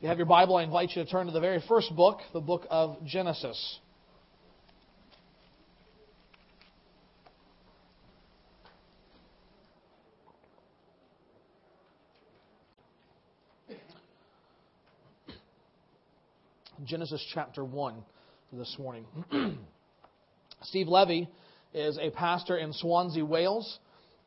You 0.00 0.08
have 0.08 0.18
your 0.18 0.26
Bible, 0.26 0.56
I 0.56 0.64
invite 0.64 0.90
you 0.94 1.04
to 1.04 1.10
turn 1.10 1.26
to 1.26 1.32
the 1.32 1.40
very 1.40 1.62
first 1.66 1.94
book, 1.94 2.18
the 2.32 2.40
book 2.40 2.66
of 2.68 2.98
Genesis. 3.06 3.78
Genesis 16.84 17.24
chapter 17.32 17.64
1 17.64 17.94
this 18.52 18.76
morning. 18.78 19.06
Steve 20.64 20.88
Levy 20.88 21.30
is 21.72 21.98
a 21.98 22.10
pastor 22.10 22.58
in 22.58 22.74
Swansea, 22.74 23.24
Wales. 23.24 23.78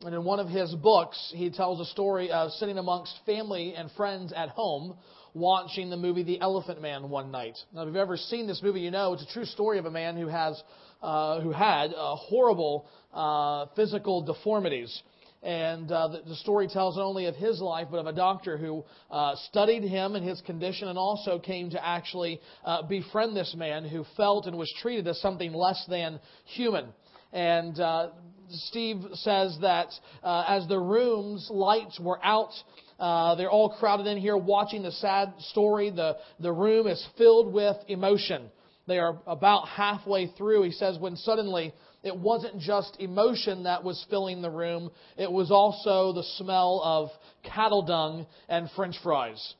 And 0.04 0.14
in 0.14 0.24
one 0.24 0.38
of 0.38 0.48
his 0.48 0.74
books, 0.76 1.32
he 1.34 1.50
tells 1.50 1.80
a 1.80 1.84
story 1.90 2.30
of 2.30 2.52
sitting 2.52 2.78
amongst 2.78 3.14
family 3.26 3.74
and 3.74 3.90
friends 3.92 4.32
at 4.32 4.48
home 4.50 4.96
watching 5.34 5.90
the 5.90 5.96
movie 5.96 6.22
The 6.22 6.40
Elephant 6.40 6.80
Man 6.80 7.08
one 7.10 7.30
night. 7.30 7.56
Now, 7.72 7.82
if 7.82 7.86
you've 7.86 7.96
ever 7.96 8.16
seen 8.16 8.46
this 8.46 8.62
movie, 8.62 8.80
you 8.80 8.90
know 8.90 9.12
it's 9.12 9.22
a 9.22 9.32
true 9.32 9.44
story 9.44 9.78
of 9.78 9.86
a 9.86 9.90
man 9.90 10.16
who 10.16 10.28
has 10.28 10.60
uh, 11.02 11.40
who 11.40 11.52
had 11.52 11.94
uh, 11.94 12.16
horrible 12.16 12.86
uh, 13.12 13.66
physical 13.76 14.22
deformities. 14.22 15.02
And 15.40 15.90
uh, 15.92 16.08
the, 16.08 16.22
the, 16.30 16.34
story 16.34 16.66
tells 16.66 16.96
not 16.96 17.04
only 17.04 17.26
of 17.26 17.36
his 17.36 17.60
life, 17.60 17.86
but 17.92 17.98
of 17.98 18.08
a 18.08 18.12
doctor 18.12 18.56
who 18.58 18.84
uh, 19.08 19.36
studied 19.48 19.84
him 19.84 20.16
and 20.16 20.28
his 20.28 20.40
condition 20.40 20.88
and 20.88 20.98
also 20.98 21.38
came 21.38 21.70
to 21.70 21.86
actually 21.86 22.40
uh, 22.64 22.82
befriend 22.82 23.36
this 23.36 23.54
man 23.56 23.84
who 23.84 24.04
felt 24.16 24.46
and 24.46 24.58
was 24.58 24.72
treated 24.82 25.06
as 25.06 25.20
something 25.20 25.52
less 25.52 25.84
than 25.88 26.18
human. 26.44 26.86
And 27.32 27.78
uh, 27.78 28.08
Steve 28.50 29.04
says 29.12 29.56
that 29.60 29.88
uh, 30.24 30.44
as 30.48 30.66
the 30.66 30.78
room's 30.78 31.48
lights 31.50 32.00
were 32.00 32.18
out, 32.24 32.52
uh, 32.98 33.34
they're 33.36 33.50
all 33.50 33.70
crowded 33.70 34.06
in 34.06 34.18
here 34.18 34.36
watching 34.36 34.82
the 34.82 34.92
sad 34.92 35.32
story. 35.38 35.90
The, 35.90 36.16
the 36.40 36.52
room 36.52 36.86
is 36.86 37.06
filled 37.16 37.52
with 37.52 37.76
emotion. 37.88 38.50
They 38.86 38.98
are 38.98 39.18
about 39.26 39.68
halfway 39.68 40.28
through, 40.28 40.62
he 40.62 40.72
says, 40.72 40.98
when 40.98 41.16
suddenly 41.16 41.74
it 42.02 42.16
wasn't 42.16 42.58
just 42.58 42.96
emotion 42.98 43.64
that 43.64 43.84
was 43.84 44.04
filling 44.08 44.40
the 44.40 44.50
room, 44.50 44.90
it 45.16 45.30
was 45.30 45.50
also 45.50 46.12
the 46.12 46.22
smell 46.36 46.80
of 46.82 47.10
cattle 47.42 47.82
dung 47.82 48.26
and 48.48 48.70
french 48.74 48.96
fries. 49.02 49.54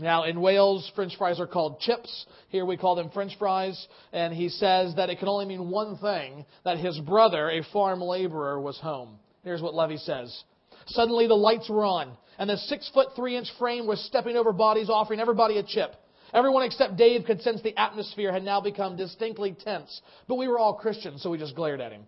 Now, 0.00 0.24
in 0.24 0.40
Wales, 0.40 0.90
French 0.94 1.16
fries 1.18 1.40
are 1.40 1.46
called 1.48 1.80
chips. 1.80 2.26
Here 2.50 2.64
we 2.64 2.76
call 2.76 2.94
them 2.94 3.10
French 3.10 3.36
fries. 3.36 3.88
And 4.12 4.32
he 4.32 4.48
says 4.48 4.94
that 4.94 5.10
it 5.10 5.18
can 5.18 5.26
only 5.26 5.44
mean 5.44 5.70
one 5.70 5.98
thing 5.98 6.46
that 6.64 6.78
his 6.78 6.98
brother, 7.00 7.50
a 7.50 7.64
farm 7.72 8.00
laborer, 8.00 8.60
was 8.60 8.78
home. 8.78 9.18
Here's 9.42 9.60
what 9.60 9.74
Levy 9.74 9.96
says. 9.96 10.44
Suddenly 10.86 11.26
the 11.26 11.34
lights 11.34 11.68
were 11.68 11.84
on, 11.84 12.16
and 12.38 12.48
the 12.48 12.56
six 12.56 12.90
foot 12.94 13.08
three 13.16 13.36
inch 13.36 13.48
frame 13.58 13.86
was 13.86 14.04
stepping 14.06 14.36
over 14.36 14.52
bodies, 14.52 14.88
offering 14.88 15.20
everybody 15.20 15.58
a 15.58 15.62
chip. 15.62 15.94
Everyone 16.32 16.62
except 16.62 16.96
Dave 16.96 17.24
could 17.24 17.40
sense 17.40 17.62
the 17.62 17.78
atmosphere 17.78 18.32
had 18.32 18.42
now 18.42 18.60
become 18.60 18.96
distinctly 18.96 19.56
tense. 19.64 20.00
But 20.26 20.36
we 20.36 20.46
were 20.46 20.58
all 20.58 20.74
Christians, 20.74 21.22
so 21.22 21.30
we 21.30 21.38
just 21.38 21.56
glared 21.56 21.80
at 21.80 21.92
him. 21.92 22.02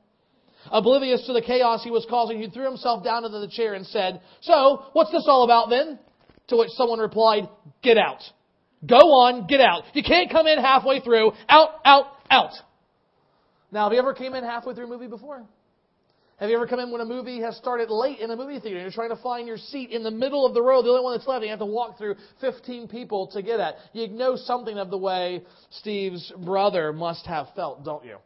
Oblivious 0.71 1.25
to 1.27 1.33
the 1.33 1.41
chaos 1.41 1.83
he 1.83 1.91
was 1.91 2.07
causing, 2.09 2.39
he 2.39 2.49
threw 2.51 2.67
himself 2.67 3.03
down 3.03 3.25
into 3.25 3.39
the 3.39 3.49
chair 3.49 3.75
and 3.75 3.87
said, 3.87 4.21
So, 4.43 4.85
what's 4.93 5.11
this 5.11 5.25
all 5.27 5.45
about 5.45 5.71
then? 5.71 5.99
To 6.49 6.57
which 6.57 6.71
someone 6.73 6.99
replied, 6.99 7.49
Get 7.83 7.97
out. 7.97 8.21
Go 8.87 8.97
on, 8.97 9.47
get 9.47 9.61
out. 9.61 9.85
You 9.95 10.03
can't 10.03 10.31
come 10.31 10.47
in 10.47 10.59
halfway 10.59 11.01
through. 11.01 11.33
Out, 11.49 11.71
out, 11.85 12.07
out. 12.31 12.53
Now, 13.73 13.85
have 13.85 13.93
you 13.93 13.99
ever 13.99 14.15
came 14.15 14.35
in 14.35 14.45
halfway 14.45 14.75
through 14.75 14.87
a 14.87 14.89
movie 14.89 15.07
before? 15.07 15.47
Have 16.41 16.49
you 16.49 16.57
ever 16.57 16.67
come 16.67 16.81
in 16.81 16.91
when 16.91 17.03
a 17.03 17.05
movie 17.05 17.43
has 17.43 17.55
started 17.59 17.91
late 17.91 18.19
in 18.19 18.31
a 18.31 18.37
movie 18.37 18.59
theater 18.59 18.77
and 18.77 18.85
you're 18.85 18.91
trying 18.91 19.15
to 19.15 19.23
find 19.23 19.47
your 19.47 19.59
seat 19.59 19.91
in 19.91 20.03
the 20.03 20.11
middle 20.11 20.47
of 20.47 20.55
the 20.55 20.63
row, 20.63 20.81
the 20.81 20.89
only 20.89 21.03
one 21.03 21.15
that's 21.15 21.29
left, 21.29 21.43
and 21.43 21.45
you 21.45 21.51
have 21.51 21.59
to 21.59 21.67
walk 21.67 21.99
through 21.99 22.15
15 22.41 22.89
people 22.89 23.27
to 23.33 23.43
get 23.43 23.61
at? 23.61 23.75
You 23.93 24.09
know 24.09 24.37
something 24.37 24.79
of 24.79 24.89
the 24.89 24.97
way 24.97 25.43
Steve's 25.69 26.33
brother 26.43 26.95
must 26.95 27.27
have 27.27 27.49
felt, 27.55 27.85
don't 27.85 28.07
you? 28.07 28.17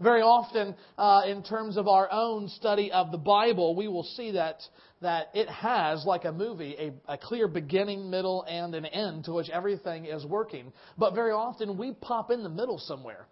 Very 0.00 0.22
often, 0.22 0.76
uh, 0.96 1.22
in 1.26 1.42
terms 1.42 1.76
of 1.76 1.88
our 1.88 2.08
own 2.12 2.48
study 2.50 2.92
of 2.92 3.10
the 3.10 3.18
Bible, 3.18 3.74
we 3.74 3.88
will 3.88 4.04
see 4.04 4.30
that 4.30 4.60
that 5.02 5.30
it 5.34 5.48
has, 5.48 6.04
like 6.04 6.26
a 6.26 6.32
movie, 6.32 6.76
a, 6.78 7.14
a, 7.14 7.18
clear 7.18 7.48
beginning, 7.48 8.10
middle, 8.10 8.44
and 8.44 8.74
an 8.74 8.84
end 8.84 9.24
to 9.24 9.32
which 9.32 9.48
everything 9.48 10.04
is 10.04 10.24
working. 10.26 10.72
But 10.98 11.14
very 11.14 11.32
often 11.32 11.78
we 11.78 11.94
pop 11.94 12.30
in 12.30 12.42
the 12.42 12.50
middle 12.50 12.78
somewhere. 12.78 13.26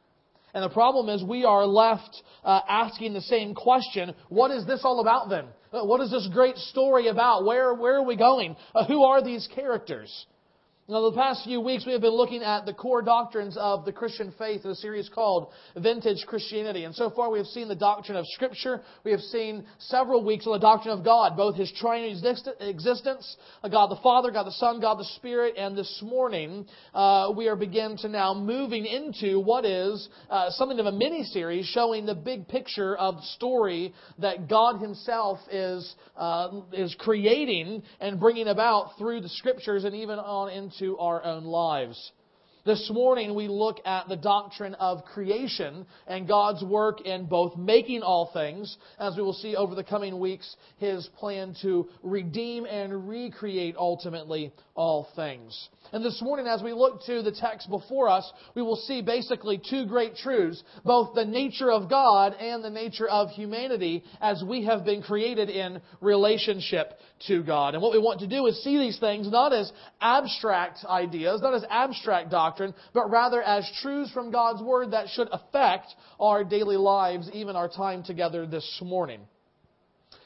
And 0.54 0.64
the 0.64 0.70
problem 0.70 1.09
is 1.09 1.22
we 1.22 1.44
are 1.44 1.66
left 1.66 2.22
uh, 2.44 2.60
asking 2.69 3.12
the 3.14 3.20
same 3.20 3.54
question 3.54 4.14
what 4.28 4.50
is 4.50 4.66
this 4.66 4.81
all 4.84 5.00
about 5.00 5.28
then? 5.28 5.47
Uh, 5.72 5.84
what 5.84 6.00
is 6.00 6.10
this 6.10 6.28
great 6.32 6.56
story 6.56 7.09
about? 7.09 7.44
Where, 7.44 7.75
where 7.75 7.97
are 7.97 8.04
we 8.04 8.16
going? 8.16 8.56
Uh, 8.75 8.86
who 8.86 9.04
are 9.04 9.22
these 9.22 9.48
characters? 9.54 10.26
Now, 10.91 11.03
the 11.10 11.16
past 11.16 11.44
few 11.44 11.60
weeks, 11.60 11.84
we 11.84 11.93
have 11.93 12.00
been 12.00 12.16
looking 12.16 12.43
at 12.43 12.65
the 12.65 12.72
core 12.72 13.03
doctrines 13.03 13.59
of 13.59 13.84
the 13.84 13.93
Christian 13.93 14.32
faith 14.38 14.65
in 14.65 14.71
a 14.71 14.75
series 14.75 15.10
called 15.10 15.49
Vintage 15.76 16.25
Christianity. 16.26 16.84
And 16.84 16.94
so 16.94 17.10
far, 17.10 17.31
we 17.31 17.37
have 17.37 17.47
seen 17.49 17.69
the 17.69 17.75
doctrine 17.75 18.16
of 18.16 18.25
Scripture. 18.28 18.81
We 19.04 19.10
have 19.10 19.21
seen 19.21 19.66
several 19.81 20.25
weeks 20.25 20.47
on 20.47 20.54
the 20.54 20.59
doctrine 20.59 20.98
of 20.98 21.04
God, 21.04 21.37
both 21.37 21.56
His 21.56 21.71
triune 21.78 22.19
existence, 22.60 23.37
uh, 23.62 23.69
God 23.69 23.91
the 23.91 24.00
Father, 24.03 24.31
God 24.31 24.47
the 24.47 24.53
Son, 24.53 24.81
God 24.81 24.98
the 24.98 25.04
Spirit. 25.16 25.56
And 25.59 25.77
this 25.77 26.00
morning, 26.03 26.66
uh, 26.94 27.34
we 27.37 27.48
are 27.48 27.56
beginning 27.56 27.98
to 27.98 28.09
now 28.09 28.32
moving 28.32 28.87
into 28.87 29.41
what 29.41 29.66
is 29.66 30.09
uh, 30.31 30.48
something 30.53 30.81
of 30.81 30.87
a 30.87 30.93
mini 30.93 31.25
series 31.25 31.66
showing 31.66 32.06
the 32.06 32.15
big 32.15 32.48
picture 32.48 32.97
of 32.97 33.16
the 33.16 33.27
story 33.34 33.93
that 34.21 34.48
God 34.48 34.81
Himself 34.81 35.38
is, 35.53 35.94
uh, 36.16 36.62
is 36.72 36.97
creating 36.98 37.82
and 38.00 38.19
bringing 38.19 38.48
about 38.48 38.93
through 38.97 39.21
the 39.21 39.28
Scriptures 39.28 39.84
and 39.84 39.94
even 39.94 40.19
on 40.19 40.50
into 40.50 40.78
into 40.81 40.99
our 40.99 41.25
own 41.25 41.44
lives. 41.44 42.12
This 42.68 42.90
morning 42.92 43.34
we 43.34 43.48
look 43.48 43.78
at 43.86 44.08
the 44.08 44.16
doctrine 44.16 44.74
of 44.74 45.02
creation 45.06 45.86
and 46.06 46.28
God's 46.28 46.62
work 46.62 47.00
in 47.00 47.24
both 47.24 47.56
making 47.56 48.02
all 48.02 48.30
things, 48.34 48.76
as 48.98 49.16
we 49.16 49.22
will 49.22 49.32
see 49.32 49.56
over 49.56 49.74
the 49.74 49.82
coming 49.82 50.20
weeks, 50.20 50.54
His 50.76 51.08
plan 51.18 51.56
to 51.62 51.88
redeem 52.02 52.66
and 52.66 53.08
recreate 53.08 53.74
ultimately 53.78 54.52
all 54.74 55.08
things. 55.16 55.70
And 55.92 56.04
this 56.04 56.20
morning, 56.20 56.46
as 56.46 56.62
we 56.62 56.74
look 56.74 57.02
to 57.06 57.22
the 57.22 57.32
text 57.32 57.70
before 57.70 58.10
us, 58.10 58.30
we 58.54 58.60
will 58.60 58.76
see 58.76 59.00
basically 59.00 59.58
two 59.58 59.86
great 59.86 60.16
truths, 60.16 60.62
both 60.84 61.14
the 61.14 61.24
nature 61.24 61.72
of 61.72 61.88
God 61.88 62.34
and 62.34 62.62
the 62.62 62.68
nature 62.68 63.08
of 63.08 63.30
humanity 63.30 64.04
as 64.20 64.44
we 64.46 64.66
have 64.66 64.84
been 64.84 65.00
created 65.00 65.48
in 65.48 65.80
relationship 66.02 66.92
to 67.26 67.42
God. 67.42 67.72
And 67.72 67.82
what 67.82 67.92
we 67.92 67.98
want 67.98 68.20
to 68.20 68.26
do 68.26 68.46
is 68.46 68.62
see 68.62 68.78
these 68.78 68.98
things 68.98 69.30
not 69.30 69.54
as 69.54 69.72
abstract 70.02 70.84
ideas, 70.84 71.40
not 71.40 71.54
as 71.54 71.64
abstract 71.70 72.30
doctrine, 72.58 72.74
but 72.92 73.10
rather 73.10 73.42
as 73.42 73.70
truths 73.82 74.10
from 74.12 74.30
God's 74.30 74.62
Word 74.62 74.92
that 74.92 75.08
should 75.08 75.28
affect 75.30 75.86
our 76.20 76.44
daily 76.44 76.76
lives, 76.76 77.30
even 77.32 77.56
our 77.56 77.69
time 77.69 78.02
together 78.02 78.46
this 78.46 78.80
morning. 78.82 79.20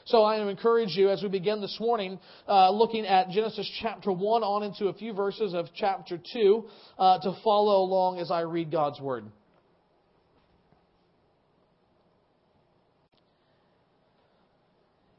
So 0.05 0.23
I 0.23 0.45
encourage 0.49 0.97
you 0.97 1.09
as 1.09 1.23
we 1.23 1.29
begin 1.29 1.61
this 1.61 1.77
morning, 1.79 2.19
uh, 2.47 2.71
looking 2.71 3.05
at 3.05 3.29
Genesis 3.29 3.69
chapter 3.81 4.11
1 4.11 4.43
on 4.43 4.63
into 4.63 4.87
a 4.87 4.93
few 4.93 5.13
verses 5.13 5.53
of 5.53 5.67
chapter 5.75 6.19
2, 6.33 6.65
uh, 6.99 7.19
to 7.19 7.39
follow 7.43 7.83
along 7.83 8.19
as 8.19 8.29
I 8.29 8.41
read 8.41 8.69
God's 8.69 8.99
Word. 8.99 9.25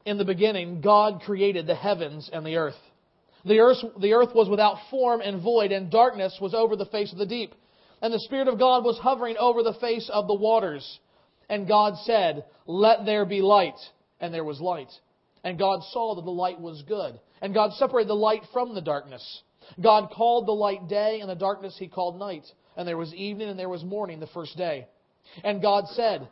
In 0.05 0.19
the 0.19 0.25
beginning, 0.25 0.81
God 0.81 1.21
created 1.25 1.65
the 1.65 1.73
heavens 1.73 2.29
and 2.31 2.45
the 2.45 2.57
earth. 2.57 2.75
The 3.45 3.59
earth, 3.59 3.77
the 3.99 4.13
earth 4.13 4.33
was 4.33 4.49
without 4.49 4.77
form 4.89 5.21
and 5.21 5.41
void, 5.41 5.71
and 5.71 5.91
darkness 5.91 6.37
was 6.41 6.53
over 6.53 6.75
the 6.75 6.87
face 6.87 7.11
of 7.11 7.19
the 7.19 7.25
deep. 7.25 7.53
And 8.01 8.13
the 8.13 8.19
Spirit 8.19 8.47
of 8.47 8.59
God 8.59 8.83
was 8.83 8.99
hovering 8.99 9.37
over 9.37 9.63
the 9.63 9.75
face 9.79 10.09
of 10.11 10.27
the 10.27 10.33
waters. 10.33 10.99
And 11.49 11.67
God 11.67 11.95
said, 12.03 12.45
Let 12.65 13.05
there 13.05 13.25
be 13.25 13.41
light 13.41 13.79
and 14.19 14.33
there 14.33 14.43
was 14.43 14.59
light. 14.59 14.91
And 15.43 15.59
God 15.59 15.81
saw 15.91 16.15
that 16.15 16.25
the 16.25 16.31
light 16.31 16.59
was 16.59 16.83
good. 16.87 17.19
And 17.41 17.53
God 17.53 17.73
separated 17.73 18.09
the 18.09 18.15
light 18.15 18.41
from 18.51 18.73
the 18.73 18.81
darkness. 18.81 19.43
God 19.81 20.09
called 20.11 20.47
the 20.47 20.51
light 20.51 20.87
day, 20.87 21.19
and 21.21 21.29
the 21.29 21.35
darkness 21.35 21.75
he 21.77 21.87
called 21.87 22.17
night. 22.17 22.45
And 22.75 22.87
there 22.87 22.97
was 22.97 23.13
evening 23.13 23.49
and 23.49 23.59
there 23.59 23.69
was 23.69 23.83
morning 23.83 24.19
the 24.19 24.27
first 24.27 24.57
day. 24.57 24.87
And 25.43 25.61
God 25.61 25.85
said, 25.89 26.27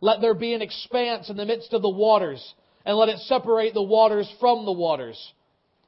Let 0.00 0.20
there 0.20 0.34
be 0.34 0.52
an 0.52 0.62
expanse 0.62 1.30
in 1.30 1.36
the 1.36 1.46
midst 1.46 1.72
of 1.72 1.82
the 1.82 1.88
waters, 1.88 2.54
and 2.84 2.96
let 2.96 3.08
it 3.08 3.18
separate 3.20 3.74
the 3.74 3.82
waters 3.82 4.30
from 4.38 4.64
the 4.64 4.72
waters. 4.72 5.32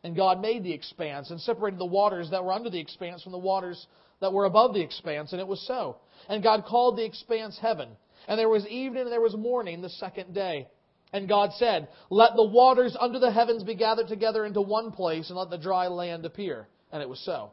And 0.02 0.16
God 0.16 0.40
made 0.40 0.64
the 0.64 0.72
expanse 0.72 1.30
and 1.30 1.40
separated 1.40 1.78
the 1.78 1.86
waters 1.86 2.30
that 2.30 2.42
were 2.42 2.52
under 2.52 2.70
the 2.70 2.80
expanse 2.80 3.22
from 3.22 3.32
the 3.32 3.38
waters 3.38 3.86
that 4.20 4.32
were 4.32 4.44
above 4.44 4.74
the 4.74 4.82
expanse, 4.82 5.32
and 5.32 5.40
it 5.40 5.46
was 5.46 5.66
so. 5.66 5.96
And 6.28 6.42
God 6.42 6.64
called 6.66 6.96
the 6.96 7.04
expanse 7.04 7.58
heaven. 7.60 7.88
And 8.28 8.38
there 8.38 8.48
was 8.48 8.66
evening 8.66 9.02
and 9.02 9.12
there 9.12 9.20
was 9.20 9.34
morning 9.34 9.80
the 9.80 9.88
second 9.88 10.34
day. 10.34 10.68
And 11.12 11.28
God 11.28 11.50
said, 11.54 11.88
Let 12.08 12.36
the 12.36 12.44
waters 12.44 12.96
under 12.98 13.18
the 13.18 13.32
heavens 13.32 13.64
be 13.64 13.74
gathered 13.74 14.08
together 14.08 14.44
into 14.44 14.60
one 14.60 14.92
place, 14.92 15.28
and 15.28 15.38
let 15.38 15.50
the 15.50 15.58
dry 15.58 15.88
land 15.88 16.24
appear. 16.24 16.68
And 16.92 17.02
it 17.02 17.08
was 17.08 17.20
so. 17.24 17.50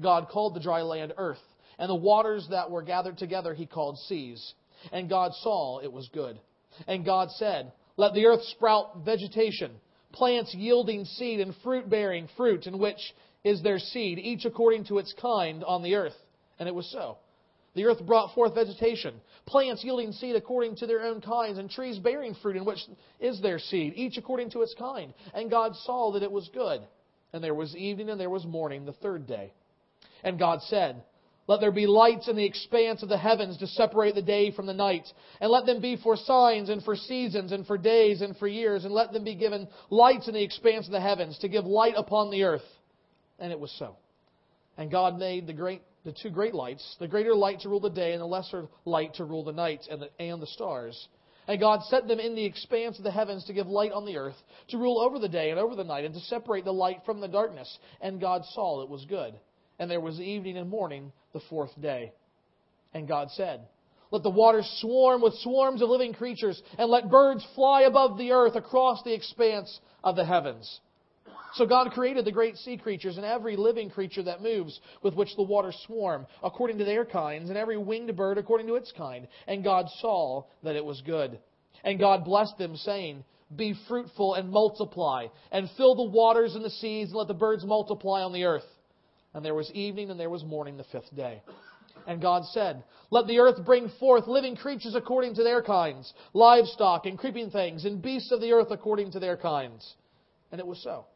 God 0.00 0.28
called 0.28 0.54
the 0.54 0.60
dry 0.60 0.82
land 0.82 1.12
earth, 1.16 1.42
and 1.78 1.90
the 1.90 1.94
waters 1.94 2.46
that 2.50 2.70
were 2.70 2.82
gathered 2.82 3.18
together 3.18 3.54
he 3.54 3.66
called 3.66 3.98
seas. 4.06 4.54
And 4.92 5.08
God 5.08 5.32
saw 5.34 5.80
it 5.80 5.92
was 5.92 6.08
good. 6.12 6.38
And 6.86 7.04
God 7.04 7.30
said, 7.32 7.72
Let 7.96 8.14
the 8.14 8.26
earth 8.26 8.42
sprout 8.50 9.04
vegetation, 9.04 9.72
plants 10.12 10.54
yielding 10.54 11.04
seed 11.04 11.40
and 11.40 11.54
fruit 11.62 11.88
bearing 11.88 12.28
fruit, 12.36 12.66
in 12.66 12.78
which 12.78 13.00
is 13.44 13.62
their 13.62 13.78
seed, 13.78 14.18
each 14.18 14.44
according 14.44 14.84
to 14.84 14.98
its 14.98 15.14
kind 15.20 15.64
on 15.64 15.82
the 15.82 15.94
earth. 15.94 16.16
And 16.58 16.68
it 16.68 16.74
was 16.74 16.90
so. 16.90 17.18
The 17.74 17.86
earth 17.86 18.04
brought 18.04 18.34
forth 18.34 18.54
vegetation, 18.54 19.14
plants 19.46 19.82
yielding 19.82 20.12
seed 20.12 20.36
according 20.36 20.76
to 20.76 20.86
their 20.86 21.00
own 21.00 21.22
kinds, 21.22 21.58
and 21.58 21.70
trees 21.70 21.98
bearing 21.98 22.34
fruit 22.34 22.56
in 22.56 22.64
which 22.64 22.80
is 23.18 23.40
their 23.40 23.58
seed, 23.58 23.94
each 23.96 24.18
according 24.18 24.50
to 24.50 24.60
its 24.60 24.74
kind. 24.78 25.14
And 25.32 25.50
God 25.50 25.74
saw 25.76 26.12
that 26.12 26.22
it 26.22 26.30
was 26.30 26.50
good. 26.52 26.82
And 27.32 27.42
there 27.42 27.54
was 27.54 27.74
evening 27.74 28.10
and 28.10 28.20
there 28.20 28.28
was 28.28 28.44
morning 28.44 28.84
the 28.84 28.92
third 28.92 29.26
day. 29.26 29.54
And 30.22 30.38
God 30.38 30.60
said, 30.62 31.02
Let 31.48 31.60
there 31.60 31.72
be 31.72 31.86
lights 31.86 32.28
in 32.28 32.36
the 32.36 32.44
expanse 32.44 33.02
of 33.02 33.08
the 33.08 33.18
heavens 33.18 33.58
to 33.58 33.66
separate 33.66 34.14
the 34.14 34.22
day 34.22 34.52
from 34.52 34.66
the 34.66 34.74
night, 34.74 35.06
and 35.40 35.50
let 35.50 35.66
them 35.66 35.80
be 35.80 35.96
for 35.96 36.16
signs 36.16 36.68
and 36.68 36.82
for 36.84 36.94
seasons 36.94 37.50
and 37.50 37.66
for 37.66 37.76
days 37.76 38.20
and 38.20 38.36
for 38.36 38.46
years, 38.46 38.84
and 38.84 38.94
let 38.94 39.12
them 39.12 39.24
be 39.24 39.34
given 39.34 39.68
lights 39.90 40.28
in 40.28 40.34
the 40.34 40.42
expanse 40.42 40.86
of 40.86 40.92
the 40.92 41.00
heavens 41.00 41.38
to 41.38 41.48
give 41.48 41.64
light 41.64 41.94
upon 41.96 42.30
the 42.30 42.44
earth. 42.44 42.62
And 43.40 43.50
it 43.50 43.58
was 43.58 43.74
so. 43.78 43.96
And 44.76 44.90
God 44.90 45.18
made 45.18 45.46
the 45.46 45.52
great 45.52 45.82
the 46.04 46.12
two 46.12 46.30
great 46.30 46.54
lights, 46.54 46.96
the 46.98 47.06
greater 47.06 47.34
light 47.34 47.60
to 47.60 47.68
rule 47.68 47.80
the 47.80 47.90
day 47.90 48.12
and 48.12 48.20
the 48.20 48.26
lesser 48.26 48.66
light 48.84 49.14
to 49.14 49.24
rule 49.24 49.44
the 49.44 49.52
night 49.52 49.86
and 49.90 50.02
the, 50.02 50.10
and 50.20 50.42
the 50.42 50.48
stars. 50.48 51.08
And 51.46 51.60
God 51.60 51.82
set 51.84 52.08
them 52.08 52.20
in 52.20 52.34
the 52.34 52.44
expanse 52.44 52.98
of 52.98 53.04
the 53.04 53.10
heavens 53.10 53.44
to 53.44 53.52
give 53.52 53.66
light 53.66 53.92
on 53.92 54.04
the 54.04 54.16
earth, 54.16 54.36
to 54.68 54.78
rule 54.78 55.00
over 55.00 55.18
the 55.18 55.28
day 55.28 55.50
and 55.50 55.58
over 55.58 55.74
the 55.74 55.84
night, 55.84 56.04
and 56.04 56.14
to 56.14 56.20
separate 56.20 56.64
the 56.64 56.72
light 56.72 57.00
from 57.04 57.20
the 57.20 57.28
darkness. 57.28 57.78
And 58.00 58.20
God 58.20 58.44
saw 58.52 58.82
it 58.82 58.88
was 58.88 59.04
good. 59.04 59.34
And 59.78 59.90
there 59.90 60.00
was 60.00 60.20
evening 60.20 60.56
and 60.56 60.70
morning 60.70 61.12
the 61.32 61.40
fourth 61.48 61.78
day. 61.80 62.12
And 62.94 63.08
God 63.08 63.30
said, 63.30 63.60
Let 64.10 64.22
the 64.22 64.30
waters 64.30 64.70
swarm 64.80 65.22
with 65.22 65.34
swarms 65.38 65.82
of 65.82 65.88
living 65.88 66.12
creatures, 66.12 66.60
and 66.78 66.90
let 66.90 67.10
birds 67.10 67.46
fly 67.54 67.82
above 67.82 68.18
the 68.18 68.32
earth 68.32 68.56
across 68.56 69.02
the 69.02 69.14
expanse 69.14 69.80
of 70.04 70.16
the 70.16 70.24
heavens. 70.24 70.80
So 71.54 71.66
God 71.66 71.92
created 71.92 72.24
the 72.24 72.32
great 72.32 72.56
sea 72.56 72.78
creatures 72.78 73.16
and 73.16 73.26
every 73.26 73.56
living 73.56 73.90
creature 73.90 74.22
that 74.22 74.42
moves, 74.42 74.80
with 75.02 75.14
which 75.14 75.36
the 75.36 75.42
waters 75.42 75.76
swarm, 75.86 76.26
according 76.42 76.78
to 76.78 76.84
their 76.84 77.04
kinds, 77.04 77.50
and 77.50 77.58
every 77.58 77.76
winged 77.76 78.16
bird 78.16 78.38
according 78.38 78.66
to 78.68 78.76
its 78.76 78.92
kind. 78.96 79.28
And 79.46 79.62
God 79.62 79.86
saw 80.00 80.44
that 80.62 80.76
it 80.76 80.84
was 80.84 81.02
good. 81.02 81.38
And 81.84 81.98
God 81.98 82.24
blessed 82.24 82.56
them, 82.56 82.76
saying, 82.76 83.24
Be 83.54 83.74
fruitful 83.86 84.34
and 84.34 84.50
multiply, 84.50 85.26
and 85.50 85.68
fill 85.76 85.94
the 85.94 86.10
waters 86.10 86.54
and 86.54 86.64
the 86.64 86.70
seas, 86.70 87.08
and 87.08 87.16
let 87.16 87.28
the 87.28 87.34
birds 87.34 87.64
multiply 87.64 88.22
on 88.22 88.32
the 88.32 88.44
earth. 88.44 88.64
And 89.34 89.44
there 89.44 89.54
was 89.54 89.70
evening 89.72 90.10
and 90.10 90.20
there 90.20 90.30
was 90.30 90.44
morning 90.44 90.76
the 90.76 90.84
fifth 90.84 91.14
day. 91.14 91.42
And 92.06 92.20
God 92.20 92.44
said, 92.46 92.82
Let 93.10 93.26
the 93.26 93.38
earth 93.38 93.64
bring 93.64 93.88
forth 94.00 94.26
living 94.26 94.56
creatures 94.56 94.94
according 94.94 95.36
to 95.36 95.42
their 95.42 95.62
kinds, 95.62 96.12
livestock 96.34 97.06
and 97.06 97.18
creeping 97.18 97.50
things, 97.50 97.84
and 97.84 98.02
beasts 98.02 98.32
of 98.32 98.40
the 98.40 98.52
earth 98.52 98.70
according 98.70 99.12
to 99.12 99.20
their 99.20 99.36
kinds. 99.36 99.94
And 100.50 100.60
it 100.60 100.66
was 100.66 100.82
so. 100.82 101.06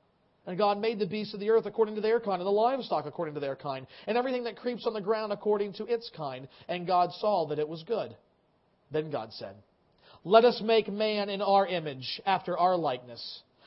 And 0.46 0.56
God 0.56 0.80
made 0.80 1.00
the 1.00 1.06
beasts 1.06 1.34
of 1.34 1.40
the 1.40 1.50
earth 1.50 1.66
according 1.66 1.96
to 1.96 2.00
their 2.00 2.20
kind, 2.20 2.40
and 2.40 2.46
the 2.46 2.52
livestock 2.52 3.04
according 3.06 3.34
to 3.34 3.40
their 3.40 3.56
kind, 3.56 3.86
and 4.06 4.16
everything 4.16 4.44
that 4.44 4.56
creeps 4.56 4.86
on 4.86 4.94
the 4.94 5.00
ground 5.00 5.32
according 5.32 5.72
to 5.74 5.86
its 5.86 6.10
kind. 6.16 6.46
And 6.68 6.86
God 6.86 7.10
saw 7.14 7.46
that 7.48 7.58
it 7.58 7.68
was 7.68 7.82
good. 7.82 8.16
Then 8.92 9.10
God 9.10 9.32
said, 9.32 9.56
Let 10.24 10.44
us 10.44 10.60
make 10.64 10.88
man 10.88 11.28
in 11.28 11.42
our 11.42 11.66
image, 11.66 12.20
after 12.24 12.56
our 12.56 12.76
likeness. 12.76 13.42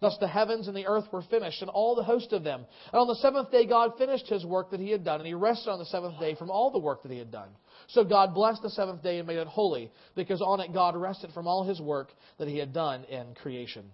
Thus 0.00 0.16
the 0.20 0.28
heavens 0.28 0.68
and 0.68 0.76
the 0.76 0.86
earth 0.86 1.04
were 1.12 1.22
finished, 1.22 1.62
and 1.62 1.70
all 1.70 1.94
the 1.94 2.02
host 2.02 2.32
of 2.32 2.44
them. 2.44 2.64
And 2.92 3.00
on 3.00 3.06
the 3.06 3.14
seventh 3.16 3.50
day 3.50 3.66
God 3.66 3.92
finished 3.98 4.28
his 4.28 4.44
work 4.44 4.70
that 4.70 4.80
he 4.80 4.90
had 4.90 5.04
done, 5.04 5.20
and 5.20 5.26
he 5.26 5.34
rested 5.34 5.70
on 5.70 5.78
the 5.78 5.84
seventh 5.86 6.18
day 6.20 6.34
from 6.34 6.50
all 6.50 6.70
the 6.70 6.78
work 6.78 7.02
that 7.02 7.12
he 7.12 7.18
had 7.18 7.30
done. 7.30 7.48
So 7.88 8.04
God 8.04 8.34
blessed 8.34 8.62
the 8.62 8.70
seventh 8.70 9.02
day 9.02 9.18
and 9.18 9.26
made 9.26 9.38
it 9.38 9.46
holy, 9.46 9.90
because 10.14 10.40
on 10.40 10.60
it 10.60 10.72
God 10.72 10.96
rested 10.96 11.32
from 11.32 11.46
all 11.46 11.64
his 11.64 11.80
work 11.80 12.08
that 12.38 12.48
he 12.48 12.58
had 12.58 12.72
done 12.72 13.04
in 13.04 13.34
creation. 13.34 13.84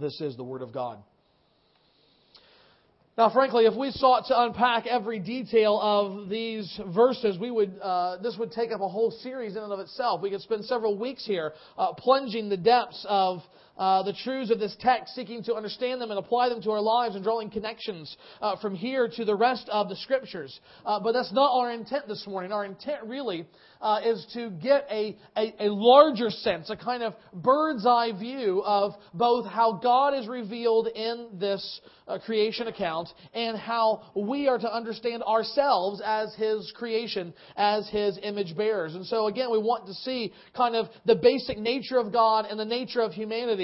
This 0.00 0.20
is 0.20 0.36
the 0.36 0.44
word 0.44 0.62
of 0.62 0.72
God. 0.72 0.98
Now, 3.18 3.28
frankly, 3.28 3.66
if 3.66 3.74
we 3.74 3.90
sought 3.90 4.24
to 4.28 4.42
unpack 4.42 4.86
every 4.86 5.18
detail 5.18 5.78
of 5.78 6.30
these 6.30 6.80
verses, 6.94 7.38
we 7.38 7.50
would, 7.50 7.78
uh, 7.82 8.16
this 8.22 8.38
would 8.38 8.52
take 8.52 8.72
up 8.72 8.80
a 8.80 8.88
whole 8.88 9.10
series 9.10 9.54
in 9.54 9.62
and 9.62 9.70
of 9.70 9.80
itself. 9.80 10.22
We 10.22 10.30
could 10.30 10.40
spend 10.40 10.64
several 10.64 10.96
weeks 10.96 11.26
here 11.26 11.52
uh, 11.76 11.92
plunging 11.92 12.48
the 12.48 12.56
depths 12.56 13.04
of 13.06 13.40
uh, 13.76 14.02
the 14.02 14.12
truths 14.12 14.50
of 14.50 14.58
this 14.58 14.76
text, 14.80 15.14
seeking 15.14 15.42
to 15.44 15.54
understand 15.54 16.00
them 16.00 16.10
and 16.10 16.18
apply 16.18 16.48
them 16.48 16.60
to 16.62 16.70
our 16.70 16.80
lives 16.80 17.14
and 17.14 17.24
drawing 17.24 17.50
connections 17.50 18.16
uh, 18.40 18.56
from 18.60 18.74
here 18.74 19.08
to 19.08 19.24
the 19.24 19.34
rest 19.34 19.68
of 19.70 19.88
the 19.88 19.96
scriptures. 19.96 20.60
Uh, 20.84 21.00
but 21.00 21.12
that's 21.12 21.32
not 21.32 21.58
our 21.58 21.72
intent 21.72 22.06
this 22.06 22.26
morning. 22.26 22.52
Our 22.52 22.64
intent 22.64 23.04
really 23.04 23.46
uh, 23.80 24.00
is 24.04 24.26
to 24.34 24.50
get 24.50 24.86
a, 24.90 25.16
a, 25.36 25.66
a, 25.66 25.72
larger 25.72 26.30
sense, 26.30 26.70
a 26.70 26.76
kind 26.76 27.02
of 27.02 27.14
bird's 27.32 27.86
eye 27.86 28.12
view 28.18 28.62
of 28.64 28.92
both 29.14 29.46
how 29.46 29.80
God 29.82 30.14
is 30.14 30.28
revealed 30.28 30.88
in 30.94 31.28
this 31.40 31.80
uh, 32.06 32.18
creation 32.18 32.68
account 32.68 33.08
and 33.34 33.56
how 33.56 34.12
we 34.14 34.48
are 34.48 34.58
to 34.58 34.72
understand 34.72 35.22
ourselves 35.22 36.00
as 36.04 36.34
His 36.34 36.72
creation, 36.76 37.32
as 37.56 37.88
His 37.88 38.18
image 38.22 38.56
bearers. 38.56 38.94
And 38.94 39.06
so 39.06 39.26
again, 39.26 39.50
we 39.50 39.58
want 39.58 39.86
to 39.86 39.94
see 39.94 40.32
kind 40.54 40.76
of 40.76 40.86
the 41.04 41.16
basic 41.16 41.58
nature 41.58 41.98
of 41.98 42.12
God 42.12 42.46
and 42.48 42.58
the 42.58 42.64
nature 42.64 43.00
of 43.00 43.12
humanity 43.12 43.61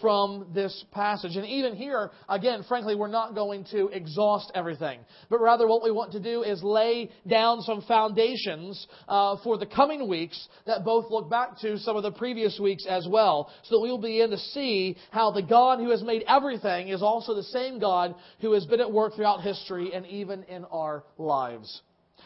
from 0.00 0.50
this 0.54 0.84
passage. 0.92 1.36
And 1.36 1.46
even 1.46 1.74
here, 1.74 2.10
again, 2.28 2.64
frankly, 2.68 2.94
we're 2.94 3.08
not 3.08 3.34
going 3.34 3.64
to 3.72 3.88
exhaust 3.88 4.50
everything, 4.54 5.00
but 5.28 5.40
rather 5.40 5.66
what 5.66 5.82
we 5.82 5.90
want 5.90 6.12
to 6.12 6.20
do 6.20 6.42
is 6.42 6.62
lay 6.62 7.10
down 7.28 7.60
some 7.62 7.82
foundations 7.82 8.86
uh, 9.08 9.36
for 9.44 9.58
the 9.58 9.66
coming 9.66 10.08
weeks 10.08 10.48
that 10.66 10.84
both 10.84 11.10
look 11.10 11.28
back 11.28 11.58
to 11.60 11.78
some 11.78 11.96
of 11.96 12.02
the 12.02 12.12
previous 12.12 12.58
weeks 12.60 12.86
as 12.88 13.06
well, 13.08 13.50
so 13.64 13.76
that 13.76 13.82
we 13.82 13.90
will 13.90 13.98
begin 13.98 14.30
to 14.30 14.38
see 14.38 14.96
how 15.10 15.30
the 15.30 15.42
God 15.42 15.78
who 15.78 15.90
has 15.90 16.02
made 16.02 16.24
everything 16.26 16.88
is 16.88 17.02
also 17.02 17.34
the 17.34 17.42
same 17.44 17.78
God 17.78 18.14
who 18.40 18.52
has 18.52 18.66
been 18.66 18.80
at 18.80 18.90
work 18.90 19.14
throughout 19.14 19.42
history 19.42 19.92
and 19.92 20.06
even 20.06 20.44
in 20.44 20.64
our 20.66 21.04
lives. 21.18 21.82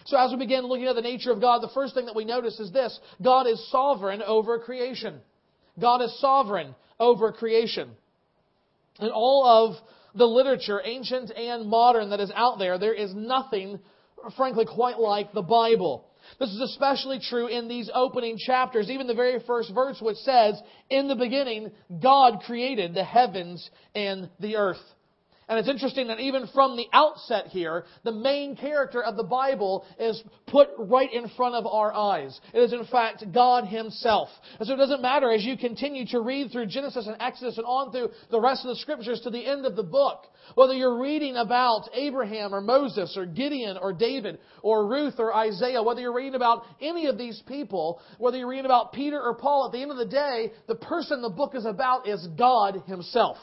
So 0.06 0.18
as 0.18 0.30
we 0.30 0.36
begin 0.36 0.66
looking 0.66 0.86
at 0.86 0.96
the 0.96 1.00
nature 1.00 1.32
of 1.32 1.40
God, 1.40 1.62
the 1.62 1.70
first 1.72 1.94
thing 1.94 2.06
that 2.06 2.16
we 2.16 2.24
notice 2.24 2.60
is 2.60 2.70
this 2.72 2.98
God 3.22 3.46
is 3.46 3.70
sovereign 3.70 4.22
over 4.22 4.58
creation. 4.58 5.20
God 5.80 6.02
is 6.02 6.20
sovereign 6.20 6.74
over 6.98 7.32
creation. 7.32 7.90
In 9.00 9.10
all 9.10 9.44
of 9.46 9.76
the 10.14 10.26
literature, 10.26 10.80
ancient 10.84 11.30
and 11.30 11.68
modern, 11.68 12.10
that 12.10 12.20
is 12.20 12.30
out 12.34 12.58
there, 12.58 12.78
there 12.78 12.94
is 12.94 13.12
nothing, 13.14 13.80
frankly, 14.36 14.64
quite 14.64 14.98
like 14.98 15.32
the 15.32 15.42
Bible. 15.42 16.06
This 16.38 16.50
is 16.50 16.60
especially 16.60 17.20
true 17.20 17.48
in 17.48 17.68
these 17.68 17.90
opening 17.92 18.38
chapters, 18.38 18.88
even 18.88 19.06
the 19.06 19.14
very 19.14 19.40
first 19.46 19.72
verse, 19.74 19.98
which 20.00 20.16
says, 20.18 20.54
In 20.88 21.08
the 21.08 21.16
beginning, 21.16 21.70
God 22.02 22.40
created 22.46 22.94
the 22.94 23.04
heavens 23.04 23.68
and 23.94 24.30
the 24.40 24.56
earth. 24.56 24.82
And 25.48 25.58
it's 25.58 25.68
interesting 25.68 26.08
that 26.08 26.20
even 26.20 26.46
from 26.54 26.76
the 26.76 26.86
outset 26.92 27.48
here, 27.48 27.84
the 28.02 28.12
main 28.12 28.56
character 28.56 29.02
of 29.02 29.16
the 29.16 29.24
Bible 29.24 29.84
is 29.98 30.22
put 30.46 30.68
right 30.78 31.12
in 31.12 31.28
front 31.36 31.54
of 31.54 31.66
our 31.66 31.92
eyes. 31.92 32.38
It 32.52 32.60
is 32.60 32.72
in 32.72 32.86
fact 32.86 33.24
God 33.32 33.66
Himself. 33.66 34.28
And 34.58 34.66
so 34.66 34.74
it 34.74 34.78
doesn't 34.78 35.02
matter 35.02 35.30
as 35.30 35.44
you 35.44 35.56
continue 35.56 36.06
to 36.08 36.20
read 36.20 36.50
through 36.50 36.66
Genesis 36.66 37.06
and 37.06 37.16
Exodus 37.20 37.58
and 37.58 37.66
on 37.66 37.92
through 37.92 38.10
the 38.30 38.40
rest 38.40 38.64
of 38.64 38.68
the 38.68 38.80
scriptures 38.80 39.20
to 39.24 39.30
the 39.30 39.44
end 39.44 39.66
of 39.66 39.76
the 39.76 39.82
book, 39.82 40.24
whether 40.54 40.74
you're 40.74 41.00
reading 41.00 41.36
about 41.36 41.88
Abraham 41.92 42.54
or 42.54 42.60
Moses 42.60 43.14
or 43.16 43.26
Gideon 43.26 43.76
or 43.76 43.92
David 43.92 44.38
or 44.62 44.88
Ruth 44.88 45.14
or 45.18 45.34
Isaiah, 45.34 45.82
whether 45.82 46.00
you're 46.00 46.14
reading 46.14 46.34
about 46.34 46.64
any 46.80 47.06
of 47.06 47.18
these 47.18 47.42
people, 47.46 48.00
whether 48.18 48.38
you're 48.38 48.48
reading 48.48 48.64
about 48.64 48.92
Peter 48.92 49.20
or 49.20 49.34
Paul, 49.34 49.66
at 49.66 49.72
the 49.72 49.82
end 49.82 49.90
of 49.90 49.98
the 49.98 50.06
day, 50.06 50.52
the 50.68 50.74
person 50.74 51.20
the 51.20 51.28
book 51.28 51.54
is 51.54 51.66
about 51.66 52.08
is 52.08 52.26
God 52.38 52.82
Himself. 52.86 53.36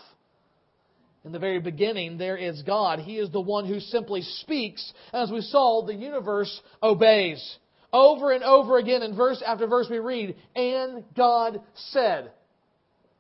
In 1.24 1.32
the 1.32 1.40
very 1.40 1.60
beginning, 1.60 2.18
there 2.18 2.38
is 2.38 2.64
God. 2.64 3.00
He 3.00 3.18
is 3.18 3.30
the 3.30 3.42
one 3.42 3.66
who 3.66 3.80
simply 3.80 4.22
speaks. 4.22 4.92
As 5.14 5.32
we 5.32 5.42
saw, 5.42 5.86
the 5.86 5.94
universe 5.94 6.62
obeys. 6.82 7.58
Over 7.94 8.32
and 8.32 8.44
over 8.44 8.78
again 8.78 9.04
in 9.04 9.16
verse 9.16 9.44
after 9.46 9.68
verse 9.68 9.88
we 9.90 10.00
read, 10.00 10.36
and 10.56 11.04
God 11.16 11.62
said. 11.76 12.32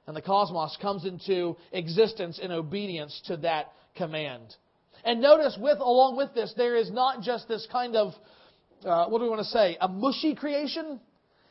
And 0.08 0.16
the 0.16 0.22
cosmos 0.22 0.78
comes 0.82 1.06
into 1.06 1.58
existence 1.72 2.40
in 2.40 2.52
obedience 2.52 3.22
to 3.26 3.38
that 3.38 3.72
command. 3.96 4.56
And 5.04 5.22
notice, 5.22 5.58
with 5.60 5.80
along 5.80 6.18
with 6.18 6.34
this, 6.34 6.54
there 6.58 6.76
is 6.76 6.92
not 6.92 7.22
just 7.22 7.48
this 7.48 7.68
kind 7.72 7.96
of 7.96 8.14
uh, 8.86 9.06
what 9.08 9.20
do 9.20 9.26
we 9.26 9.30
want 9.30 9.42
to 9.42 9.46
say? 9.46 9.78
A 9.80 9.88
mushy 9.88 10.36
creation. 10.36 11.00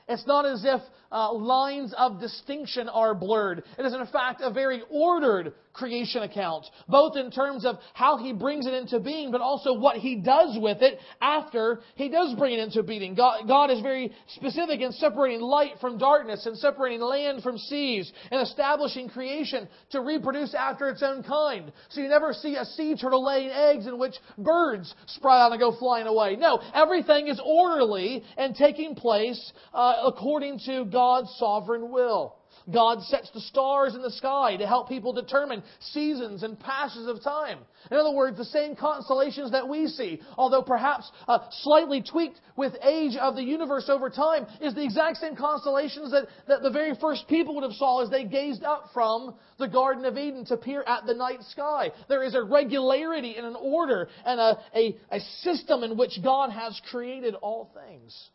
It's 0.08 0.26
not 0.26 0.46
as 0.46 0.64
if 0.64 0.80
uh, 1.10 1.32
lines 1.32 1.94
of 1.96 2.20
distinction 2.20 2.88
are 2.88 3.14
blurred. 3.14 3.62
It 3.78 3.84
is, 3.84 3.94
in 3.94 4.06
fact, 4.06 4.40
a 4.42 4.52
very 4.52 4.82
ordered 4.90 5.52
creation 5.72 6.22
account, 6.22 6.66
both 6.88 7.16
in 7.16 7.30
terms 7.30 7.64
of 7.64 7.76
how 7.94 8.16
he 8.18 8.32
brings 8.32 8.66
it 8.66 8.74
into 8.74 8.98
being, 8.98 9.30
but 9.30 9.40
also 9.40 9.72
what 9.72 9.96
he 9.96 10.16
does 10.16 10.58
with 10.60 10.82
it 10.82 10.98
after 11.20 11.80
he 11.94 12.08
does 12.08 12.34
bring 12.36 12.54
it 12.54 12.58
into 12.58 12.82
being. 12.82 13.14
God, 13.14 13.46
God 13.46 13.70
is 13.70 13.80
very 13.80 14.12
specific 14.34 14.80
in 14.80 14.92
separating 14.92 15.40
light 15.40 15.74
from 15.80 15.96
darkness 15.96 16.44
and 16.46 16.56
separating 16.58 17.00
land 17.00 17.42
from 17.42 17.56
seas 17.56 18.12
and 18.30 18.42
establishing 18.42 19.08
creation 19.08 19.68
to 19.90 20.00
reproduce 20.00 20.54
after 20.54 20.88
its 20.88 21.02
own 21.02 21.22
kind. 21.22 21.72
So 21.90 22.00
you 22.00 22.08
never 22.08 22.32
see 22.32 22.56
a 22.56 22.64
sea 22.64 22.96
turtle 22.96 23.24
laying 23.24 23.50
eggs 23.50 23.86
in 23.86 23.98
which 23.98 24.14
birds 24.38 24.92
sprout 25.06 25.40
out 25.40 25.52
and 25.52 25.60
go 25.60 25.76
flying 25.78 26.06
away. 26.06 26.36
No, 26.36 26.60
everything 26.74 27.28
is 27.28 27.40
orderly 27.44 28.24
and 28.36 28.54
taking 28.54 28.94
place 28.94 29.52
uh, 29.72 30.02
according 30.04 30.60
to 30.66 30.84
God's 31.00 31.34
sovereign 31.38 31.90
will. 31.90 32.36
God 32.70 33.00
sets 33.04 33.30
the 33.30 33.40
stars 33.40 33.94
in 33.94 34.02
the 34.02 34.10
sky 34.10 34.58
to 34.58 34.66
help 34.66 34.86
people 34.86 35.14
determine 35.14 35.62
seasons 35.80 36.42
and 36.42 36.60
passages 36.60 37.08
of 37.08 37.22
time. 37.24 37.60
In 37.90 37.96
other 37.96 38.12
words, 38.12 38.36
the 38.36 38.44
same 38.44 38.76
constellations 38.76 39.50
that 39.52 39.66
we 39.66 39.86
see, 39.86 40.20
although 40.36 40.60
perhaps 40.60 41.10
uh, 41.26 41.38
slightly 41.62 42.02
tweaked 42.02 42.38
with 42.54 42.74
age 42.82 43.16
of 43.16 43.34
the 43.34 43.42
universe 43.42 43.88
over 43.88 44.10
time, 44.10 44.46
is 44.60 44.74
the 44.74 44.84
exact 44.84 45.16
same 45.16 45.36
constellations 45.36 46.10
that, 46.10 46.26
that 46.48 46.60
the 46.60 46.70
very 46.70 46.94
first 47.00 47.26
people 47.28 47.54
would 47.54 47.64
have 47.64 47.72
saw 47.72 48.02
as 48.02 48.10
they 48.10 48.24
gazed 48.24 48.62
up 48.62 48.90
from 48.92 49.34
the 49.58 49.68
Garden 49.68 50.04
of 50.04 50.18
Eden 50.18 50.44
to 50.44 50.58
peer 50.58 50.84
at 50.86 51.06
the 51.06 51.14
night 51.14 51.42
sky. 51.44 51.92
There 52.10 52.22
is 52.22 52.34
a 52.34 52.42
regularity 52.42 53.36
and 53.36 53.46
an 53.46 53.56
order 53.58 54.10
and 54.26 54.38
a, 54.38 54.58
a, 54.76 54.96
a 55.10 55.20
system 55.40 55.82
in 55.82 55.96
which 55.96 56.22
God 56.22 56.50
has 56.50 56.78
created 56.90 57.36
all 57.36 57.70
things. 57.72 58.28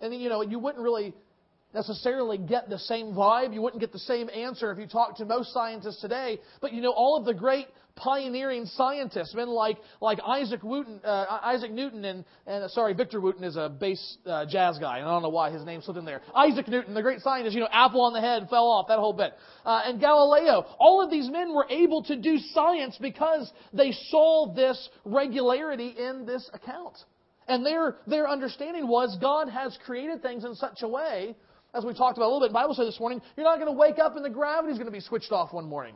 And 0.00 0.14
you 0.14 0.28
know, 0.28 0.42
you 0.42 0.60
wouldn't 0.60 0.82
really 0.82 1.14
necessarily 1.74 2.38
get 2.38 2.70
the 2.70 2.78
same 2.78 3.12
vibe. 3.12 3.52
You 3.52 3.60
wouldn't 3.60 3.80
get 3.80 3.92
the 3.92 3.98
same 3.98 4.30
answer 4.30 4.70
if 4.70 4.78
you 4.78 4.86
talked 4.86 5.18
to 5.18 5.24
most 5.24 5.52
scientists 5.52 6.00
today. 6.00 6.40
But 6.60 6.72
you 6.72 6.80
know, 6.80 6.92
all 6.92 7.18
of 7.18 7.24
the 7.24 7.34
great 7.34 7.66
pioneering 7.96 8.66
scientists, 8.66 9.34
men 9.34 9.48
like 9.48 9.78
like 10.00 10.18
Isaac 10.26 10.64
Newton, 10.64 11.00
uh, 11.04 11.38
Isaac 11.42 11.70
Newton, 11.70 12.04
and, 12.04 12.24
and 12.46 12.64
uh, 12.64 12.68
sorry, 12.68 12.94
Victor 12.94 13.20
Wooten 13.20 13.44
is 13.44 13.56
a 13.56 13.68
bass 13.68 14.18
uh, 14.26 14.46
jazz 14.46 14.78
guy, 14.78 14.98
and 14.98 15.06
I 15.06 15.10
don't 15.10 15.22
know 15.22 15.28
why 15.28 15.50
his 15.50 15.64
name 15.64 15.82
slipped 15.82 15.98
in 15.98 16.04
there. 16.04 16.22
Isaac 16.34 16.68
Newton, 16.68 16.94
the 16.94 17.02
great 17.02 17.20
scientist, 17.20 17.54
you 17.54 17.60
know, 17.60 17.68
apple 17.70 18.00
on 18.02 18.12
the 18.12 18.20
head 18.20 18.48
fell 18.48 18.66
off, 18.66 18.88
that 18.88 18.98
whole 18.98 19.12
bit. 19.12 19.32
Uh, 19.64 19.82
and 19.84 20.00
Galileo, 20.00 20.66
all 20.78 21.02
of 21.02 21.10
these 21.10 21.28
men 21.28 21.54
were 21.54 21.66
able 21.68 22.02
to 22.04 22.16
do 22.16 22.38
science 22.52 22.96
because 23.00 23.50
they 23.72 23.92
saw 24.08 24.52
this 24.54 24.88
regularity 25.04 25.88
in 25.88 26.26
this 26.26 26.48
account. 26.52 26.96
And 27.46 27.64
their, 27.64 27.96
their 28.06 28.26
understanding 28.28 28.88
was 28.88 29.18
God 29.20 29.50
has 29.50 29.76
created 29.84 30.22
things 30.22 30.44
in 30.44 30.54
such 30.54 30.78
a 30.80 30.88
way 30.88 31.36
as 31.74 31.84
we 31.84 31.92
talked 31.92 32.16
about 32.16 32.26
a 32.26 32.32
little 32.32 32.40
bit 32.40 32.50
in 32.50 32.52
Bible 32.52 32.74
study 32.74 32.88
this 32.88 33.00
morning, 33.00 33.20
you're 33.36 33.44
not 33.44 33.56
going 33.56 33.72
to 33.72 33.78
wake 33.78 33.98
up 33.98 34.16
and 34.16 34.24
the 34.24 34.30
gravity's 34.30 34.76
going 34.76 34.86
to 34.86 34.92
be 34.92 35.00
switched 35.00 35.32
off 35.32 35.52
one 35.52 35.66
morning. 35.66 35.94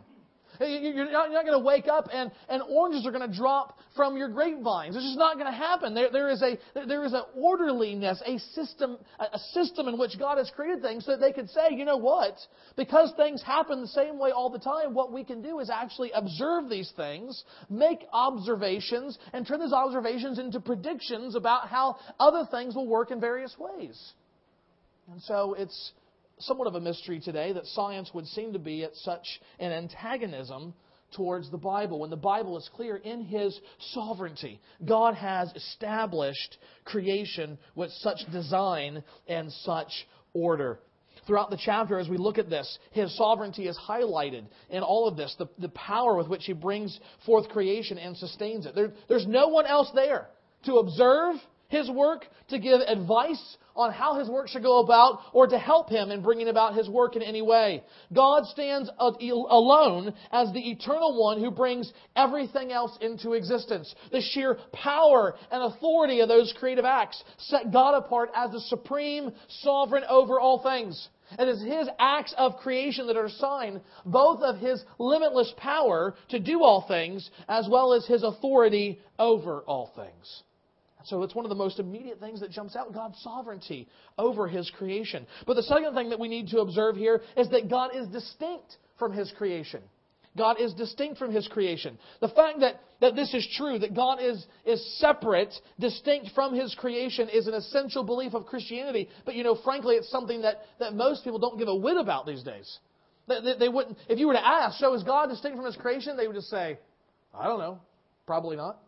You're 0.60 1.10
not, 1.12 1.30
not, 1.30 1.44
going 1.44 1.58
to 1.58 1.64
wake 1.64 1.86
up 1.86 2.08
and, 2.12 2.32
and 2.48 2.62
oranges 2.68 3.06
are 3.06 3.12
going 3.12 3.30
to 3.30 3.36
drop 3.36 3.78
from 3.94 4.16
your 4.16 4.28
grapevines. 4.28 4.96
It's 4.96 5.04
just 5.04 5.18
not 5.18 5.34
going 5.34 5.46
to 5.46 5.56
happen. 5.56 5.94
There, 5.94 6.10
there 6.10 6.30
is 6.30 6.42
a 6.42 6.58
there 6.74 7.04
is 7.04 7.12
an 7.12 7.22
orderliness, 7.36 8.20
a 8.26 8.38
system, 8.38 8.98
a 9.20 9.38
system 9.52 9.86
in 9.86 9.98
which 9.98 10.18
God 10.18 10.38
has 10.38 10.50
created 10.50 10.82
things 10.82 11.04
so 11.04 11.12
that 11.12 11.20
they 11.20 11.32
could 11.32 11.48
say, 11.50 11.68
you 11.70 11.84
know 11.84 11.96
what? 11.96 12.34
Because 12.76 13.12
things 13.16 13.40
happen 13.40 13.80
the 13.80 13.88
same 13.88 14.18
way 14.18 14.30
all 14.30 14.50
the 14.50 14.58
time, 14.58 14.94
what 14.94 15.12
we 15.12 15.22
can 15.22 15.42
do 15.42 15.60
is 15.60 15.70
actually 15.70 16.10
observe 16.12 16.68
these 16.68 16.92
things, 16.96 17.44
make 17.70 18.00
observations, 18.12 19.16
and 19.32 19.46
turn 19.46 19.60
those 19.60 19.72
observations 19.72 20.40
into 20.40 20.58
predictions 20.58 21.36
about 21.36 21.68
how 21.68 21.96
other 22.18 22.48
things 22.50 22.74
will 22.74 22.88
work 22.88 23.12
in 23.12 23.20
various 23.20 23.54
ways. 23.58 24.12
And 25.10 25.22
so 25.22 25.54
it's 25.54 25.92
somewhat 26.40 26.68
of 26.68 26.74
a 26.74 26.80
mystery 26.80 27.20
today 27.20 27.52
that 27.52 27.66
science 27.66 28.10
would 28.12 28.26
seem 28.26 28.52
to 28.52 28.58
be 28.58 28.84
at 28.84 28.94
such 28.96 29.26
an 29.58 29.72
antagonism 29.72 30.74
towards 31.16 31.50
the 31.50 31.58
Bible 31.58 32.00
when 32.00 32.10
the 32.10 32.16
Bible 32.16 32.58
is 32.58 32.68
clear 32.74 32.96
in 32.96 33.24
His 33.24 33.58
sovereignty. 33.92 34.60
God 34.84 35.14
has 35.14 35.50
established 35.54 36.58
creation 36.84 37.58
with 37.74 37.90
such 37.92 38.18
design 38.30 39.02
and 39.26 39.50
such 39.50 40.06
order. 40.34 40.78
Throughout 41.26 41.50
the 41.50 41.58
chapter, 41.62 41.98
as 41.98 42.08
we 42.08 42.18
look 42.18 42.38
at 42.38 42.50
this, 42.50 42.78
His 42.92 43.16
sovereignty 43.16 43.66
is 43.66 43.78
highlighted 43.88 44.44
in 44.68 44.82
all 44.82 45.08
of 45.08 45.16
this, 45.16 45.34
the, 45.38 45.48
the 45.58 45.70
power 45.70 46.16
with 46.16 46.28
which 46.28 46.44
He 46.44 46.52
brings 46.52 46.98
forth 47.24 47.48
creation 47.48 47.96
and 47.96 48.16
sustains 48.16 48.66
it. 48.66 48.74
There, 48.74 48.92
there's 49.08 49.26
no 49.26 49.48
one 49.48 49.66
else 49.66 49.90
there 49.94 50.28
to 50.66 50.76
observe 50.76 51.36
His 51.68 51.90
work, 51.90 52.26
to 52.48 52.58
give 52.58 52.80
advice 52.80 53.56
on 53.76 53.92
how 53.92 54.18
his 54.18 54.28
work 54.28 54.48
should 54.48 54.62
go 54.62 54.80
about 54.80 55.20
or 55.32 55.46
to 55.46 55.58
help 55.58 55.88
him 55.88 56.10
in 56.10 56.22
bringing 56.22 56.48
about 56.48 56.74
his 56.74 56.88
work 56.88 57.14
in 57.14 57.22
any 57.22 57.42
way. 57.42 57.84
God 58.12 58.46
stands 58.46 58.90
alone 58.98 60.14
as 60.32 60.52
the 60.52 60.70
eternal 60.70 61.20
one 61.22 61.40
who 61.40 61.50
brings 61.50 61.92
everything 62.16 62.72
else 62.72 62.96
into 63.00 63.34
existence. 63.34 63.94
The 64.10 64.20
sheer 64.20 64.58
power 64.72 65.36
and 65.50 65.62
authority 65.62 66.20
of 66.20 66.28
those 66.28 66.54
creative 66.58 66.84
acts 66.86 67.22
set 67.36 67.70
God 67.70 67.94
apart 67.94 68.30
as 68.34 68.50
the 68.50 68.60
supreme 68.60 69.32
sovereign 69.60 70.04
over 70.08 70.40
all 70.40 70.62
things. 70.62 71.08
It 71.38 71.48
is 71.48 71.62
His 71.62 71.88
acts 71.98 72.34
of 72.38 72.56
creation 72.56 73.06
that 73.08 73.16
are 73.16 73.26
a 73.26 73.30
sign 73.30 73.82
both 74.06 74.40
of 74.40 74.56
His 74.56 74.82
limitless 74.98 75.52
power 75.58 76.14
to 76.30 76.40
do 76.40 76.62
all 76.62 76.86
things 76.88 77.30
as 77.48 77.68
well 77.70 77.92
as 77.92 78.06
His 78.06 78.22
authority 78.22 79.00
over 79.18 79.60
all 79.60 79.92
things. 79.94 80.42
So 81.04 81.22
it's 81.22 81.34
one 81.34 81.44
of 81.44 81.48
the 81.48 81.54
most 81.54 81.78
immediate 81.78 82.20
things 82.20 82.40
that 82.40 82.50
jumps 82.50 82.76
out 82.76 82.92
God's 82.92 83.20
sovereignty 83.22 83.88
over 84.18 84.48
His 84.48 84.70
creation. 84.70 85.26
But 85.46 85.54
the 85.54 85.62
second 85.62 85.94
thing 85.94 86.10
that 86.10 86.18
we 86.18 86.28
need 86.28 86.48
to 86.48 86.58
observe 86.58 86.96
here 86.96 87.22
is 87.36 87.48
that 87.50 87.70
God 87.70 87.94
is 87.94 88.08
distinct 88.08 88.76
from 88.98 89.12
His 89.12 89.32
creation. 89.38 89.80
God 90.36 90.60
is 90.60 90.72
distinct 90.74 91.18
from 91.18 91.32
His 91.32 91.48
creation. 91.48 91.98
The 92.20 92.28
fact 92.28 92.60
that, 92.60 92.80
that 93.00 93.16
this 93.16 93.32
is 93.32 93.46
true, 93.56 93.78
that 93.78 93.94
God 93.94 94.18
is, 94.20 94.44
is 94.66 94.98
separate, 94.98 95.52
distinct 95.78 96.30
from 96.34 96.54
His 96.54 96.74
creation, 96.74 97.28
is 97.28 97.46
an 97.46 97.54
essential 97.54 98.04
belief 98.04 98.34
of 98.34 98.46
Christianity. 98.46 99.08
But, 99.24 99.34
you 99.34 99.44
know, 99.44 99.58
frankly, 99.64 99.96
it's 99.96 100.10
something 100.10 100.42
that, 100.42 100.58
that 100.78 100.94
most 100.94 101.24
people 101.24 101.38
don't 101.38 101.58
give 101.58 101.68
a 101.68 101.74
whit 101.74 101.96
about 101.96 102.26
these 102.26 102.42
days. 102.42 102.78
They, 103.26 103.54
they 103.58 103.68
wouldn't, 103.68 103.98
if 104.08 104.18
you 104.18 104.26
were 104.26 104.34
to 104.34 104.46
ask, 104.46 104.78
so 104.78 104.94
is 104.94 105.02
God 105.02 105.28
distinct 105.28 105.56
from 105.56 105.66
His 105.66 105.76
creation? 105.76 106.16
They 106.16 106.26
would 106.26 106.36
just 106.36 106.50
say, 106.50 106.78
I 107.34 107.44
don't 107.44 107.58
know. 107.58 107.78
Probably 108.26 108.56
not. 108.56 108.78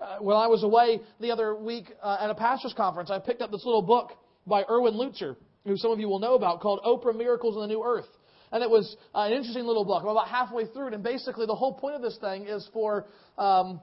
Uh, 0.00 0.18
when 0.20 0.36
I 0.36 0.46
was 0.46 0.62
away 0.62 1.00
the 1.20 1.30
other 1.30 1.54
week 1.54 1.92
uh, 2.02 2.18
at 2.20 2.30
a 2.30 2.34
pastor's 2.34 2.72
conference, 2.72 3.10
I 3.10 3.18
picked 3.18 3.42
up 3.42 3.50
this 3.50 3.64
little 3.64 3.82
book 3.82 4.12
by 4.46 4.64
Erwin 4.68 4.94
Lutzer, 4.94 5.36
who 5.66 5.76
some 5.76 5.90
of 5.90 6.00
you 6.00 6.08
will 6.08 6.18
know 6.18 6.34
about, 6.34 6.60
called 6.60 6.80
Oprah 6.84 7.16
Miracles 7.16 7.54
in 7.56 7.62
the 7.62 7.68
New 7.68 7.84
Earth. 7.84 8.08
And 8.50 8.62
it 8.62 8.68
was 8.68 8.96
uh, 9.14 9.20
an 9.20 9.32
interesting 9.32 9.64
little 9.64 9.84
book. 9.84 10.02
I'm 10.02 10.08
about 10.08 10.28
halfway 10.28 10.66
through 10.66 10.88
it, 10.88 10.94
and 10.94 11.02
basically 11.02 11.46
the 11.46 11.54
whole 11.54 11.72
point 11.72 11.94
of 11.96 12.02
this 12.02 12.18
thing 12.18 12.46
is 12.46 12.68
for 12.72 13.06
um, 13.38 13.80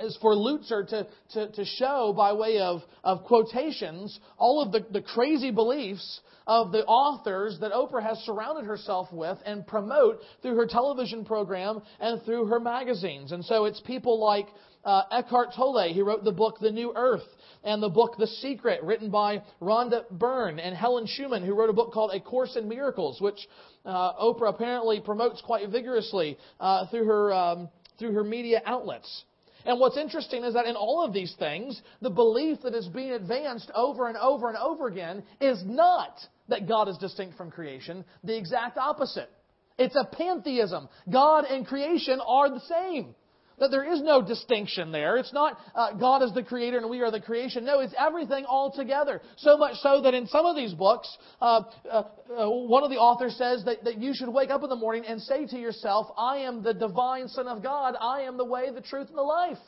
is 0.00 0.18
for 0.20 0.34
Lutzer 0.34 0.86
to, 0.88 1.06
to, 1.32 1.52
to 1.52 1.64
show, 1.64 2.12
by 2.16 2.32
way 2.32 2.58
of, 2.58 2.82
of 3.04 3.24
quotations, 3.24 4.18
all 4.36 4.62
of 4.62 4.72
the, 4.72 4.84
the 4.90 5.02
crazy 5.02 5.50
beliefs 5.50 6.20
of 6.46 6.72
the 6.72 6.84
authors 6.84 7.58
that 7.60 7.72
Oprah 7.72 8.02
has 8.02 8.18
surrounded 8.18 8.64
herself 8.64 9.08
with 9.12 9.38
and 9.44 9.66
promote 9.66 10.20
through 10.42 10.56
her 10.56 10.66
television 10.66 11.24
program 11.24 11.82
and 12.00 12.22
through 12.22 12.46
her 12.46 12.58
magazines. 12.58 13.32
And 13.32 13.44
so 13.44 13.66
it's 13.66 13.80
people 13.80 14.18
like 14.18 14.46
uh, 14.84 15.02
Eckhart 15.12 15.50
Tolle. 15.54 15.92
He 15.92 16.02
wrote 16.02 16.24
the 16.24 16.32
book 16.32 16.56
The 16.60 16.72
New 16.72 16.92
Earth 16.96 17.26
and 17.62 17.82
the 17.82 17.88
book 17.88 18.16
The 18.18 18.26
Secret, 18.26 18.82
written 18.82 19.10
by 19.10 19.42
Rhonda 19.60 20.08
Byrne 20.10 20.58
and 20.58 20.74
Helen 20.74 21.06
Schucman, 21.06 21.44
who 21.44 21.54
wrote 21.54 21.70
a 21.70 21.74
book 21.74 21.92
called 21.92 22.12
A 22.12 22.20
Course 22.20 22.56
in 22.56 22.68
Miracles, 22.68 23.20
which 23.20 23.38
uh, 23.84 24.14
Oprah 24.14 24.48
apparently 24.48 25.00
promotes 25.00 25.40
quite 25.42 25.68
vigorously 25.68 26.38
uh, 26.58 26.86
through 26.86 27.04
her 27.04 27.32
um, 27.32 27.68
through 27.98 28.12
her 28.12 28.24
media 28.24 28.62
outlets. 28.64 29.24
And 29.64 29.80
what's 29.80 29.96
interesting 29.96 30.44
is 30.44 30.54
that 30.54 30.66
in 30.66 30.76
all 30.76 31.04
of 31.04 31.12
these 31.12 31.34
things, 31.38 31.80
the 32.00 32.10
belief 32.10 32.58
that 32.62 32.74
is 32.74 32.88
being 32.88 33.12
advanced 33.12 33.70
over 33.74 34.08
and 34.08 34.16
over 34.16 34.48
and 34.48 34.56
over 34.56 34.86
again 34.88 35.22
is 35.40 35.62
not 35.64 36.18
that 36.48 36.68
God 36.68 36.88
is 36.88 36.96
distinct 36.98 37.36
from 37.36 37.50
creation, 37.50 38.04
the 38.24 38.36
exact 38.36 38.78
opposite. 38.78 39.30
It's 39.78 39.96
a 39.96 40.04
pantheism. 40.04 40.88
God 41.10 41.44
and 41.44 41.66
creation 41.66 42.20
are 42.26 42.50
the 42.50 42.60
same. 42.60 43.14
That 43.60 43.72
there 43.72 43.92
is 43.92 44.00
no 44.02 44.22
distinction 44.22 44.92
there. 44.92 45.16
It's 45.16 45.32
not 45.32 45.58
uh, 45.74 45.92
God 45.94 46.22
is 46.22 46.32
the 46.32 46.44
creator 46.44 46.78
and 46.78 46.88
we 46.88 47.00
are 47.00 47.10
the 47.10 47.20
creation. 47.20 47.64
No, 47.64 47.80
it's 47.80 47.94
everything 47.98 48.44
all 48.44 48.70
together. 48.70 49.20
So 49.38 49.56
much 49.58 49.76
so 49.82 50.00
that 50.02 50.14
in 50.14 50.28
some 50.28 50.46
of 50.46 50.54
these 50.54 50.74
books, 50.74 51.08
uh, 51.40 51.62
uh, 51.90 52.02
uh, 52.36 52.48
one 52.48 52.84
of 52.84 52.90
the 52.90 52.98
authors 52.98 53.34
says 53.36 53.64
that, 53.64 53.82
that 53.82 53.98
you 53.98 54.12
should 54.14 54.28
wake 54.28 54.50
up 54.50 54.62
in 54.62 54.68
the 54.68 54.76
morning 54.76 55.04
and 55.06 55.20
say 55.20 55.44
to 55.46 55.58
yourself, 55.58 56.06
I 56.16 56.38
am 56.38 56.62
the 56.62 56.72
divine 56.72 57.26
Son 57.26 57.48
of 57.48 57.60
God. 57.62 57.96
I 58.00 58.22
am 58.22 58.36
the 58.36 58.44
way, 58.44 58.70
the 58.72 58.80
truth, 58.80 59.08
and 59.08 59.18
the 59.18 59.22
life. 59.22 59.58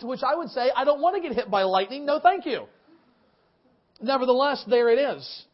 To 0.00 0.06
which 0.06 0.20
I 0.26 0.34
would 0.34 0.48
say, 0.48 0.70
I 0.74 0.84
don't 0.84 1.00
want 1.00 1.14
to 1.14 1.22
get 1.26 1.36
hit 1.36 1.48
by 1.48 1.62
lightning. 1.62 2.06
No, 2.06 2.18
thank 2.20 2.44
you. 2.44 2.66
Nevertheless, 4.02 4.64
there 4.68 4.90
it 4.90 4.98
is. 5.16 5.44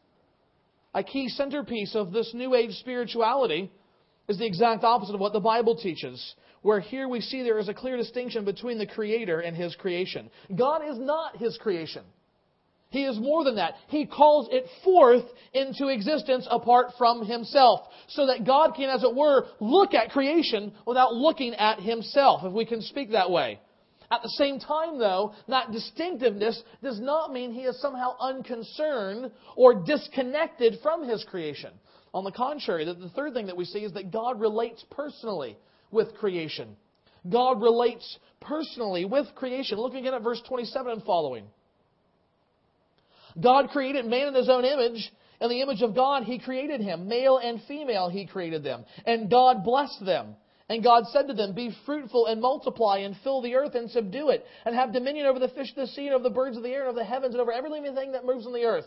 a 0.93 1.03
key 1.03 1.29
centerpiece 1.29 1.95
of 1.95 2.11
this 2.11 2.31
New 2.33 2.55
Age 2.55 2.71
spirituality 2.79 3.71
is 4.27 4.37
the 4.37 4.45
exact 4.45 4.83
opposite 4.83 5.15
of 5.15 5.21
what 5.21 5.33
the 5.33 5.39
Bible 5.39 5.75
teaches, 5.75 6.35
where 6.61 6.79
here 6.79 7.07
we 7.07 7.21
see 7.21 7.43
there 7.43 7.59
is 7.59 7.69
a 7.69 7.73
clear 7.73 7.97
distinction 7.97 8.45
between 8.45 8.77
the 8.77 8.87
Creator 8.87 9.41
and 9.41 9.55
His 9.55 9.75
creation. 9.75 10.29
God 10.55 10.81
is 10.87 10.97
not 10.97 11.37
His 11.37 11.57
creation. 11.57 12.03
He 12.89 13.05
is 13.05 13.19
more 13.19 13.43
than 13.43 13.55
that. 13.55 13.73
He 13.87 14.05
calls 14.05 14.47
it 14.51 14.65
forth 14.83 15.23
into 15.53 15.87
existence 15.87 16.47
apart 16.49 16.91
from 16.97 17.25
Himself, 17.25 17.81
so 18.07 18.27
that 18.27 18.45
God 18.45 18.75
can, 18.75 18.89
as 18.89 19.03
it 19.03 19.15
were, 19.15 19.47
look 19.59 19.93
at 19.93 20.11
creation 20.11 20.71
without 20.85 21.13
looking 21.13 21.55
at 21.55 21.79
Himself, 21.79 22.41
if 22.45 22.53
we 22.53 22.65
can 22.65 22.81
speak 22.81 23.11
that 23.11 23.31
way. 23.31 23.59
At 24.11 24.21
the 24.21 24.29
same 24.29 24.59
time, 24.59 24.99
though, 24.99 25.33
that 25.47 25.71
distinctiveness 25.71 26.61
does 26.83 26.99
not 26.99 27.33
mean 27.33 27.51
he 27.51 27.61
is 27.61 27.81
somehow 27.81 28.15
unconcerned 28.19 29.31
or 29.55 29.73
disconnected 29.73 30.77
from 30.83 31.09
his 31.09 31.23
creation. 31.23 31.71
On 32.13 32.23
the 32.23 32.31
contrary, 32.31 32.85
the 32.85 33.09
third 33.15 33.33
thing 33.33 33.47
that 33.47 33.57
we 33.57 33.65
see 33.65 33.79
is 33.79 33.93
that 33.93 34.11
God 34.11 34.39
relates 34.39 34.83
personally 34.91 35.57
with 35.91 36.13
creation. 36.15 36.75
God 37.29 37.61
relates 37.61 38.17
personally 38.41 39.05
with 39.05 39.27
creation. 39.35 39.77
Look 39.77 39.93
again 39.93 40.13
at 40.13 40.21
verse 40.21 40.41
27 40.47 40.91
and 40.91 41.03
following. 41.03 41.45
God 43.41 43.69
created 43.69 44.05
man 44.05 44.27
in 44.27 44.35
his 44.35 44.49
own 44.49 44.65
image. 44.65 45.11
In 45.41 45.49
the 45.49 45.61
image 45.61 45.81
of 45.81 45.95
God, 45.95 46.23
he 46.23 46.39
created 46.39 46.81
him. 46.81 47.07
Male 47.07 47.37
and 47.37 47.61
female, 47.67 48.09
he 48.09 48.27
created 48.27 48.63
them. 48.63 48.85
And 49.05 49.29
God 49.29 49.63
blessed 49.63 50.05
them. 50.05 50.35
And 50.69 50.83
God 50.83 51.03
said 51.11 51.27
to 51.27 51.33
them, 51.33 51.53
Be 51.53 51.75
fruitful 51.85 52.27
and 52.27 52.39
multiply 52.39 52.99
and 52.99 53.15
fill 53.23 53.41
the 53.41 53.55
earth 53.55 53.75
and 53.75 53.89
subdue 53.89 54.29
it, 54.29 54.45
and 54.65 54.75
have 54.75 54.93
dominion 54.93 55.25
over 55.25 55.39
the 55.39 55.49
fish 55.49 55.69
of 55.71 55.75
the 55.75 55.87
sea 55.87 56.05
and 56.05 56.15
over 56.15 56.23
the 56.23 56.29
birds 56.29 56.55
of 56.55 56.63
the 56.63 56.69
air 56.69 56.81
and 56.81 56.89
over 56.89 56.99
the 56.99 57.05
heavens 57.05 57.33
and 57.33 57.41
over 57.41 57.51
every 57.51 57.69
living 57.69 57.93
thing 57.95 58.13
that 58.13 58.25
moves 58.25 58.45
on 58.45 58.53
the 58.53 58.63
earth. 58.63 58.85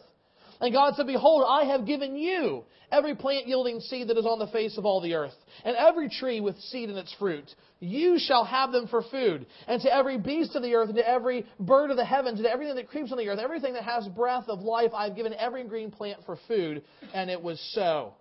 And 0.61 0.73
God 0.73 0.95
said, 0.95 1.07
Behold, 1.07 1.45
I 1.49 1.65
have 1.65 1.87
given 1.87 2.17
you 2.17 2.65
every 2.91 3.15
plant 3.15 3.47
yielding 3.47 3.81
seed 3.81 4.09
that 4.09 4.17
is 4.17 4.27
on 4.27 4.39
the 4.39 4.47
face 4.49 4.79
of 4.79 4.87
all 4.87 5.01
the 5.01 5.15
earth, 5.15 5.35
and 5.65 5.77
every 5.77 6.09
tree 6.09 6.41
with 6.41 6.59
seed 6.59 6.89
in 6.89 6.97
its 6.97 7.15
fruit. 7.19 7.45
You 7.81 8.19
shall 8.19 8.45
have 8.45 8.73
them 8.73 8.87
for 8.89 9.03
food. 9.03 9.47
And 9.67 9.83
to 9.83 9.95
every 9.95 10.19
beast 10.19 10.57
of 10.57 10.63
the 10.63 10.75
earth, 10.75 10.89
and 10.89 10.97
to 10.97 11.09
every 11.09 11.47
bird 11.61 11.91
of 11.91 11.97
the 11.97 12.05
heavens, 12.05 12.39
and 12.39 12.45
to 12.45 12.51
everything 12.51 12.77
that 12.77 12.89
creeps 12.89 13.13
on 13.13 13.19
the 13.19 13.29
earth, 13.29 13.39
everything 13.39 13.75
that 13.75 13.85
has 13.85 14.09
breath 14.09 14.49
of 14.49 14.61
life, 14.61 14.93
I 14.95 15.05
have 15.05 15.17
given 15.17 15.35
every 15.35 15.65
green 15.65 15.91
plant 15.91 16.21
for 16.25 16.39
food. 16.49 16.83
And 17.13 17.29
it 17.31 17.43
was 17.43 17.61
so. 17.75 18.15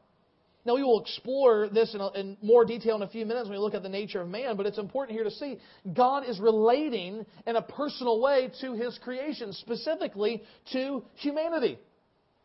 Now, 0.65 0.73
we 0.73 0.83
will 0.83 0.99
explore 0.99 1.69
this 1.69 1.93
in, 1.93 2.01
a, 2.01 2.11
in, 2.13 2.37
more 2.41 2.65
detail 2.65 2.95
in 2.95 3.03
a 3.03 3.07
few 3.07 3.23
minutes 3.25 3.47
when 3.47 3.57
we 3.57 3.63
look 3.63 3.75
at 3.75 3.83
the 3.83 3.89
nature 3.89 4.21
of 4.21 4.27
man, 4.27 4.57
but 4.57 4.65
it's 4.65 4.79
important 4.79 5.15
here 5.15 5.23
to 5.23 5.31
see 5.31 5.59
God 5.93 6.27
is 6.27 6.39
relating 6.39 7.23
in 7.45 7.55
a 7.55 7.61
personal 7.61 8.19
way 8.19 8.51
to 8.61 8.73
his 8.73 8.97
creation, 9.03 9.53
specifically 9.53 10.41
to 10.73 11.03
humanity. 11.13 11.77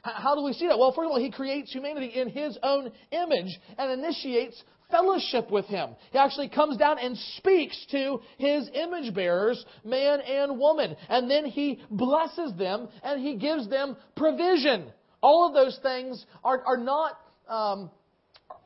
How 0.03 0.35
do 0.35 0.43
we 0.43 0.53
see 0.53 0.67
that? 0.69 0.79
Well, 0.79 0.93
first 0.93 1.07
of 1.07 1.13
all, 1.13 1.21
he 1.21 1.31
creates 1.31 1.73
humanity 1.73 2.07
in 2.07 2.29
his 2.29 2.59
own 2.63 2.91
image 3.11 3.59
and 3.77 3.91
initiates 3.91 4.63
fellowship 4.91 5.51
with 5.51 5.67
him. 5.67 5.91
He 6.11 6.19
actually 6.19 6.49
comes 6.49 6.77
down 6.77 6.99
and 6.99 7.17
speaks 7.37 7.87
to 7.91 8.21
his 8.39 8.69
image 8.75 9.15
bearers, 9.15 9.65
man 9.85 10.21
and 10.21 10.59
woman. 10.59 10.97
And 11.09 11.31
then 11.31 11.45
he 11.45 11.81
blesses 11.91 12.53
them 12.59 12.89
and 13.03 13.21
he 13.21 13.37
gives 13.37 13.69
them 13.69 13.97
provision. 14.17 14.93
All 15.23 15.47
of 15.47 15.55
those 15.55 15.79
things 15.83 16.25
are, 16.43 16.63
are 16.65 16.79
not. 16.79 17.19
Um, 17.49 17.91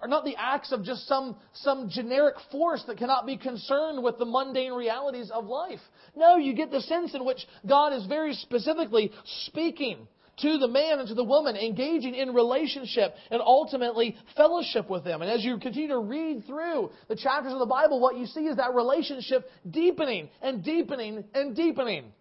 are 0.03 0.09
not 0.09 0.25
the 0.25 0.37
acts 0.37 0.71
of 0.71 0.85
just 0.85 1.07
some, 1.09 1.37
some 1.55 1.89
generic 1.89 2.35
force 2.51 2.83
that 2.87 2.99
cannot 2.99 3.25
be 3.25 3.39
concerned 3.39 4.03
with 4.03 4.19
the 4.19 4.25
mundane 4.27 4.73
realities 4.73 5.31
of 5.31 5.47
life. 5.47 5.81
No, 6.15 6.37
you 6.37 6.55
get 6.55 6.71
the 6.71 6.83
sense 6.83 7.15
in 7.15 7.25
which 7.25 7.47
God 7.67 7.95
is 7.95 8.05
very 8.05 8.35
specifically 8.35 9.13
speaking 9.47 10.07
to 10.39 10.59
the 10.59 10.69
man 10.69 10.99
and 10.99 11.09
to 11.09 11.15
the 11.15 11.25
woman, 11.25 11.57
engaging 11.57 12.15
in 12.15 12.35
relationship 12.35 13.15
and 13.31 13.41
ultimately 13.41 14.17
fellowship 14.37 14.91
with 14.91 15.05
them. 15.05 15.23
And 15.23 15.31
as 15.31 15.45
you 15.45 15.59
continue 15.59 15.89
to 15.89 15.99
read 15.99 16.45
through 16.47 16.91
the 17.09 17.17
chapters 17.17 17.53
of 17.53 17.59
the 17.59 17.67
Bible, 17.67 18.01
what 18.01 18.17
you 18.17 18.27
see 18.27 18.47
is 18.47 18.57
that 18.57 18.75
relationship 18.75 19.49
deepening 19.71 20.29
and 20.43 20.65
deepening 20.65 21.25
and 21.35 21.55
deepening. 21.55 22.13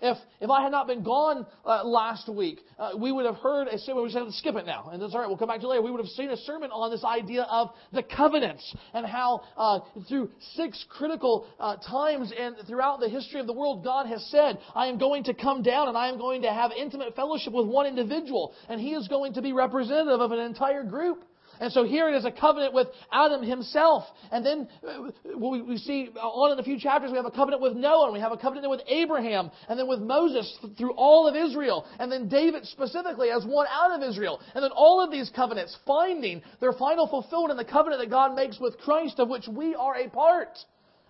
If, 0.00 0.18
if 0.42 0.50
I 0.50 0.62
had 0.62 0.72
not 0.72 0.86
been 0.86 1.02
gone 1.02 1.46
uh, 1.64 1.82
last 1.84 2.28
week, 2.28 2.60
uh, 2.78 2.90
we 2.98 3.12
would 3.12 3.24
have 3.24 3.36
heard 3.36 3.68
a 3.68 3.78
sermon. 3.78 4.04
We 4.04 4.12
to 4.12 4.30
skip 4.32 4.54
it 4.54 4.66
now, 4.66 4.90
and 4.92 5.00
that's 5.00 5.14
all 5.14 5.20
right. 5.20 5.28
We'll 5.28 5.38
come 5.38 5.48
back 5.48 5.60
to 5.60 5.66
it 5.66 5.70
later. 5.70 5.82
We 5.82 5.90
would 5.90 6.00
have 6.00 6.10
seen 6.10 6.30
a 6.30 6.36
sermon 6.36 6.70
on 6.70 6.90
this 6.90 7.02
idea 7.02 7.42
of 7.44 7.70
the 7.92 8.02
covenants 8.02 8.74
and 8.92 9.06
how, 9.06 9.40
uh, 9.56 9.80
through 10.06 10.30
six 10.54 10.84
critical 10.90 11.46
uh, 11.58 11.76
times 11.76 12.30
and 12.38 12.56
throughout 12.66 13.00
the 13.00 13.08
history 13.08 13.40
of 13.40 13.46
the 13.46 13.54
world, 13.54 13.84
God 13.84 14.06
has 14.06 14.24
said, 14.30 14.58
"I 14.74 14.88
am 14.88 14.98
going 14.98 15.24
to 15.24 15.34
come 15.34 15.62
down 15.62 15.88
and 15.88 15.96
I 15.96 16.08
am 16.08 16.18
going 16.18 16.42
to 16.42 16.52
have 16.52 16.72
intimate 16.72 17.16
fellowship 17.16 17.54
with 17.54 17.66
one 17.66 17.86
individual, 17.86 18.52
and 18.68 18.78
He 18.78 18.92
is 18.92 19.08
going 19.08 19.32
to 19.34 19.42
be 19.42 19.54
representative 19.54 20.20
of 20.20 20.30
an 20.32 20.40
entire 20.40 20.84
group." 20.84 21.24
And 21.60 21.72
so 21.72 21.84
here 21.84 22.08
it 22.08 22.16
is 22.16 22.24
a 22.24 22.30
covenant 22.30 22.74
with 22.74 22.88
Adam 23.12 23.42
himself. 23.42 24.04
And 24.30 24.44
then 24.44 24.68
uh, 24.86 25.10
we 25.38 25.76
see 25.78 26.10
on 26.20 26.52
in 26.52 26.58
a 26.58 26.62
few 26.62 26.78
chapters, 26.78 27.10
we 27.10 27.16
have 27.16 27.26
a 27.26 27.30
covenant 27.30 27.62
with 27.62 27.74
Noah, 27.74 28.04
and 28.04 28.12
we 28.12 28.20
have 28.20 28.32
a 28.32 28.36
covenant 28.36 28.70
with 28.70 28.80
Abraham, 28.88 29.50
and 29.68 29.78
then 29.78 29.88
with 29.88 30.00
Moses 30.00 30.58
through 30.76 30.92
all 30.92 31.26
of 31.26 31.36
Israel, 31.36 31.86
and 31.98 32.10
then 32.10 32.28
David 32.28 32.66
specifically 32.66 33.30
as 33.30 33.44
one 33.44 33.66
out 33.70 33.92
of 33.92 34.08
Israel. 34.08 34.40
And 34.54 34.62
then 34.62 34.72
all 34.74 35.02
of 35.02 35.10
these 35.10 35.30
covenants 35.34 35.76
finding 35.86 36.42
their 36.60 36.72
final 36.72 37.08
fulfillment 37.08 37.52
in 37.52 37.56
the 37.56 37.70
covenant 37.70 38.02
that 38.02 38.10
God 38.10 38.34
makes 38.34 38.58
with 38.58 38.78
Christ, 38.78 39.18
of 39.18 39.28
which 39.28 39.48
we 39.48 39.74
are 39.74 39.96
a 39.96 40.08
part. 40.08 40.58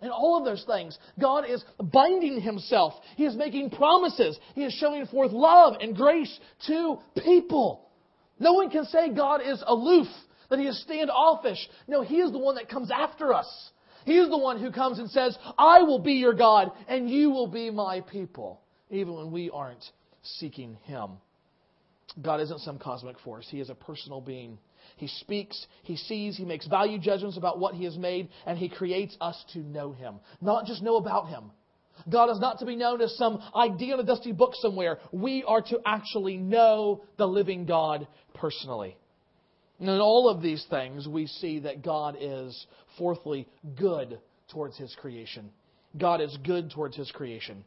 And 0.02 0.10
all 0.10 0.36
of 0.38 0.44
those 0.44 0.64
things, 0.64 0.98
God 1.18 1.48
is 1.48 1.64
binding 1.80 2.40
Himself. 2.40 2.94
He 3.16 3.24
is 3.24 3.34
making 3.34 3.70
promises. 3.70 4.38
He 4.54 4.64
is 4.64 4.74
showing 4.74 5.06
forth 5.06 5.32
love 5.32 5.76
and 5.80 5.96
grace 5.96 6.38
to 6.66 6.98
people. 7.24 7.88
No 8.38 8.52
one 8.52 8.68
can 8.70 8.84
say 8.84 9.10
God 9.14 9.40
is 9.42 9.62
aloof 9.66 10.08
that 10.50 10.58
he 10.58 10.66
is 10.66 10.80
standoffish. 10.82 11.58
No, 11.88 12.02
he 12.02 12.16
is 12.16 12.32
the 12.32 12.38
one 12.38 12.56
that 12.56 12.68
comes 12.68 12.90
after 12.90 13.32
us. 13.32 13.70
He 14.04 14.18
is 14.18 14.28
the 14.28 14.38
one 14.38 14.60
who 14.60 14.70
comes 14.70 14.98
and 14.98 15.10
says, 15.10 15.36
I 15.58 15.82
will 15.82 15.98
be 15.98 16.14
your 16.14 16.34
God 16.34 16.70
and 16.88 17.10
you 17.10 17.30
will 17.30 17.48
be 17.48 17.70
my 17.70 18.00
people, 18.00 18.60
even 18.88 19.14
when 19.14 19.32
we 19.32 19.50
aren't 19.50 19.84
seeking 20.22 20.76
him. 20.84 21.10
God 22.22 22.40
isn't 22.40 22.60
some 22.60 22.78
cosmic 22.78 23.18
force. 23.20 23.46
He 23.50 23.60
is 23.60 23.68
a 23.68 23.74
personal 23.74 24.20
being. 24.20 24.58
He 24.96 25.08
speaks, 25.08 25.66
he 25.82 25.96
sees, 25.96 26.36
he 26.36 26.44
makes 26.44 26.66
value 26.66 26.98
judgments 26.98 27.36
about 27.36 27.58
what 27.58 27.74
he 27.74 27.84
has 27.84 27.98
made, 27.98 28.28
and 28.46 28.56
he 28.56 28.68
creates 28.68 29.16
us 29.20 29.44
to 29.52 29.58
know 29.58 29.92
him. 29.92 30.20
Not 30.40 30.66
just 30.66 30.82
know 30.82 30.96
about 30.96 31.28
him. 31.28 31.50
God 32.08 32.30
is 32.30 32.38
not 32.38 32.60
to 32.60 32.66
be 32.66 32.76
known 32.76 33.00
as 33.00 33.16
some 33.16 33.42
idea 33.54 33.94
in 33.94 34.00
a 34.00 34.04
dusty 34.04 34.32
book 34.32 34.52
somewhere. 34.54 34.98
We 35.12 35.44
are 35.44 35.62
to 35.62 35.80
actually 35.84 36.36
know 36.36 37.02
the 37.16 37.26
living 37.26 37.66
God 37.66 38.06
personally. 38.34 38.96
And 39.78 39.88
in 39.88 40.00
all 40.00 40.28
of 40.28 40.42
these 40.42 40.64
things, 40.70 41.06
we 41.06 41.26
see 41.26 41.60
that 41.60 41.82
God 41.82 42.16
is, 42.20 42.66
fourthly, 42.96 43.46
good 43.78 44.18
towards 44.50 44.76
His 44.76 44.94
creation. 45.00 45.50
God 45.98 46.20
is 46.20 46.36
good 46.44 46.70
towards 46.70 46.96
His 46.96 47.10
creation. 47.10 47.64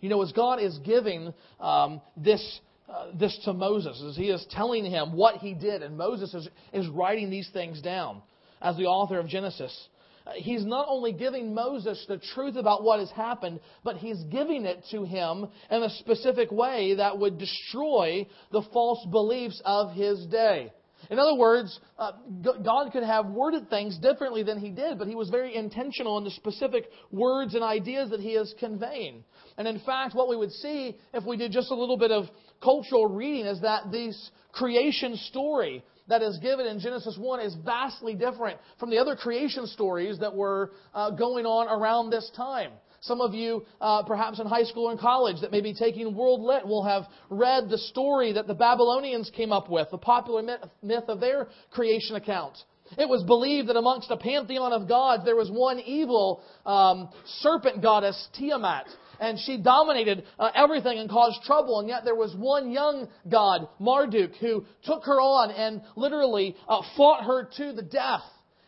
You 0.00 0.08
know, 0.08 0.22
as 0.22 0.32
God 0.32 0.60
is 0.60 0.76
giving 0.78 1.32
um, 1.60 2.00
this, 2.16 2.60
uh, 2.88 3.06
this 3.14 3.38
to 3.44 3.52
Moses, 3.52 4.02
as 4.06 4.16
He 4.16 4.28
is 4.28 4.44
telling 4.50 4.84
him 4.84 5.12
what 5.12 5.36
He 5.36 5.54
did, 5.54 5.82
and 5.82 5.96
Moses 5.96 6.34
is, 6.34 6.48
is 6.72 6.88
writing 6.88 7.30
these 7.30 7.48
things 7.52 7.80
down 7.80 8.20
as 8.60 8.76
the 8.76 8.84
author 8.84 9.18
of 9.18 9.28
Genesis, 9.28 9.88
he's 10.36 10.64
not 10.64 10.86
only 10.88 11.12
giving 11.12 11.54
Moses 11.54 12.04
the 12.08 12.18
truth 12.34 12.56
about 12.56 12.82
what 12.82 13.00
has 13.00 13.10
happened, 13.10 13.60
but 13.82 13.96
he's 13.96 14.22
giving 14.24 14.64
it 14.64 14.84
to 14.90 15.04
him 15.04 15.46
in 15.70 15.82
a 15.82 15.90
specific 15.90 16.50
way 16.50 16.94
that 16.96 17.18
would 17.18 17.38
destroy 17.38 18.26
the 18.50 18.62
false 18.72 19.04
beliefs 19.10 19.60
of 19.64 19.92
his 19.92 20.24
day. 20.26 20.72
In 21.10 21.18
other 21.18 21.34
words, 21.34 21.78
uh, 21.98 22.12
God 22.42 22.90
could 22.92 23.02
have 23.02 23.26
worded 23.26 23.68
things 23.68 23.98
differently 23.98 24.42
than 24.42 24.58
he 24.58 24.70
did, 24.70 24.98
but 24.98 25.06
he 25.06 25.14
was 25.14 25.28
very 25.28 25.54
intentional 25.54 26.16
in 26.18 26.24
the 26.24 26.30
specific 26.30 26.86
words 27.10 27.54
and 27.54 27.62
ideas 27.62 28.10
that 28.10 28.20
he 28.20 28.30
is 28.30 28.54
conveying. 28.58 29.22
And 29.58 29.68
in 29.68 29.80
fact, 29.80 30.14
what 30.14 30.28
we 30.28 30.36
would 30.36 30.52
see 30.52 30.96
if 31.12 31.24
we 31.24 31.36
did 31.36 31.52
just 31.52 31.70
a 31.70 31.74
little 31.74 31.98
bit 31.98 32.10
of 32.10 32.24
cultural 32.64 33.06
reading 33.06 33.46
is 33.46 33.60
that 33.60 33.92
this 33.92 34.30
creation 34.52 35.16
story 35.16 35.84
that 36.08 36.22
is 36.22 36.38
given 36.38 36.66
in 36.66 36.80
Genesis 36.80 37.16
1 37.18 37.40
is 37.40 37.54
vastly 37.64 38.14
different 38.14 38.58
from 38.80 38.90
the 38.90 38.98
other 38.98 39.14
creation 39.16 39.66
stories 39.66 40.18
that 40.18 40.34
were 40.34 40.72
uh, 40.94 41.10
going 41.10 41.46
on 41.46 41.68
around 41.68 42.10
this 42.10 42.30
time. 42.36 42.70
Some 43.00 43.20
of 43.20 43.34
you, 43.34 43.66
uh, 43.82 44.02
perhaps 44.04 44.40
in 44.40 44.46
high 44.46 44.62
school 44.62 44.88
and 44.88 44.98
college, 44.98 45.42
that 45.42 45.52
may 45.52 45.60
be 45.60 45.74
taking 45.74 46.14
World 46.14 46.40
Lit 46.40 46.66
will 46.66 46.84
have 46.84 47.04
read 47.28 47.68
the 47.68 47.76
story 47.76 48.32
that 48.32 48.46
the 48.46 48.54
Babylonians 48.54 49.30
came 49.34 49.52
up 49.52 49.70
with, 49.70 49.88
the 49.90 49.98
popular 49.98 50.42
myth, 50.82 51.04
of 51.08 51.20
their 51.20 51.48
creation 51.70 52.16
account. 52.16 52.56
It 52.96 53.08
was 53.08 53.22
believed 53.24 53.68
that 53.68 53.76
amongst 53.76 54.10
a 54.10 54.16
pantheon 54.16 54.72
of 54.72 54.88
gods, 54.88 55.24
there 55.24 55.36
was 55.36 55.50
one 55.50 55.80
evil 55.80 56.42
um, 56.64 57.10
serpent 57.40 57.82
goddess, 57.82 58.28
Tiamat, 58.38 58.86
and 59.20 59.38
she 59.38 59.58
dominated 59.58 60.24
uh, 60.38 60.50
everything 60.54 60.98
and 60.98 61.08
caused 61.10 61.42
trouble. 61.44 61.80
And 61.80 61.88
yet 61.88 62.04
there 62.04 62.14
was 62.14 62.34
one 62.36 62.70
young 62.70 63.08
god, 63.30 63.68
Marduk, 63.78 64.32
who 64.40 64.64
took 64.84 65.04
her 65.04 65.20
on 65.20 65.50
and 65.50 65.82
literally 65.96 66.56
uh, 66.68 66.80
fought 66.96 67.24
her 67.24 67.48
to 67.56 67.72
the 67.72 67.82
death. 67.82 68.22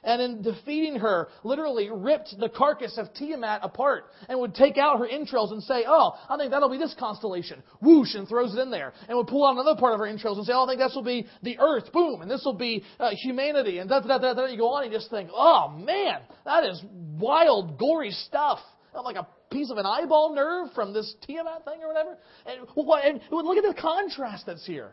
and 0.06 0.22
in 0.22 0.42
defeating 0.42 1.00
her, 1.00 1.28
literally 1.42 1.90
ripped 1.90 2.32
the 2.38 2.48
carcass 2.48 2.96
of 2.96 3.12
Tiamat 3.14 3.60
apart 3.64 4.04
and 4.28 4.38
would 4.38 4.54
take 4.54 4.78
out 4.78 5.00
her 5.00 5.06
entrails 5.06 5.50
and 5.50 5.60
say, 5.64 5.82
Oh, 5.86 6.12
I 6.28 6.36
think 6.36 6.52
that'll 6.52 6.70
be 6.70 6.78
this 6.78 6.94
constellation. 6.96 7.62
Whoosh, 7.80 8.14
and 8.14 8.28
throws 8.28 8.54
it 8.54 8.60
in 8.60 8.70
there. 8.70 8.92
And 9.08 9.18
would 9.18 9.26
pull 9.26 9.44
out 9.44 9.52
another 9.58 9.78
part 9.78 9.94
of 9.94 9.98
her 9.98 10.06
entrails 10.06 10.38
and 10.38 10.46
say, 10.46 10.52
Oh, 10.54 10.64
I 10.64 10.68
think 10.68 10.78
this 10.78 10.94
will 10.94 11.02
be 11.02 11.26
the 11.42 11.58
earth. 11.58 11.92
Boom, 11.92 12.22
and 12.22 12.30
this 12.30 12.42
will 12.44 12.54
be 12.54 12.84
uh, 13.00 13.10
humanity. 13.20 13.78
And 13.78 13.90
da 13.90 14.00
da 14.00 14.18
da 14.18 14.32
da. 14.34 14.46
You 14.46 14.58
go 14.58 14.68
on 14.74 14.84
and 14.84 14.92
you 14.92 14.98
just 14.98 15.10
think, 15.10 15.28
Oh, 15.34 15.70
man, 15.76 16.20
that 16.44 16.62
is 16.64 16.80
wild, 17.18 17.76
gory 17.76 18.12
stuff. 18.12 18.60
Like 18.94 19.16
a 19.16 19.26
piece 19.50 19.70
of 19.70 19.78
an 19.78 19.86
eyeball 19.86 20.34
nerve 20.34 20.68
from 20.74 20.92
this 20.92 21.14
Tiamat 21.26 21.64
thing 21.64 21.82
or 21.82 21.88
whatever. 21.88 22.18
And, 22.46 22.60
and 22.60 23.20
look 23.30 23.58
at 23.58 23.64
the 23.64 23.80
contrast 23.80 24.46
that's 24.46 24.66
here 24.66 24.92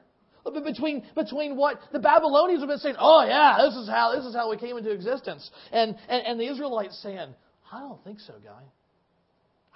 between, 0.51 1.03
between 1.15 1.55
what 1.55 1.79
the 1.91 1.99
Babylonians 1.99 2.61
have 2.61 2.69
been 2.69 2.79
saying, 2.79 2.95
oh 2.99 3.23
yeah, 3.25 3.57
this 3.65 3.75
is 3.75 3.87
how, 3.87 4.13
this 4.15 4.25
is 4.25 4.35
how 4.35 4.49
we 4.49 4.57
came 4.57 4.77
into 4.77 4.91
existence. 4.91 5.49
And, 5.71 5.95
and, 6.09 6.25
and 6.25 6.39
the 6.39 6.51
Israelites 6.51 6.99
saying, 7.01 7.33
I 7.71 7.79
don't 7.79 8.03
think 8.03 8.19
so, 8.19 8.33
guy. 8.43 8.63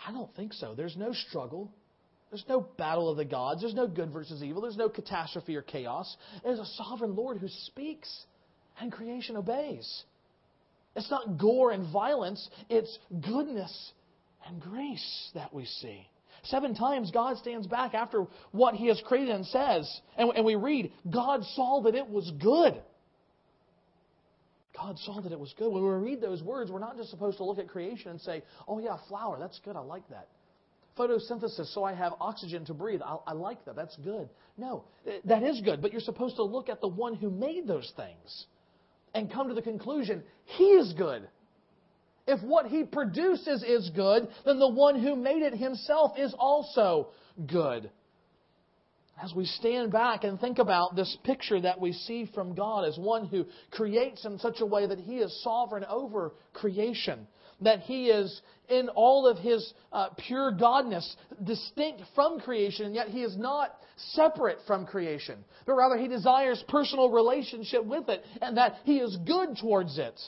I 0.06 0.12
don't 0.12 0.34
think 0.36 0.54
so. 0.54 0.76
There's 0.76 0.98
no 0.98 1.14
struggle. 1.14 1.72
There's 2.30 2.46
no 2.50 2.68
battle 2.78 3.10
of 3.10 3.18
the 3.18 3.26
gods. 3.26 3.62
There's 3.62 3.74
no 3.74 3.88
good 3.88 4.12
versus 4.12 4.44
evil. 4.44 4.62
There's 4.62 4.78
no 4.78 4.90
catastrophe 4.90 5.56
or 5.56 5.62
chaos. 5.62 6.18
There's 6.44 6.60
a 6.60 6.66
sovereign 6.66 7.16
Lord 7.16 7.38
who 7.38 7.48
speaks 7.48 8.26
and 8.80 8.92
creation 8.92 9.38
obeys. 9.38 10.04
It's 10.96 11.10
not 11.10 11.38
gore 11.38 11.72
and 11.72 11.92
violence, 11.92 12.50
it's 12.70 12.98
goodness 13.22 13.92
and 14.48 14.62
grace 14.62 15.32
that 15.34 15.54
we 15.54 15.66
see. 15.66 16.08
Seven 16.44 16.76
times 16.76 17.12
God 17.12 17.38
stands 17.38 17.68
back 17.68 17.94
after 17.94 18.26
what 18.52 18.76
he 18.76 18.88
has 18.88 19.02
created 19.06 19.36
and 19.36 19.46
says, 19.48 20.02
and, 20.18 20.46
we 20.46 20.56
read, 20.56 20.92
God 21.12 21.44
saw 21.56 21.82
that 21.84 21.96
it 21.96 22.08
was 22.08 22.32
good. 22.42 22.82
God 24.76 24.98
saw 25.00 25.22
that 25.22 25.32
it 25.32 25.40
was 25.40 25.54
good. 25.58 25.72
When 25.72 25.84
we 25.84 25.90
read 25.90 26.22
those 26.22 26.44
words, 26.44 26.72
we're 26.72 26.80
not 26.80 26.98
just 26.98 27.10
supposed 27.10 27.38
to 27.38 27.44
look 27.44 27.58
at 27.58 27.68
creation 27.68 28.12
and 28.12 28.22
say, 28.22 28.44
oh, 28.68 28.80
yeah, 28.80 28.98
flower, 29.10 29.38
that's 29.40 29.60
good, 29.66 29.76
I 29.76 29.80
like 29.80 30.08
that. 30.10 30.28
Photosynthesis, 30.98 31.74
so 31.74 31.84
I 31.84 31.94
have 31.94 32.14
oxygen 32.20 32.66
to 32.66 32.74
breathe, 32.74 33.02
I, 33.04 33.18
I 33.28 33.34
like 33.34 33.66
that, 33.66 33.76
that's 33.76 33.96
good. 33.98 34.30
No, 34.58 34.86
that 35.26 35.44
is 35.44 35.62
good, 35.62 35.82
but 35.82 35.92
you're 35.92 36.02
supposed 36.02 36.36
to 36.38 36.44
look 36.44 36.70
at 36.70 36.82
the 36.82 36.88
one 36.88 37.16
who 37.16 37.30
made 37.30 37.68
those 37.68 37.92
things 37.96 38.46
and 39.14 39.32
come 39.32 39.48
to 39.48 39.54
the 39.56 39.62
conclusion, 39.62 40.24
he 40.46 40.66
is 40.66 40.94
good. 40.94 41.28
If 42.28 42.42
what 42.42 42.66
he 42.66 42.84
produces 42.84 43.64
is 43.64 43.90
good, 43.96 44.28
then 44.46 44.60
the 44.60 44.68
one 44.68 45.02
who 45.02 45.16
made 45.16 45.42
it 45.42 45.54
himself 45.54 46.12
is 46.18 46.36
also 46.38 47.10
good. 47.48 47.90
As 49.22 49.34
we 49.34 49.46
stand 49.46 49.92
back 49.92 50.24
and 50.24 50.40
think 50.40 50.60
about 50.60 50.96
this 50.96 51.18
picture 51.24 51.60
that 51.62 51.80
we 51.82 51.94
see 51.94 52.30
from 52.36 52.54
God 52.54 52.86
as 52.86 52.98
one 53.00 53.26
who 53.26 53.46
creates 53.72 54.26
in 54.26 54.38
such 54.38 54.62
a 54.62 54.66
way 54.66 54.86
that 54.86 55.00
he 55.00 55.18
is 55.18 55.42
sovereign 55.42 55.86
over 55.90 56.34
creation, 56.54 57.28
that 57.62 57.80
he 57.80 58.10
is 58.10 58.42
in 58.70 58.90
all 58.90 59.26
of 59.26 59.38
his 59.38 59.74
uh, 59.92 60.10
pure 60.28 60.52
godness, 60.52 61.16
distinct 61.44 62.04
from 62.14 62.40
creation, 62.40 62.86
and 62.86 62.94
yet 62.96 63.08
he 63.08 63.24
is 63.24 63.36
not 63.38 63.76
separate 63.96 64.60
from 64.68 64.86
creation, 64.86 65.44
but 65.66 65.74
rather 65.74 65.98
he 65.98 66.08
desires 66.08 66.64
personal 66.68 67.10
relationship 67.10 67.84
with 67.84 68.08
it, 68.10 68.24
and 68.42 68.58
that 68.58 68.76
he 68.84 68.98
is 68.98 69.18
good 69.26 69.58
towards 69.60 69.98
it. 69.98 70.20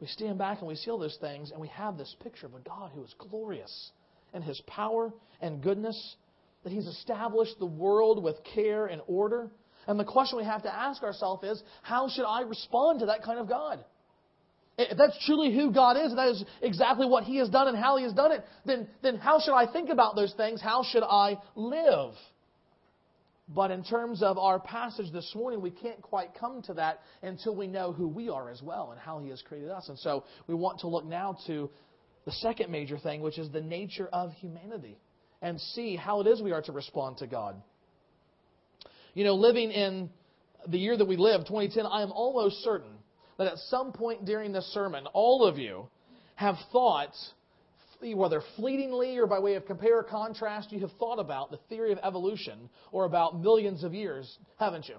We 0.00 0.06
stand 0.06 0.38
back 0.38 0.58
and 0.58 0.68
we 0.68 0.74
see 0.74 0.90
all 0.90 0.98
those 0.98 1.18
things, 1.20 1.50
and 1.50 1.60
we 1.60 1.68
have 1.68 1.96
this 1.96 2.14
picture 2.22 2.46
of 2.46 2.54
a 2.54 2.60
God 2.60 2.90
who 2.94 3.02
is 3.04 3.14
glorious 3.18 3.90
in 4.32 4.42
his 4.42 4.60
power 4.66 5.12
and 5.40 5.62
goodness, 5.62 6.16
that 6.64 6.72
he's 6.72 6.86
established 6.86 7.58
the 7.58 7.66
world 7.66 8.22
with 8.22 8.36
care 8.54 8.86
and 8.86 9.00
order. 9.06 9.50
And 9.86 10.00
the 10.00 10.04
question 10.04 10.38
we 10.38 10.44
have 10.44 10.62
to 10.62 10.74
ask 10.74 11.02
ourselves 11.02 11.44
is 11.44 11.62
how 11.82 12.08
should 12.08 12.24
I 12.24 12.40
respond 12.42 13.00
to 13.00 13.06
that 13.06 13.22
kind 13.22 13.38
of 13.38 13.48
God? 13.48 13.84
If 14.76 14.98
that's 14.98 15.24
truly 15.24 15.54
who 15.54 15.72
God 15.72 15.96
is, 15.96 16.10
and 16.10 16.18
that 16.18 16.28
is 16.28 16.44
exactly 16.60 17.06
what 17.06 17.22
He 17.24 17.36
has 17.36 17.48
done 17.48 17.68
and 17.68 17.76
how 17.76 17.96
He 17.96 18.02
has 18.02 18.12
done 18.12 18.32
it, 18.32 18.44
then, 18.64 18.88
then 19.02 19.16
how 19.16 19.38
should 19.38 19.54
I 19.54 19.70
think 19.70 19.88
about 19.88 20.16
those 20.16 20.34
things? 20.36 20.60
How 20.60 20.82
should 20.82 21.04
I 21.04 21.38
live? 21.54 22.14
But 23.48 23.70
in 23.70 23.84
terms 23.84 24.22
of 24.22 24.38
our 24.38 24.58
passage 24.58 25.12
this 25.12 25.34
morning, 25.34 25.60
we 25.60 25.70
can't 25.70 26.00
quite 26.00 26.34
come 26.34 26.62
to 26.62 26.74
that 26.74 27.00
until 27.22 27.54
we 27.54 27.66
know 27.66 27.92
who 27.92 28.08
we 28.08 28.30
are 28.30 28.48
as 28.48 28.62
well 28.62 28.90
and 28.92 29.00
how 29.00 29.18
He 29.18 29.28
has 29.28 29.42
created 29.42 29.70
us. 29.70 29.88
And 29.88 29.98
so 29.98 30.24
we 30.46 30.54
want 30.54 30.80
to 30.80 30.88
look 30.88 31.04
now 31.04 31.36
to 31.46 31.70
the 32.24 32.32
second 32.32 32.70
major 32.70 32.98
thing, 32.98 33.20
which 33.20 33.38
is 33.38 33.50
the 33.50 33.60
nature 33.60 34.08
of 34.12 34.32
humanity, 34.32 34.98
and 35.42 35.60
see 35.60 35.94
how 35.94 36.20
it 36.20 36.26
is 36.26 36.40
we 36.40 36.52
are 36.52 36.62
to 36.62 36.72
respond 36.72 37.18
to 37.18 37.26
God. 37.26 37.60
You 39.12 39.24
know, 39.24 39.34
living 39.34 39.70
in 39.70 40.08
the 40.66 40.78
year 40.78 40.96
that 40.96 41.04
we 41.04 41.16
live, 41.16 41.42
2010, 41.42 41.84
I 41.84 42.02
am 42.02 42.12
almost 42.12 42.64
certain 42.64 42.96
that 43.36 43.46
at 43.46 43.58
some 43.68 43.92
point 43.92 44.24
during 44.24 44.52
this 44.52 44.64
sermon, 44.72 45.06
all 45.12 45.44
of 45.44 45.58
you 45.58 45.88
have 46.36 46.56
thought 46.72 47.14
whether 48.14 48.42
fleetingly 48.56 49.18
or 49.18 49.26
by 49.26 49.38
way 49.38 49.54
of 49.54 49.66
compare 49.66 49.98
or 49.98 50.02
contrast, 50.02 50.72
you 50.72 50.80
have 50.80 50.92
thought 50.98 51.18
about 51.18 51.50
the 51.50 51.58
theory 51.68 51.92
of 51.92 51.98
evolution 52.02 52.68
or 52.92 53.04
about 53.04 53.40
millions 53.40 53.84
of 53.84 53.94
years, 53.94 54.38
haven't 54.58 54.88
you? 54.88 54.96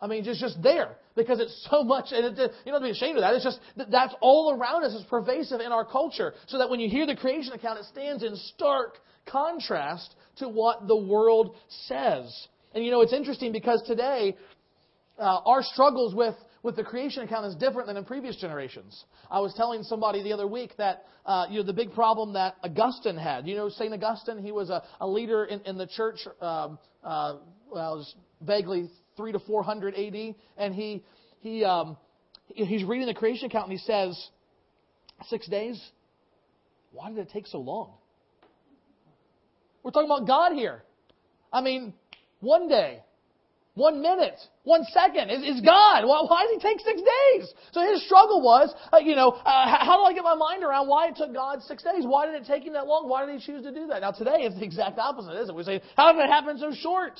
I 0.00 0.08
mean, 0.08 0.24
just 0.24 0.40
just 0.40 0.60
there 0.60 0.96
because 1.14 1.38
it's 1.38 1.68
so 1.70 1.84
much, 1.84 2.06
and 2.10 2.36
it, 2.36 2.52
you 2.64 2.72
don't 2.72 2.82
have 2.82 2.82
to 2.82 2.86
be 2.86 2.90
ashamed 2.90 3.18
of 3.18 3.22
that. 3.22 3.34
It's 3.34 3.44
just 3.44 3.60
that's 3.90 4.14
all 4.20 4.52
around 4.52 4.82
us. 4.82 4.92
It's 4.94 5.08
pervasive 5.08 5.60
in 5.60 5.70
our 5.70 5.84
culture, 5.84 6.34
so 6.48 6.58
that 6.58 6.68
when 6.68 6.80
you 6.80 6.90
hear 6.90 7.06
the 7.06 7.14
creation 7.14 7.52
account, 7.52 7.78
it 7.78 7.84
stands 7.84 8.24
in 8.24 8.34
stark 8.34 8.98
contrast 9.26 10.16
to 10.38 10.48
what 10.48 10.88
the 10.88 10.96
world 10.96 11.54
says. 11.86 12.48
And 12.74 12.84
you 12.84 12.90
know, 12.90 13.02
it's 13.02 13.12
interesting 13.12 13.52
because 13.52 13.80
today 13.86 14.36
uh, 15.18 15.40
our 15.44 15.62
struggles 15.62 16.14
with 16.16 16.34
with 16.62 16.76
the 16.76 16.84
creation 16.84 17.24
account 17.24 17.46
is 17.46 17.54
different 17.56 17.88
than 17.88 17.96
in 17.96 18.04
previous 18.04 18.36
generations. 18.36 19.04
I 19.30 19.40
was 19.40 19.52
telling 19.54 19.82
somebody 19.82 20.22
the 20.22 20.32
other 20.32 20.46
week 20.46 20.76
that 20.78 21.04
uh, 21.26 21.46
you 21.50 21.58
know 21.58 21.66
the 21.66 21.72
big 21.72 21.92
problem 21.92 22.34
that 22.34 22.56
Augustine 22.62 23.16
had. 23.16 23.46
You 23.46 23.56
know 23.56 23.68
Saint 23.68 23.92
Augustine, 23.92 24.38
he 24.38 24.52
was 24.52 24.70
a, 24.70 24.82
a 25.00 25.06
leader 25.06 25.44
in, 25.44 25.60
in 25.62 25.76
the 25.76 25.86
church. 25.86 26.18
Um, 26.40 26.78
uh, 27.02 27.36
well, 27.70 28.06
vaguely 28.40 28.90
three 29.16 29.32
to 29.32 29.38
four 29.40 29.62
hundred 29.62 29.94
A.D. 29.94 30.36
And 30.56 30.74
he 30.74 31.04
he 31.40 31.64
um, 31.64 31.96
he's 32.48 32.84
reading 32.84 33.06
the 33.06 33.14
creation 33.14 33.46
account 33.46 33.68
and 33.68 33.78
he 33.78 33.84
says, 33.84 34.28
six 35.28 35.46
days. 35.48 35.82
Why 36.92 37.08
did 37.08 37.18
it 37.18 37.30
take 37.32 37.46
so 37.46 37.58
long? 37.58 37.94
We're 39.82 39.90
talking 39.90 40.10
about 40.10 40.26
God 40.26 40.52
here. 40.52 40.82
I 41.52 41.60
mean, 41.60 41.94
one 42.40 42.68
day, 42.68 43.02
one 43.74 44.02
minute, 44.02 44.38
one 44.64 44.84
second 44.92 45.30
is, 45.30 45.56
is 45.56 45.60
God. 45.62 46.04
Why, 46.04 46.22
why 46.28 46.44
does 46.44 46.52
He 46.52 46.68
take 46.68 46.78
six 46.80 47.00
days? 47.00 47.48
So 47.72 47.80
his 47.80 48.04
struggle 48.04 48.42
was, 48.42 48.74
uh, 48.92 48.98
you 48.98 49.16
know, 49.16 49.30
uh, 49.30 49.42
how 49.44 49.96
do 49.96 50.02
I 50.04 50.12
get 50.12 50.24
my 50.24 50.34
mind 50.34 50.62
around 50.62 50.88
why 50.88 51.08
it 51.08 51.16
took 51.16 51.32
God 51.32 51.62
six 51.62 51.82
days? 51.82 52.04
Why 52.04 52.26
did 52.26 52.34
it 52.34 52.46
take 52.46 52.64
Him 52.64 52.74
that 52.74 52.86
long? 52.86 53.08
Why 53.08 53.24
did 53.24 53.40
He 53.40 53.46
choose 53.46 53.64
to 53.64 53.72
do 53.72 53.86
that? 53.86 54.02
Now 54.02 54.10
today 54.10 54.40
it's 54.40 54.56
the 54.56 54.64
exact 54.64 54.98
opposite, 54.98 55.40
isn't 55.40 55.50
it? 55.50 55.56
We 55.56 55.64
say, 55.64 55.80
how 55.96 56.12
did 56.12 56.20
it 56.20 56.28
happen 56.28 56.58
so 56.58 56.72
short? 56.74 57.18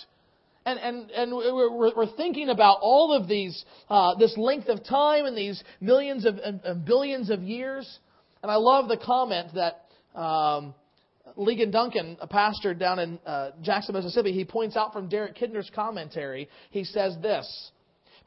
And, 0.65 0.79
and, 0.79 1.11
and 1.11 1.33
we're, 1.33 1.97
we're 1.97 2.17
thinking 2.17 2.49
about 2.49 2.79
all 2.83 3.12
of 3.12 3.29
these, 3.29 3.65
uh, 3.88 4.15
this 4.17 4.37
length 4.37 4.69
of 4.69 4.85
time 4.85 5.25
and 5.25 5.37
these 5.37 5.62
millions 5.81 6.25
of 6.25 6.37
and, 6.37 6.61
and 6.65 6.85
billions 6.85 7.31
of 7.31 7.43
years. 7.43 7.99
And 8.43 8.53
I 8.53 8.57
love 8.57 8.88
the 8.88 8.99
comment 8.99 9.49
that 9.55 9.87
um, 10.15 10.75
Ligon 11.37 11.71
Duncan, 11.71 12.16
a 12.21 12.27
pastor 12.27 12.75
down 12.75 12.99
in 12.99 13.18
uh, 13.25 13.51
Jackson, 13.62 13.95
Mississippi, 13.95 14.33
he 14.33 14.45
points 14.45 14.77
out 14.77 14.92
from 14.92 15.09
Derek 15.09 15.35
Kidner's 15.35 15.71
commentary, 15.75 16.49
he 16.71 16.85
says 16.85 17.16
this 17.23 17.71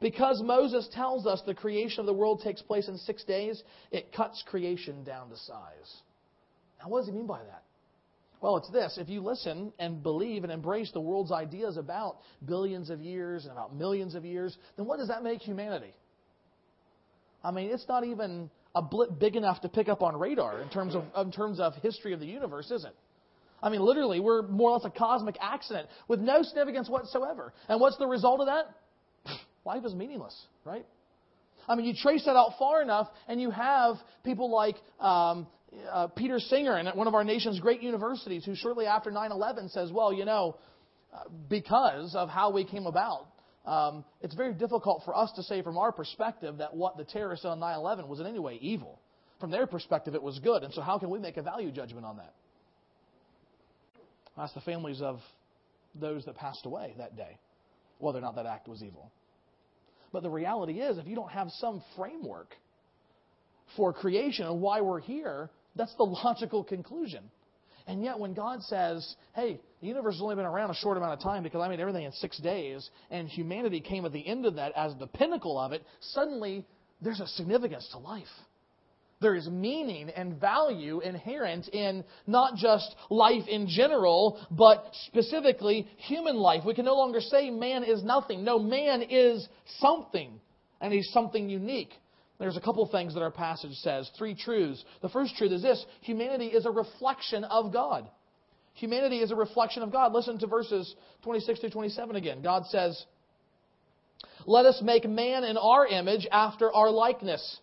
Because 0.00 0.42
Moses 0.42 0.88
tells 0.92 1.26
us 1.26 1.42
the 1.46 1.54
creation 1.54 2.00
of 2.00 2.06
the 2.06 2.12
world 2.12 2.40
takes 2.42 2.62
place 2.62 2.88
in 2.88 2.98
six 2.98 3.24
days, 3.24 3.62
it 3.90 4.12
cuts 4.12 4.42
creation 4.46 5.04
down 5.04 5.30
to 5.30 5.36
size. 5.36 6.02
Now, 6.80 6.88
what 6.88 7.00
does 7.00 7.06
he 7.06 7.12
mean 7.12 7.26
by 7.26 7.42
that? 7.42 7.62
Well, 8.40 8.58
it's 8.58 8.70
this. 8.70 8.98
If 9.00 9.08
you 9.08 9.22
listen 9.22 9.72
and 9.78 10.02
believe 10.02 10.44
and 10.44 10.52
embrace 10.52 10.92
the 10.92 11.00
world's 11.00 11.32
ideas 11.32 11.78
about 11.78 12.18
billions 12.44 12.90
of 12.90 13.00
years 13.00 13.44
and 13.44 13.52
about 13.52 13.74
millions 13.74 14.14
of 14.14 14.24
years, 14.24 14.56
then 14.76 14.86
what 14.86 14.98
does 14.98 15.08
that 15.08 15.22
make 15.22 15.40
humanity? 15.40 15.94
I 17.42 17.50
mean, 17.50 17.70
it's 17.70 17.88
not 17.88 18.04
even 18.04 18.50
a 18.76 18.82
blip 18.82 19.18
big 19.18 19.36
enough 19.36 19.62
to 19.62 19.68
pick 19.70 19.88
up 19.88 20.02
on 20.02 20.18
radar 20.18 20.60
in 20.60 20.68
terms 20.68 20.94
of 20.94 21.04
in 21.16 21.32
terms 21.32 21.58
of 21.58 21.74
history 21.76 22.12
of 22.12 22.20
the 22.20 22.26
universe, 22.26 22.70
is 22.70 22.84
it? 22.84 22.94
I 23.62 23.70
mean, 23.70 23.80
literally, 23.80 24.20
we're 24.20 24.42
more 24.42 24.70
or 24.70 24.74
less 24.74 24.84
a 24.84 24.90
cosmic 24.90 25.36
accident 25.40 25.88
with 26.08 26.20
no 26.20 26.42
significance 26.42 26.88
whatsoever. 26.88 27.54
And 27.68 27.80
what's 27.80 27.96
the 27.96 28.06
result 28.06 28.40
of 28.40 28.46
that? 28.46 29.34
Life 29.64 29.82
is 29.86 29.94
meaningless, 29.94 30.38
right? 30.64 30.84
I 31.66 31.74
mean, 31.74 31.86
you 31.86 31.94
trace 31.94 32.26
that 32.26 32.36
out 32.36 32.52
far 32.58 32.82
enough, 32.82 33.08
and 33.28 33.40
you 33.40 33.50
have 33.50 33.96
people 34.24 34.52
like 34.52 34.76
um, 35.00 35.46
uh, 35.90 36.08
Peter 36.08 36.38
Singer 36.38 36.78
in 36.78 36.86
one 36.88 37.06
of 37.06 37.14
our 37.14 37.24
nation's 37.24 37.58
great 37.58 37.82
universities, 37.82 38.44
who 38.44 38.54
shortly 38.54 38.84
after 38.84 39.10
9 39.10 39.32
11 39.32 39.70
says, 39.70 39.90
Well, 39.90 40.12
you 40.12 40.26
know, 40.26 40.58
uh, 41.14 41.20
because 41.48 42.14
of 42.14 42.28
how 42.28 42.50
we 42.50 42.62
came 42.62 42.84
about, 42.86 43.26
um, 43.66 44.04
it's 44.20 44.34
very 44.34 44.54
difficult 44.54 45.02
for 45.04 45.16
us 45.16 45.32
to 45.32 45.42
say 45.42 45.62
from 45.62 45.76
our 45.76 45.90
perspective 45.90 46.58
that 46.58 46.74
what 46.74 46.96
the 46.96 47.04
terrorists 47.04 47.44
on 47.44 47.58
9 47.58 47.76
11 47.76 48.08
was 48.08 48.20
in 48.20 48.26
any 48.26 48.38
way 48.38 48.58
evil. 48.60 49.00
From 49.40 49.50
their 49.50 49.66
perspective, 49.66 50.14
it 50.14 50.22
was 50.22 50.38
good. 50.38 50.62
And 50.62 50.72
so, 50.72 50.80
how 50.80 50.98
can 50.98 51.10
we 51.10 51.18
make 51.18 51.36
a 51.36 51.42
value 51.42 51.70
judgment 51.70 52.06
on 52.06 52.16
that? 52.18 52.32
Ask 54.38 54.54
the 54.54 54.60
families 54.60 55.02
of 55.02 55.20
those 55.94 56.24
that 56.26 56.36
passed 56.36 56.64
away 56.64 56.94
that 56.98 57.16
day 57.16 57.38
whether 57.98 58.18
or 58.18 58.22
not 58.22 58.36
that 58.36 58.46
act 58.46 58.68
was 58.68 58.82
evil. 58.82 59.10
But 60.12 60.22
the 60.22 60.30
reality 60.30 60.80
is, 60.80 60.98
if 60.98 61.06
you 61.06 61.14
don't 61.14 61.30
have 61.30 61.48
some 61.58 61.82
framework 61.96 62.54
for 63.76 63.92
creation 63.92 64.46
and 64.46 64.60
why 64.60 64.80
we're 64.80 65.00
here, 65.00 65.50
that's 65.74 65.94
the 65.96 66.04
logical 66.24 66.64
conclusion. 66.64 67.24
And 67.86 68.02
yet, 68.02 68.18
when 68.18 68.34
God 68.34 68.62
says, 68.64 69.14
hey, 69.34 69.60
the 69.80 69.86
universe 69.86 70.14
has 70.14 70.22
only 70.22 70.34
been 70.34 70.44
around 70.44 70.70
a 70.70 70.74
short 70.74 70.96
amount 70.96 71.12
of 71.12 71.20
time 71.20 71.44
because 71.44 71.60
I 71.60 71.68
made 71.68 71.78
everything 71.78 72.04
in 72.04 72.12
six 72.12 72.38
days, 72.38 72.88
and 73.10 73.28
humanity 73.28 73.80
came 73.80 74.04
at 74.04 74.12
the 74.12 74.26
end 74.26 74.44
of 74.44 74.56
that 74.56 74.72
as 74.74 74.94
the 74.98 75.06
pinnacle 75.06 75.58
of 75.58 75.72
it, 75.72 75.84
suddenly 76.00 76.66
there's 77.00 77.20
a 77.20 77.26
significance 77.28 77.88
to 77.92 77.98
life. 77.98 78.26
There 79.20 79.34
is 79.34 79.48
meaning 79.48 80.10
and 80.10 80.38
value 80.38 81.00
inherent 81.00 81.68
in 81.68 82.04
not 82.26 82.56
just 82.56 82.94
life 83.08 83.46
in 83.48 83.66
general, 83.68 84.44
but 84.50 84.84
specifically 85.06 85.86
human 85.96 86.36
life. 86.36 86.64
We 86.66 86.74
can 86.74 86.84
no 86.84 86.96
longer 86.96 87.20
say 87.20 87.50
man 87.50 87.82
is 87.82 88.02
nothing. 88.02 88.44
No, 88.44 88.58
man 88.58 89.02
is 89.02 89.48
something, 89.78 90.38
and 90.80 90.92
he's 90.92 91.08
something 91.12 91.48
unique. 91.48 91.92
There's 92.38 92.56
a 92.56 92.60
couple 92.60 92.86
things 92.86 93.14
that 93.14 93.22
our 93.22 93.30
passage 93.30 93.74
says. 93.76 94.10
Three 94.18 94.34
truths. 94.34 94.84
The 95.00 95.08
first 95.08 95.36
truth 95.36 95.52
is 95.52 95.62
this 95.62 95.84
humanity 96.02 96.46
is 96.46 96.66
a 96.66 96.70
reflection 96.70 97.44
of 97.44 97.72
God. 97.72 98.08
Humanity 98.74 99.20
is 99.20 99.30
a 99.30 99.36
reflection 99.36 99.82
of 99.82 99.90
God. 99.90 100.12
Listen 100.12 100.38
to 100.38 100.46
verses 100.46 100.94
26 101.22 101.60
to 101.60 101.70
27 101.70 102.16
again. 102.16 102.42
God 102.42 102.66
says, 102.66 103.02
Let 104.46 104.66
us 104.66 104.80
make 104.82 105.08
man 105.08 105.44
in 105.44 105.56
our 105.56 105.86
image 105.86 106.26
after 106.30 106.70
our 106.72 106.90
likeness 106.90 107.58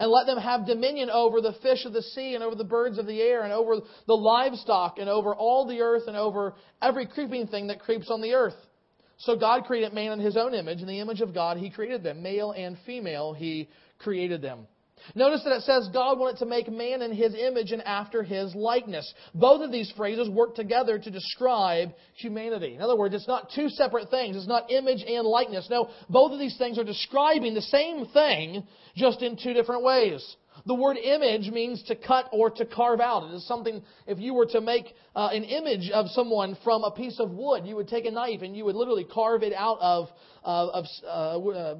and 0.00 0.10
let 0.10 0.26
them 0.26 0.38
have 0.38 0.66
dominion 0.66 1.10
over 1.10 1.40
the 1.40 1.54
fish 1.62 1.84
of 1.84 1.92
the 1.92 2.02
sea 2.02 2.34
and 2.34 2.44
over 2.44 2.54
the 2.54 2.64
birds 2.64 2.98
of 2.98 3.06
the 3.06 3.20
air 3.20 3.42
and 3.42 3.52
over 3.52 3.76
the 4.06 4.16
livestock 4.16 4.98
and 4.98 5.08
over 5.08 5.34
all 5.34 5.66
the 5.66 5.80
earth 5.80 6.04
and 6.06 6.16
over 6.16 6.54
every 6.80 7.06
creeping 7.06 7.46
thing 7.46 7.68
that 7.68 7.80
creeps 7.80 8.10
on 8.10 8.20
the 8.20 8.34
earth. 8.34 8.54
So 9.18 9.36
God 9.36 9.64
created 9.64 9.92
man 9.92 10.12
in 10.12 10.20
his 10.20 10.36
own 10.36 10.54
image. 10.54 10.80
In 10.80 10.86
the 10.86 11.00
image 11.00 11.20
of 11.20 11.34
God, 11.34 11.56
he 11.56 11.70
created 11.70 12.04
them. 12.04 12.22
Male 12.22 12.52
and 12.52 12.76
female, 12.86 13.32
he 13.32 13.68
created 13.98 14.42
them. 14.42 14.66
Notice 15.14 15.42
that 15.44 15.52
it 15.52 15.62
says 15.62 15.88
God 15.92 16.18
wanted 16.18 16.38
to 16.38 16.46
make 16.46 16.70
man 16.70 17.02
in 17.02 17.12
his 17.12 17.34
image 17.34 17.72
and 17.72 17.82
after 17.82 18.22
his 18.22 18.54
likeness. 18.54 19.12
Both 19.34 19.62
of 19.62 19.72
these 19.72 19.92
phrases 19.96 20.28
work 20.28 20.54
together 20.54 20.98
to 20.98 21.10
describe 21.10 21.90
humanity. 22.14 22.74
In 22.74 22.82
other 22.82 22.96
words, 22.96 23.14
it's 23.14 23.28
not 23.28 23.50
two 23.54 23.68
separate 23.68 24.10
things. 24.10 24.36
It's 24.36 24.46
not 24.48 24.70
image 24.70 25.02
and 25.06 25.26
likeness. 25.26 25.68
No, 25.70 25.90
both 26.08 26.32
of 26.32 26.38
these 26.38 26.56
things 26.58 26.78
are 26.78 26.84
describing 26.84 27.54
the 27.54 27.62
same 27.62 28.06
thing, 28.06 28.66
just 28.96 29.22
in 29.22 29.36
two 29.36 29.54
different 29.54 29.82
ways. 29.84 30.36
The 30.68 30.74
word 30.74 30.98
image 30.98 31.50
means 31.50 31.82
to 31.84 31.96
cut 31.96 32.28
or 32.30 32.50
to 32.50 32.66
carve 32.66 33.00
out. 33.00 33.30
It 33.30 33.34
is 33.34 33.48
something, 33.48 33.82
if 34.06 34.18
you 34.18 34.34
were 34.34 34.44
to 34.48 34.60
make 34.60 34.94
uh, 35.16 35.30
an 35.32 35.42
image 35.42 35.90
of 35.90 36.08
someone 36.10 36.58
from 36.62 36.84
a 36.84 36.90
piece 36.90 37.18
of 37.18 37.30
wood, 37.30 37.66
you 37.66 37.74
would 37.74 37.88
take 37.88 38.04
a 38.04 38.10
knife 38.10 38.42
and 38.42 38.54
you 38.54 38.66
would 38.66 38.76
literally 38.76 39.06
carve 39.10 39.42
it 39.42 39.54
out 39.54 39.78
of, 39.80 40.08
uh, 40.44 40.68
of 40.68 40.84
uh, 41.06 41.38
uh 41.38 41.74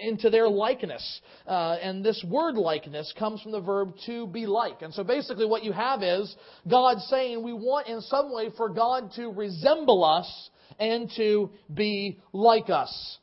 into 0.00 0.30
their 0.30 0.48
likeness. 0.48 1.20
Uh, 1.46 1.76
and 1.82 2.02
this 2.02 2.24
word 2.26 2.54
likeness 2.54 3.12
comes 3.18 3.42
from 3.42 3.52
the 3.52 3.60
verb 3.60 3.92
to 4.06 4.26
be 4.26 4.46
like. 4.46 4.80
And 4.80 4.94
so 4.94 5.04
basically 5.04 5.44
what 5.44 5.62
you 5.62 5.72
have 5.72 6.02
is 6.02 6.34
God 6.66 7.00
saying 7.10 7.42
we 7.42 7.52
want 7.52 7.88
in 7.88 8.00
some 8.00 8.32
way 8.32 8.48
for 8.56 8.70
God 8.70 9.12
to 9.16 9.28
resemble 9.32 10.02
us 10.02 10.48
and 10.78 11.12
to 11.18 11.50
be 11.74 12.18
like 12.32 12.70
us. 12.70 13.18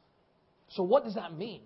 So 0.70 0.84
what 0.84 1.06
does 1.06 1.16
that 1.16 1.36
mean? 1.36 1.62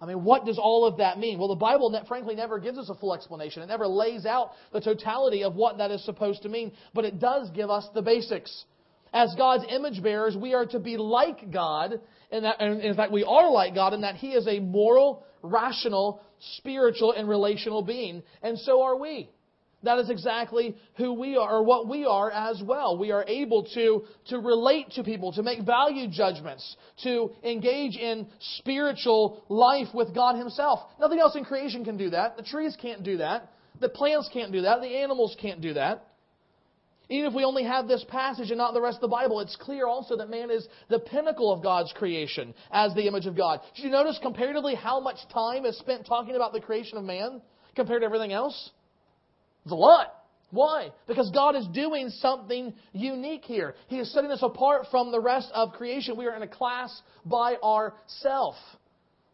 I 0.00 0.04
mean, 0.04 0.24
what 0.24 0.44
does 0.44 0.58
all 0.58 0.84
of 0.84 0.98
that 0.98 1.18
mean? 1.18 1.38
Well, 1.38 1.48
the 1.48 1.54
Bible, 1.54 1.98
frankly, 2.06 2.34
never 2.34 2.58
gives 2.58 2.76
us 2.76 2.90
a 2.90 2.94
full 2.94 3.14
explanation. 3.14 3.62
It 3.62 3.66
never 3.66 3.86
lays 3.86 4.26
out 4.26 4.52
the 4.72 4.80
totality 4.80 5.42
of 5.42 5.54
what 5.54 5.78
that 5.78 5.90
is 5.90 6.04
supposed 6.04 6.42
to 6.42 6.50
mean, 6.50 6.72
but 6.92 7.04
it 7.04 7.18
does 7.18 7.48
give 7.50 7.70
us 7.70 7.88
the 7.94 8.02
basics. 8.02 8.64
As 9.14 9.34
God's 9.36 9.64
image 9.70 10.02
bearers, 10.02 10.36
we 10.36 10.52
are 10.52 10.66
to 10.66 10.78
be 10.78 10.98
like 10.98 11.50
God, 11.50 12.00
and, 12.30 12.44
that, 12.44 12.60
and 12.60 12.82
in 12.82 12.94
fact, 12.94 13.12
we 13.12 13.24
are 13.24 13.50
like 13.50 13.74
God 13.74 13.94
in 13.94 14.02
that 14.02 14.16
He 14.16 14.32
is 14.32 14.46
a 14.46 14.60
moral, 14.60 15.24
rational, 15.42 16.20
spiritual, 16.56 17.12
and 17.12 17.26
relational 17.26 17.80
being, 17.80 18.22
and 18.42 18.58
so 18.58 18.82
are 18.82 18.96
we. 18.96 19.30
That 19.86 20.00
is 20.00 20.10
exactly 20.10 20.76
who 20.96 21.12
we 21.12 21.36
are, 21.36 21.58
or 21.58 21.62
what 21.62 21.88
we 21.88 22.04
are 22.04 22.30
as 22.30 22.60
well. 22.62 22.98
We 22.98 23.12
are 23.12 23.24
able 23.26 23.64
to, 23.74 24.04
to 24.26 24.38
relate 24.38 24.90
to 24.92 25.04
people, 25.04 25.32
to 25.32 25.44
make 25.44 25.64
value 25.64 26.08
judgments, 26.08 26.76
to 27.04 27.30
engage 27.44 27.96
in 27.96 28.26
spiritual 28.58 29.44
life 29.48 29.88
with 29.94 30.12
God 30.12 30.36
Himself. 30.36 30.80
Nothing 31.00 31.20
else 31.20 31.36
in 31.36 31.44
creation 31.44 31.84
can 31.84 31.96
do 31.96 32.10
that. 32.10 32.36
The 32.36 32.42
trees 32.42 32.76
can't 32.80 33.04
do 33.04 33.18
that. 33.18 33.50
The 33.80 33.88
plants 33.88 34.28
can't 34.32 34.50
do 34.50 34.62
that. 34.62 34.80
The 34.80 34.88
animals 34.88 35.36
can't 35.40 35.60
do 35.60 35.74
that. 35.74 36.04
Even 37.08 37.30
if 37.30 37.34
we 37.34 37.44
only 37.44 37.62
have 37.62 37.86
this 37.86 38.04
passage 38.08 38.50
and 38.50 38.58
not 38.58 38.74
the 38.74 38.80
rest 38.80 38.96
of 38.96 39.02
the 39.02 39.08
Bible, 39.08 39.38
it's 39.38 39.54
clear 39.54 39.86
also 39.86 40.16
that 40.16 40.28
man 40.28 40.50
is 40.50 40.66
the 40.88 40.98
pinnacle 40.98 41.52
of 41.52 41.62
God's 41.62 41.92
creation 41.92 42.52
as 42.72 42.92
the 42.94 43.06
image 43.06 43.26
of 43.26 43.36
God. 43.36 43.60
Did 43.76 43.84
you 43.84 43.90
notice 43.90 44.18
comparatively 44.20 44.74
how 44.74 44.98
much 44.98 45.18
time 45.32 45.64
is 45.64 45.78
spent 45.78 46.04
talking 46.06 46.34
about 46.34 46.52
the 46.52 46.60
creation 46.60 46.98
of 46.98 47.04
man 47.04 47.40
compared 47.76 48.02
to 48.02 48.06
everything 48.06 48.32
else? 48.32 48.72
It's 49.66 49.72
a 49.72 49.74
lot. 49.74 50.14
Why? 50.52 50.92
Because 51.08 51.28
God 51.32 51.56
is 51.56 51.66
doing 51.74 52.08
something 52.20 52.72
unique 52.92 53.44
here. 53.44 53.74
He 53.88 53.98
is 53.98 54.12
setting 54.12 54.30
us 54.30 54.38
apart 54.42 54.86
from 54.92 55.10
the 55.10 55.20
rest 55.20 55.50
of 55.52 55.72
creation. 55.72 56.16
We 56.16 56.26
are 56.26 56.36
in 56.36 56.42
a 56.42 56.46
class 56.46 57.02
by 57.24 57.56
ourselves. 57.56 58.58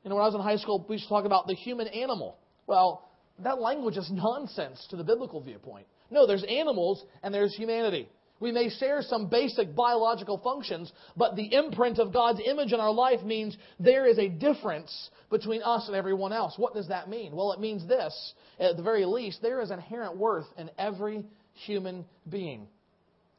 You 0.02 0.08
know, 0.08 0.16
when 0.16 0.22
I 0.22 0.26
was 0.26 0.34
in 0.34 0.40
high 0.40 0.56
school, 0.56 0.86
we 0.88 0.94
used 0.94 1.04
to 1.04 1.10
talk 1.10 1.26
about 1.26 1.48
the 1.48 1.54
human 1.54 1.86
animal. 1.86 2.38
Well, 2.66 3.10
that 3.40 3.60
language 3.60 3.98
is 3.98 4.10
nonsense 4.10 4.86
to 4.88 4.96
the 4.96 5.04
biblical 5.04 5.42
viewpoint. 5.42 5.86
No, 6.10 6.26
there's 6.26 6.44
animals 6.44 7.04
and 7.22 7.34
there's 7.34 7.54
humanity. 7.54 8.08
We 8.42 8.50
may 8.50 8.70
share 8.70 9.02
some 9.02 9.28
basic 9.28 9.72
biological 9.76 10.36
functions, 10.38 10.90
but 11.16 11.36
the 11.36 11.54
imprint 11.54 12.00
of 12.00 12.12
God's 12.12 12.40
image 12.44 12.72
in 12.72 12.80
our 12.80 12.92
life 12.92 13.22
means 13.22 13.56
there 13.78 14.04
is 14.04 14.18
a 14.18 14.28
difference 14.28 15.10
between 15.30 15.62
us 15.62 15.86
and 15.86 15.94
everyone 15.94 16.32
else. 16.32 16.54
What 16.56 16.74
does 16.74 16.88
that 16.88 17.08
mean? 17.08 17.36
Well, 17.36 17.52
it 17.52 17.60
means 17.60 17.86
this. 17.86 18.34
At 18.58 18.76
the 18.76 18.82
very 18.82 19.04
least, 19.04 19.42
there 19.42 19.60
is 19.60 19.70
inherent 19.70 20.16
worth 20.16 20.46
in 20.58 20.70
every 20.76 21.24
human 21.52 22.04
being. 22.28 22.66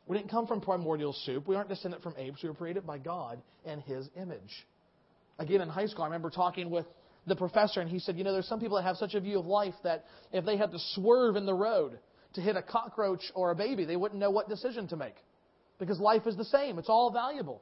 We 0.07 0.17
didn't 0.17 0.31
come 0.31 0.47
from 0.47 0.61
primordial 0.61 1.11
soup. 1.25 1.49
We 1.49 1.57
aren't 1.57 1.67
descended 1.67 2.01
from 2.01 2.13
apes. 2.17 2.41
We 2.41 2.47
were 2.47 2.55
created 2.55 2.87
by 2.87 2.97
God 2.97 3.41
in 3.65 3.81
His 3.81 4.07
image. 4.15 4.65
Again, 5.37 5.59
in 5.59 5.67
high 5.67 5.87
school, 5.87 6.03
I 6.03 6.07
remember 6.07 6.29
talking 6.29 6.69
with 6.69 6.85
the 7.27 7.35
professor, 7.35 7.81
and 7.81 7.89
he 7.89 7.99
said, 7.99 8.17
You 8.17 8.23
know, 8.23 8.31
there's 8.31 8.47
some 8.47 8.61
people 8.61 8.77
that 8.77 8.83
have 8.83 8.95
such 8.95 9.15
a 9.15 9.19
view 9.19 9.37
of 9.37 9.45
life 9.45 9.73
that 9.83 10.05
if 10.31 10.45
they 10.45 10.55
had 10.55 10.71
to 10.71 10.79
swerve 10.93 11.35
in 11.35 11.45
the 11.45 11.53
road, 11.53 11.99
to 12.33 12.41
hit 12.41 12.55
a 12.55 12.61
cockroach 12.61 13.23
or 13.35 13.51
a 13.51 13.55
baby, 13.55 13.85
they 13.85 13.95
wouldn't 13.95 14.19
know 14.19 14.31
what 14.31 14.49
decision 14.49 14.87
to 14.89 14.95
make. 14.95 15.15
Because 15.79 15.99
life 15.99 16.27
is 16.27 16.35
the 16.35 16.45
same, 16.45 16.79
it's 16.79 16.89
all 16.89 17.11
valuable. 17.11 17.61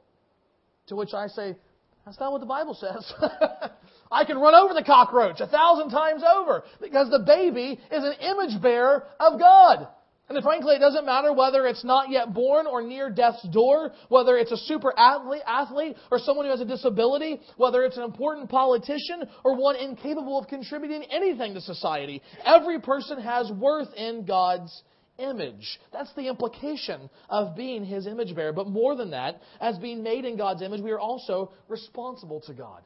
To 0.88 0.96
which 0.96 1.14
I 1.14 1.28
say, 1.28 1.56
that's 2.04 2.18
not 2.18 2.32
what 2.32 2.40
the 2.40 2.46
Bible 2.46 2.74
says. 2.74 3.12
I 4.12 4.24
can 4.24 4.38
run 4.38 4.54
over 4.54 4.74
the 4.74 4.82
cockroach 4.84 5.40
a 5.40 5.46
thousand 5.46 5.90
times 5.90 6.22
over 6.22 6.64
because 6.80 7.10
the 7.10 7.20
baby 7.20 7.78
is 7.90 8.04
an 8.04 8.14
image 8.20 8.60
bearer 8.60 9.04
of 9.20 9.38
God. 9.38 9.88
And 10.28 10.42
frankly, 10.42 10.76
it 10.76 10.78
doesn't 10.78 11.04
matter 11.04 11.32
whether 11.32 11.66
it's 11.66 11.84
not 11.84 12.08
yet 12.08 12.32
born 12.32 12.66
or 12.66 12.80
near 12.80 13.10
death's 13.10 13.46
door, 13.48 13.92
whether 14.08 14.36
it's 14.36 14.52
a 14.52 14.56
super 14.56 14.92
athlete, 14.96 15.42
athlete 15.46 15.96
or 16.10 16.18
someone 16.18 16.46
who 16.46 16.52
has 16.52 16.60
a 16.60 16.64
disability, 16.64 17.40
whether 17.56 17.82
it's 17.82 17.96
an 17.96 18.04
important 18.04 18.48
politician 18.48 19.24
or 19.44 19.56
one 19.56 19.76
incapable 19.76 20.38
of 20.38 20.48
contributing 20.48 21.04
anything 21.10 21.54
to 21.54 21.60
society. 21.60 22.22
Every 22.44 22.80
person 22.80 23.20
has 23.20 23.50
worth 23.50 23.92
in 23.94 24.24
God's 24.24 24.82
image. 25.18 25.78
That's 25.92 26.12
the 26.14 26.28
implication 26.28 27.10
of 27.28 27.56
being 27.56 27.84
His 27.84 28.06
image 28.06 28.34
bearer. 28.34 28.52
But 28.52 28.68
more 28.68 28.96
than 28.96 29.10
that, 29.10 29.40
as 29.60 29.76
being 29.78 30.02
made 30.02 30.24
in 30.24 30.36
God's 30.36 30.62
image, 30.62 30.80
we 30.80 30.92
are 30.92 31.00
also 31.00 31.52
responsible 31.68 32.40
to 32.46 32.54
God. 32.54 32.82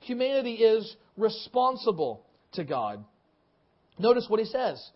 Humanity 0.00 0.54
is 0.54 0.96
responsible 1.16 2.24
to 2.52 2.64
God. 2.64 3.04
Notice 3.98 4.26
what 4.28 4.40
He 4.40 4.46
says 4.46 4.90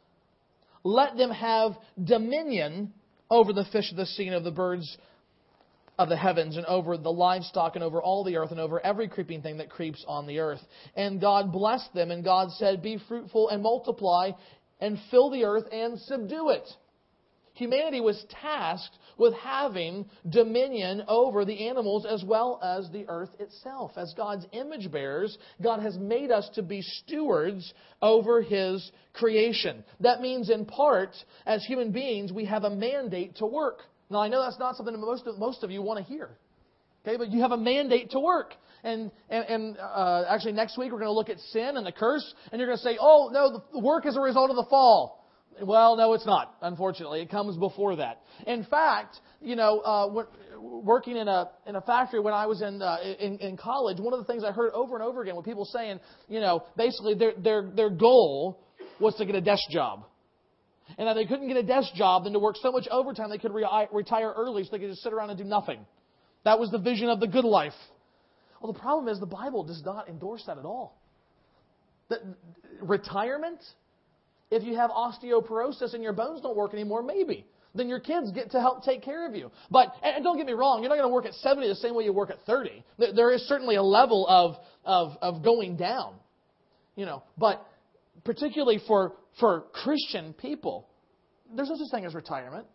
let 0.82 1.16
them 1.16 1.30
have 1.30 1.72
dominion 2.02 2.92
over 3.30 3.52
the 3.52 3.64
fish 3.72 3.90
of 3.90 3.96
the 3.96 4.06
sea 4.06 4.26
and 4.26 4.36
of 4.36 4.44
the 4.44 4.50
birds 4.50 4.96
of 5.98 6.08
the 6.08 6.16
heavens 6.16 6.56
and 6.56 6.64
over 6.64 6.96
the 6.96 7.12
livestock 7.12 7.74
and 7.74 7.84
over 7.84 8.00
all 8.00 8.24
the 8.24 8.36
earth 8.36 8.50
and 8.50 8.58
over 8.58 8.80
every 8.84 9.06
creeping 9.06 9.42
thing 9.42 9.58
that 9.58 9.68
creeps 9.68 10.02
on 10.08 10.26
the 10.26 10.38
earth. 10.38 10.60
And 10.96 11.20
God 11.20 11.52
blessed 11.52 11.92
them, 11.92 12.10
and 12.10 12.24
God 12.24 12.50
said, 12.52 12.82
Be 12.82 12.98
fruitful 13.06 13.50
and 13.50 13.62
multiply 13.62 14.30
and 14.80 14.98
fill 15.10 15.30
the 15.30 15.44
earth 15.44 15.64
and 15.70 15.98
subdue 16.00 16.48
it. 16.50 16.66
Humanity 17.52 18.00
was 18.00 18.24
tasked 18.40 18.96
with 19.20 19.34
having 19.34 20.06
dominion 20.30 21.02
over 21.06 21.44
the 21.44 21.68
animals 21.68 22.06
as 22.06 22.24
well 22.24 22.58
as 22.64 22.90
the 22.90 23.04
earth 23.06 23.28
itself. 23.38 23.92
As 23.96 24.14
God's 24.16 24.46
image 24.52 24.90
bearers, 24.90 25.36
God 25.62 25.80
has 25.80 25.96
made 25.98 26.30
us 26.30 26.48
to 26.54 26.62
be 26.62 26.80
stewards 26.80 27.72
over 28.00 28.40
His 28.40 28.90
creation. 29.12 29.84
That 30.00 30.22
means, 30.22 30.48
in 30.48 30.64
part, 30.64 31.14
as 31.44 31.64
human 31.66 31.92
beings, 31.92 32.32
we 32.32 32.46
have 32.46 32.64
a 32.64 32.70
mandate 32.70 33.36
to 33.36 33.46
work. 33.46 33.80
Now, 34.08 34.20
I 34.20 34.28
know 34.28 34.42
that's 34.42 34.58
not 34.58 34.74
something 34.76 34.94
that 34.94 35.00
most 35.00 35.26
of, 35.26 35.38
most 35.38 35.62
of 35.62 35.70
you 35.70 35.82
want 35.82 36.04
to 36.04 36.12
hear. 36.12 36.30
Okay, 37.06 37.18
but 37.18 37.30
you 37.30 37.42
have 37.42 37.52
a 37.52 37.58
mandate 37.58 38.10
to 38.12 38.20
work. 38.20 38.54
And, 38.82 39.10
and, 39.28 39.44
and 39.44 39.78
uh, 39.78 40.24
actually, 40.30 40.52
next 40.52 40.78
week 40.78 40.92
we're 40.92 40.98
going 40.98 41.10
to 41.10 41.12
look 41.12 41.28
at 41.28 41.38
sin 41.52 41.76
and 41.76 41.84
the 41.84 41.92
curse, 41.92 42.34
and 42.50 42.58
you're 42.58 42.68
going 42.68 42.78
to 42.78 42.82
say, 42.82 42.96
oh, 42.98 43.28
no, 43.30 43.62
the 43.72 43.78
work 43.80 44.06
is 44.06 44.16
a 44.16 44.20
result 44.20 44.48
of 44.48 44.56
the 44.56 44.66
fall. 44.70 45.19
Well, 45.62 45.96
no, 45.96 46.14
it's 46.14 46.26
not. 46.26 46.54
Unfortunately, 46.62 47.20
it 47.20 47.30
comes 47.30 47.56
before 47.56 47.96
that. 47.96 48.22
In 48.46 48.64
fact, 48.64 49.20
you 49.42 49.56
know, 49.56 49.80
uh, 49.80 50.24
working 50.58 51.16
in 51.16 51.28
a 51.28 51.50
in 51.66 51.76
a 51.76 51.80
factory 51.80 52.20
when 52.20 52.34
I 52.34 52.46
was 52.46 52.62
in, 52.62 52.80
uh, 52.80 52.96
in 53.18 53.38
in 53.38 53.56
college, 53.56 53.98
one 53.98 54.14
of 54.14 54.20
the 54.20 54.24
things 54.24 54.44
I 54.44 54.52
heard 54.52 54.72
over 54.72 54.94
and 54.94 55.04
over 55.04 55.22
again 55.22 55.36
were 55.36 55.42
people 55.42 55.64
saying, 55.66 56.00
you 56.28 56.40
know, 56.40 56.64
basically 56.76 57.14
their 57.14 57.32
their 57.36 57.70
their 57.74 57.90
goal 57.90 58.60
was 59.00 59.14
to 59.16 59.26
get 59.26 59.34
a 59.34 59.40
desk 59.40 59.62
job. 59.70 60.04
And 60.98 61.08
if 61.08 61.14
they 61.14 61.24
couldn't 61.24 61.48
get 61.48 61.56
a 61.56 61.62
desk 61.62 61.94
job, 61.94 62.24
then 62.24 62.32
to 62.32 62.38
work 62.38 62.56
so 62.60 62.72
much 62.72 62.88
overtime 62.90 63.30
they 63.30 63.38
could 63.38 63.54
re- 63.54 63.88
retire 63.92 64.32
early 64.36 64.64
so 64.64 64.70
they 64.72 64.78
could 64.78 64.90
just 64.90 65.02
sit 65.02 65.12
around 65.12 65.30
and 65.30 65.38
do 65.38 65.44
nothing. 65.44 65.86
That 66.44 66.58
was 66.58 66.70
the 66.70 66.78
vision 66.78 67.08
of 67.08 67.20
the 67.20 67.26
good 67.26 67.44
life. 67.44 67.74
Well, 68.60 68.72
the 68.72 68.78
problem 68.78 69.08
is 69.08 69.20
the 69.20 69.26
Bible 69.26 69.64
does 69.64 69.82
not 69.84 70.08
endorse 70.08 70.42
that 70.46 70.58
at 70.58 70.64
all. 70.64 70.98
The, 72.08 72.34
retirement, 72.82 73.60
if 74.50 74.62
you 74.62 74.76
have 74.76 74.90
osteoporosis 74.90 75.94
and 75.94 76.02
your 76.02 76.12
bones 76.12 76.40
don't 76.40 76.56
work 76.56 76.72
anymore, 76.74 77.02
maybe. 77.02 77.46
Then 77.74 77.88
your 77.88 78.00
kids 78.00 78.32
get 78.32 78.50
to 78.50 78.60
help 78.60 78.84
take 78.84 79.02
care 79.02 79.26
of 79.26 79.34
you. 79.34 79.50
But, 79.70 79.94
and 80.02 80.24
don't 80.24 80.36
get 80.36 80.46
me 80.46 80.54
wrong, 80.54 80.80
you're 80.80 80.88
not 80.88 80.96
going 80.96 81.08
to 81.08 81.14
work 81.14 81.24
at 81.24 81.34
70 81.34 81.68
the 81.68 81.74
same 81.76 81.94
way 81.94 82.04
you 82.04 82.12
work 82.12 82.30
at 82.30 82.40
30. 82.42 82.84
There 83.14 83.30
is 83.32 83.42
certainly 83.42 83.76
a 83.76 83.82
level 83.82 84.26
of, 84.26 84.56
of, 84.84 85.16
of 85.22 85.44
going 85.44 85.76
down. 85.76 86.14
You 86.96 87.06
know, 87.06 87.22
but 87.38 87.64
particularly 88.24 88.80
for, 88.86 89.12
for 89.38 89.64
Christian 89.72 90.34
people, 90.34 90.88
there's 91.54 91.68
no 91.68 91.76
such 91.76 91.90
thing 91.92 92.04
as 92.04 92.14
retirement. 92.14 92.66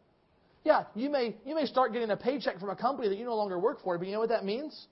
Yeah, 0.64 0.86
you 0.96 1.10
may, 1.10 1.36
you 1.46 1.54
may 1.54 1.66
start 1.66 1.94
getting 1.94 2.10
a 2.10 2.18
paycheck 2.18 2.60
from 2.60 2.70
a 2.70 2.76
company 2.76 3.10
that 3.10 3.18
you 3.18 3.26
no 3.26 3.36
longer 3.36 3.60
work 3.60 3.84
for, 3.84 3.98
but 3.98 4.08
you 4.08 4.14
know 4.14 4.20
what 4.20 4.30
that 4.30 4.46
means? 4.46 4.88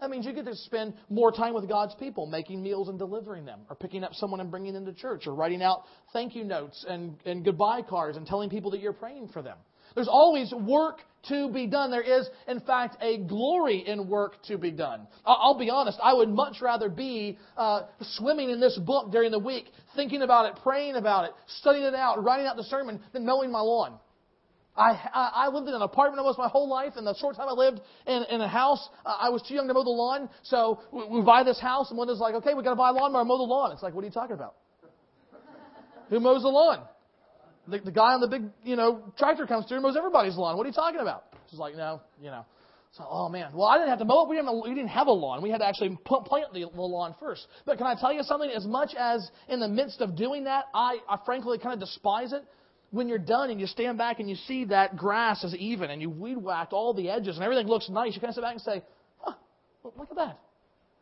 That 0.00 0.10
means 0.10 0.26
you 0.26 0.32
get 0.32 0.44
to 0.44 0.54
spend 0.54 0.94
more 1.08 1.32
time 1.32 1.54
with 1.54 1.68
God's 1.68 1.94
people, 1.94 2.26
making 2.26 2.62
meals 2.62 2.88
and 2.88 2.98
delivering 2.98 3.46
them, 3.46 3.60
or 3.70 3.76
picking 3.76 4.04
up 4.04 4.12
someone 4.14 4.40
and 4.40 4.50
bringing 4.50 4.74
them 4.74 4.84
to 4.84 4.92
church, 4.92 5.26
or 5.26 5.34
writing 5.34 5.62
out 5.62 5.84
thank 6.12 6.34
you 6.34 6.44
notes 6.44 6.84
and, 6.86 7.16
and 7.24 7.44
goodbye 7.44 7.80
cards 7.82 8.18
and 8.18 8.26
telling 8.26 8.50
people 8.50 8.70
that 8.72 8.80
you're 8.80 8.92
praying 8.92 9.28
for 9.28 9.40
them. 9.40 9.56
There's 9.94 10.08
always 10.08 10.52
work 10.52 10.98
to 11.28 11.50
be 11.50 11.66
done. 11.66 11.90
There 11.90 12.02
is, 12.02 12.28
in 12.46 12.60
fact, 12.60 12.98
a 13.00 13.18
glory 13.18 13.84
in 13.86 14.08
work 14.08 14.42
to 14.44 14.58
be 14.58 14.70
done. 14.70 15.06
I'll 15.24 15.58
be 15.58 15.70
honest, 15.70 15.98
I 16.02 16.12
would 16.12 16.28
much 16.28 16.60
rather 16.60 16.90
be 16.90 17.38
uh, 17.56 17.84
swimming 18.00 18.50
in 18.50 18.60
this 18.60 18.78
book 18.78 19.10
during 19.10 19.30
the 19.30 19.38
week, 19.38 19.66
thinking 19.94 20.20
about 20.20 20.46
it, 20.46 20.62
praying 20.62 20.96
about 20.96 21.24
it, 21.24 21.30
studying 21.46 21.86
it 21.86 21.94
out, 21.94 22.22
writing 22.22 22.46
out 22.46 22.56
the 22.56 22.64
sermon, 22.64 23.00
than 23.14 23.24
mowing 23.24 23.50
my 23.50 23.60
lawn. 23.60 23.98
I, 24.76 25.30
I, 25.34 25.48
lived 25.48 25.68
in 25.68 25.74
an 25.74 25.82
apartment 25.82 26.20
almost 26.20 26.38
my 26.38 26.48
whole 26.48 26.68
life, 26.68 26.92
and 26.96 27.06
the 27.06 27.14
short 27.14 27.36
time 27.36 27.48
I 27.48 27.52
lived 27.52 27.80
in, 28.06 28.24
in 28.30 28.40
a 28.42 28.48
house, 28.48 28.88
uh, 29.06 29.16
I 29.18 29.30
was 29.30 29.42
too 29.42 29.54
young 29.54 29.68
to 29.68 29.74
mow 29.74 29.82
the 29.82 29.90
lawn. 29.90 30.28
So 30.42 30.80
we, 30.92 31.18
we 31.18 31.22
buy 31.22 31.44
this 31.44 31.58
house, 31.58 31.88
and 31.90 31.98
Linda's 31.98 32.18
like, 32.18 32.34
okay, 32.34 32.52
we 32.52 32.62
got 32.62 32.70
to 32.70 32.76
buy 32.76 32.90
a 32.90 32.92
lawnmower, 32.92 33.24
mow 33.24 33.38
the 33.38 33.44
lawn. 33.44 33.72
It's 33.72 33.82
like, 33.82 33.94
what 33.94 34.02
are 34.02 34.06
you 34.06 34.12
talking 34.12 34.34
about? 34.34 34.54
Who 36.10 36.20
mows 36.20 36.42
the 36.42 36.48
lawn? 36.48 36.82
The, 37.68 37.78
the 37.78 37.90
guy 37.90 38.12
on 38.12 38.20
the 38.20 38.28
big, 38.28 38.42
you 38.64 38.76
know, 38.76 39.12
tractor 39.18 39.46
comes 39.46 39.66
through 39.66 39.78
and 39.78 39.82
mows 39.82 39.96
everybody's 39.96 40.36
lawn. 40.36 40.56
What 40.56 40.64
are 40.64 40.68
you 40.68 40.74
talking 40.74 41.00
about? 41.00 41.24
She's 41.50 41.58
like, 41.58 41.74
no, 41.74 42.02
you 42.20 42.30
know. 42.30 42.44
So, 42.92 43.04
oh 43.08 43.28
man. 43.28 43.52
Well, 43.54 43.66
I 43.66 43.76
didn't 43.76 43.90
have 43.90 43.98
to 43.98 44.04
mow 44.04 44.24
it. 44.24 44.28
We 44.28 44.36
didn't, 44.36 44.62
we 44.62 44.74
didn't 44.74 44.88
have 44.88 45.06
a 45.06 45.12
lawn. 45.12 45.42
We 45.42 45.50
had 45.50 45.58
to 45.58 45.66
actually 45.66 45.98
plant 46.06 46.52
the, 46.52 46.66
the 46.72 46.80
lawn 46.80 47.14
first. 47.18 47.46
But 47.64 47.78
can 47.78 47.86
I 47.86 47.94
tell 47.98 48.12
you 48.12 48.22
something? 48.22 48.50
As 48.50 48.66
much 48.66 48.94
as 48.98 49.28
in 49.48 49.60
the 49.60 49.68
midst 49.68 50.00
of 50.00 50.16
doing 50.16 50.44
that, 50.44 50.64
I, 50.74 50.98
I 51.08 51.18
frankly 51.24 51.58
kind 51.58 51.74
of 51.74 51.80
despise 51.80 52.32
it 52.32 52.44
when 52.90 53.08
you're 53.08 53.18
done 53.18 53.50
and 53.50 53.60
you 53.60 53.66
stand 53.66 53.98
back 53.98 54.20
and 54.20 54.28
you 54.28 54.36
see 54.36 54.64
that 54.66 54.96
grass 54.96 55.44
is 55.44 55.54
even 55.56 55.90
and 55.90 56.00
you 56.00 56.10
weed 56.10 56.36
whacked 56.36 56.72
all 56.72 56.94
the 56.94 57.10
edges 57.10 57.36
and 57.36 57.44
everything 57.44 57.66
looks 57.66 57.88
nice, 57.88 58.14
you 58.14 58.20
kind 58.20 58.30
of 58.30 58.34
sit 58.34 58.42
back 58.42 58.52
and 58.52 58.62
say, 58.62 58.82
huh, 59.18 59.34
look 59.82 60.08
at 60.10 60.16
that. 60.16 60.38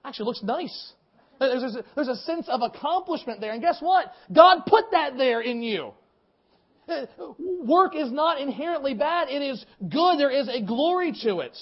Actually 0.04 0.26
looks 0.26 0.42
nice. 0.42 0.92
There's 1.40 1.76
a, 1.76 1.84
there's 1.94 2.08
a 2.08 2.16
sense 2.16 2.48
of 2.48 2.62
accomplishment 2.62 3.40
there. 3.40 3.52
And 3.52 3.60
guess 3.60 3.78
what? 3.80 4.12
God 4.32 4.62
put 4.66 4.84
that 4.92 5.16
there 5.16 5.40
in 5.40 5.62
you. 5.62 5.92
Uh, 6.88 7.06
work 7.38 7.96
is 7.96 8.12
not 8.12 8.40
inherently 8.40 8.94
bad. 8.94 9.28
It 9.28 9.42
is 9.42 9.64
good. 9.80 10.18
There 10.18 10.30
is 10.30 10.48
a 10.48 10.60
glory 10.62 11.12
to 11.22 11.40
it. 11.40 11.56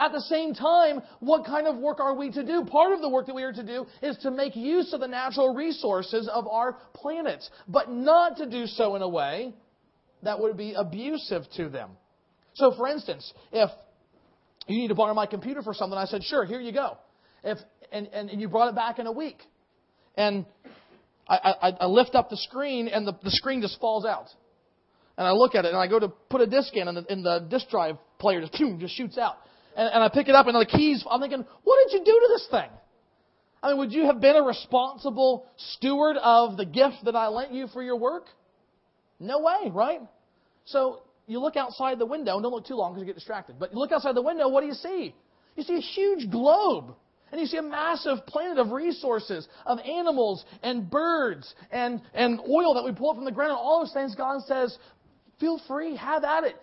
At 0.00 0.12
the 0.12 0.20
same 0.20 0.54
time, 0.54 1.02
what 1.18 1.44
kind 1.44 1.66
of 1.66 1.76
work 1.76 1.98
are 1.98 2.14
we 2.14 2.30
to 2.30 2.44
do? 2.44 2.64
Part 2.64 2.92
of 2.92 3.00
the 3.00 3.08
work 3.08 3.26
that 3.26 3.34
we 3.34 3.42
are 3.42 3.52
to 3.52 3.64
do 3.64 3.84
is 4.00 4.16
to 4.18 4.30
make 4.30 4.54
use 4.54 4.92
of 4.92 5.00
the 5.00 5.08
natural 5.08 5.54
resources 5.54 6.28
of 6.32 6.46
our 6.46 6.74
planet, 6.94 7.42
but 7.66 7.90
not 7.90 8.36
to 8.36 8.48
do 8.48 8.66
so 8.66 8.94
in 8.94 9.02
a 9.02 9.08
way 9.08 9.52
that 10.22 10.38
would 10.38 10.56
be 10.56 10.74
abusive 10.74 11.42
to 11.56 11.68
them. 11.68 11.90
So, 12.54 12.72
for 12.76 12.86
instance, 12.86 13.32
if 13.52 13.70
you 14.68 14.78
need 14.78 14.88
to 14.88 14.94
borrow 14.94 15.14
my 15.14 15.26
computer 15.26 15.62
for 15.62 15.74
something, 15.74 15.98
I 15.98 16.04
said, 16.04 16.22
sure, 16.22 16.44
here 16.44 16.60
you 16.60 16.72
go. 16.72 16.96
If, 17.42 17.58
and, 17.90 18.06
and, 18.08 18.40
you 18.40 18.48
brought 18.48 18.68
it 18.68 18.76
back 18.76 19.00
in 19.00 19.06
a 19.06 19.12
week. 19.12 19.38
And 20.16 20.44
I, 21.28 21.54
I, 21.60 21.70
I 21.80 21.86
lift 21.86 22.14
up 22.14 22.30
the 22.30 22.36
screen, 22.36 22.86
and 22.88 23.06
the, 23.06 23.14
the 23.22 23.30
screen 23.30 23.62
just 23.62 23.80
falls 23.80 24.04
out. 24.04 24.26
And 25.16 25.26
I 25.26 25.32
look 25.32 25.56
at 25.56 25.64
it, 25.64 25.68
and 25.68 25.76
I 25.76 25.88
go 25.88 25.98
to 25.98 26.08
put 26.08 26.40
a 26.40 26.46
disk 26.46 26.74
in, 26.74 26.86
and 26.86 26.96
the, 26.96 27.12
and 27.12 27.24
the 27.24 27.46
disk 27.50 27.68
drive 27.68 27.96
player 28.18 28.40
just, 28.40 28.52
boom, 28.52 28.78
just 28.78 28.96
shoots 28.96 29.18
out 29.18 29.38
and, 29.78 29.88
and 29.94 30.02
I 30.02 30.08
pick 30.08 30.28
it 30.28 30.34
up 30.34 30.46
and 30.48 30.56
the 30.56 30.66
keys, 30.66 31.04
I'm 31.08 31.20
thinking, 31.20 31.46
what 31.62 31.78
did 31.86 31.98
you 31.98 32.04
do 32.04 32.12
to 32.12 32.28
this 32.28 32.48
thing? 32.50 32.68
I 33.62 33.68
mean, 33.68 33.78
would 33.78 33.92
you 33.92 34.06
have 34.06 34.20
been 34.20 34.36
a 34.36 34.42
responsible 34.42 35.46
steward 35.56 36.16
of 36.16 36.56
the 36.56 36.64
gift 36.64 37.04
that 37.04 37.14
I 37.14 37.28
lent 37.28 37.52
you 37.52 37.68
for 37.68 37.82
your 37.82 37.96
work? 37.96 38.24
No 39.20 39.38
way, 39.38 39.70
right? 39.70 40.00
So 40.64 41.02
you 41.26 41.40
look 41.40 41.56
outside 41.56 41.98
the 41.98 42.06
window, 42.06 42.34
and 42.34 42.42
don't 42.42 42.52
look 42.52 42.66
too 42.66 42.74
long 42.74 42.92
because 42.92 43.02
you 43.02 43.06
get 43.06 43.14
distracted. 43.14 43.56
But 43.58 43.72
you 43.72 43.78
look 43.78 43.92
outside 43.92 44.14
the 44.14 44.22
window, 44.22 44.48
what 44.48 44.62
do 44.62 44.66
you 44.66 44.74
see? 44.74 45.14
You 45.56 45.62
see 45.62 45.76
a 45.76 45.80
huge 45.80 46.30
globe. 46.30 46.94
And 47.30 47.40
you 47.40 47.46
see 47.46 47.58
a 47.58 47.62
massive 47.62 48.26
planet 48.26 48.58
of 48.58 48.72
resources, 48.72 49.46
of 49.66 49.78
animals 49.80 50.44
and 50.62 50.88
birds 50.90 51.54
and, 51.70 52.00
and 52.14 52.40
oil 52.40 52.74
that 52.74 52.84
we 52.84 52.92
pull 52.92 53.10
up 53.10 53.16
from 53.16 53.26
the 53.26 53.32
ground. 53.32 53.50
And 53.50 53.58
all 53.58 53.84
those 53.84 53.92
things, 53.92 54.14
God 54.14 54.40
says, 54.46 54.76
feel 55.38 55.60
free, 55.68 55.94
have 55.96 56.24
at 56.24 56.44
it 56.44 56.56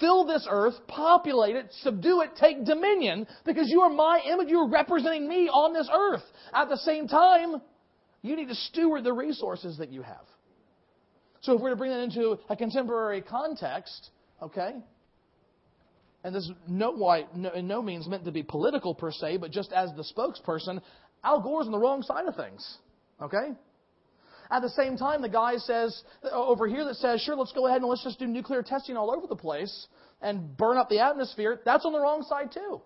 fill 0.00 0.26
this 0.26 0.46
earth, 0.50 0.74
populate 0.88 1.56
it, 1.56 1.68
subdue 1.82 2.22
it, 2.22 2.30
take 2.36 2.64
dominion, 2.64 3.26
because 3.44 3.68
you 3.68 3.80
are 3.80 3.90
my 3.90 4.20
image. 4.30 4.48
You 4.48 4.60
are 4.60 4.68
representing 4.68 5.28
me 5.28 5.48
on 5.48 5.72
this 5.72 5.88
earth. 5.92 6.22
At 6.52 6.68
the 6.68 6.76
same 6.78 7.08
time, 7.08 7.60
you 8.22 8.36
need 8.36 8.48
to 8.48 8.54
steward 8.54 9.04
the 9.04 9.12
resources 9.12 9.78
that 9.78 9.90
you 9.90 10.02
have. 10.02 10.24
So 11.40 11.54
if 11.54 11.60
we're 11.60 11.70
to 11.70 11.76
bring 11.76 11.92
that 11.92 12.00
into 12.00 12.38
a 12.48 12.56
contemporary 12.56 13.22
context, 13.22 14.10
okay, 14.42 14.72
and 16.24 16.34
this 16.34 16.42
is 16.42 16.50
no, 16.66 16.90
why, 16.90 17.26
no, 17.36 17.50
in 17.50 17.68
no 17.68 17.80
means 17.80 18.08
meant 18.08 18.24
to 18.24 18.32
be 18.32 18.42
political 18.42 18.94
per 18.96 19.12
se, 19.12 19.36
but 19.36 19.52
just 19.52 19.72
as 19.72 19.90
the 19.96 20.02
spokesperson, 20.02 20.80
Al 21.22 21.40
Gore's 21.40 21.66
on 21.66 21.72
the 21.72 21.78
wrong 21.78 22.02
side 22.02 22.26
of 22.26 22.34
things. 22.34 22.78
Okay? 23.22 23.52
At 24.50 24.62
the 24.62 24.68
same 24.70 24.96
time, 24.96 25.22
the 25.22 25.28
guy 25.28 25.56
says 25.56 26.02
uh, 26.24 26.30
over 26.30 26.66
here 26.66 26.84
that 26.84 26.96
says, 26.96 27.20
sure, 27.20 27.36
let's 27.36 27.52
go 27.52 27.66
ahead 27.66 27.80
and 27.80 27.90
let's 27.90 28.04
just 28.04 28.18
do 28.18 28.26
nuclear 28.26 28.62
testing 28.62 28.96
all 28.96 29.10
over 29.10 29.26
the 29.26 29.36
place 29.36 29.86
and 30.22 30.56
burn 30.56 30.78
up 30.78 30.88
the 30.88 31.00
atmosphere. 31.00 31.60
That's 31.64 31.84
on 31.84 31.92
the 31.92 32.00
wrong 32.00 32.22
side 32.22 32.52
too. 32.52 32.80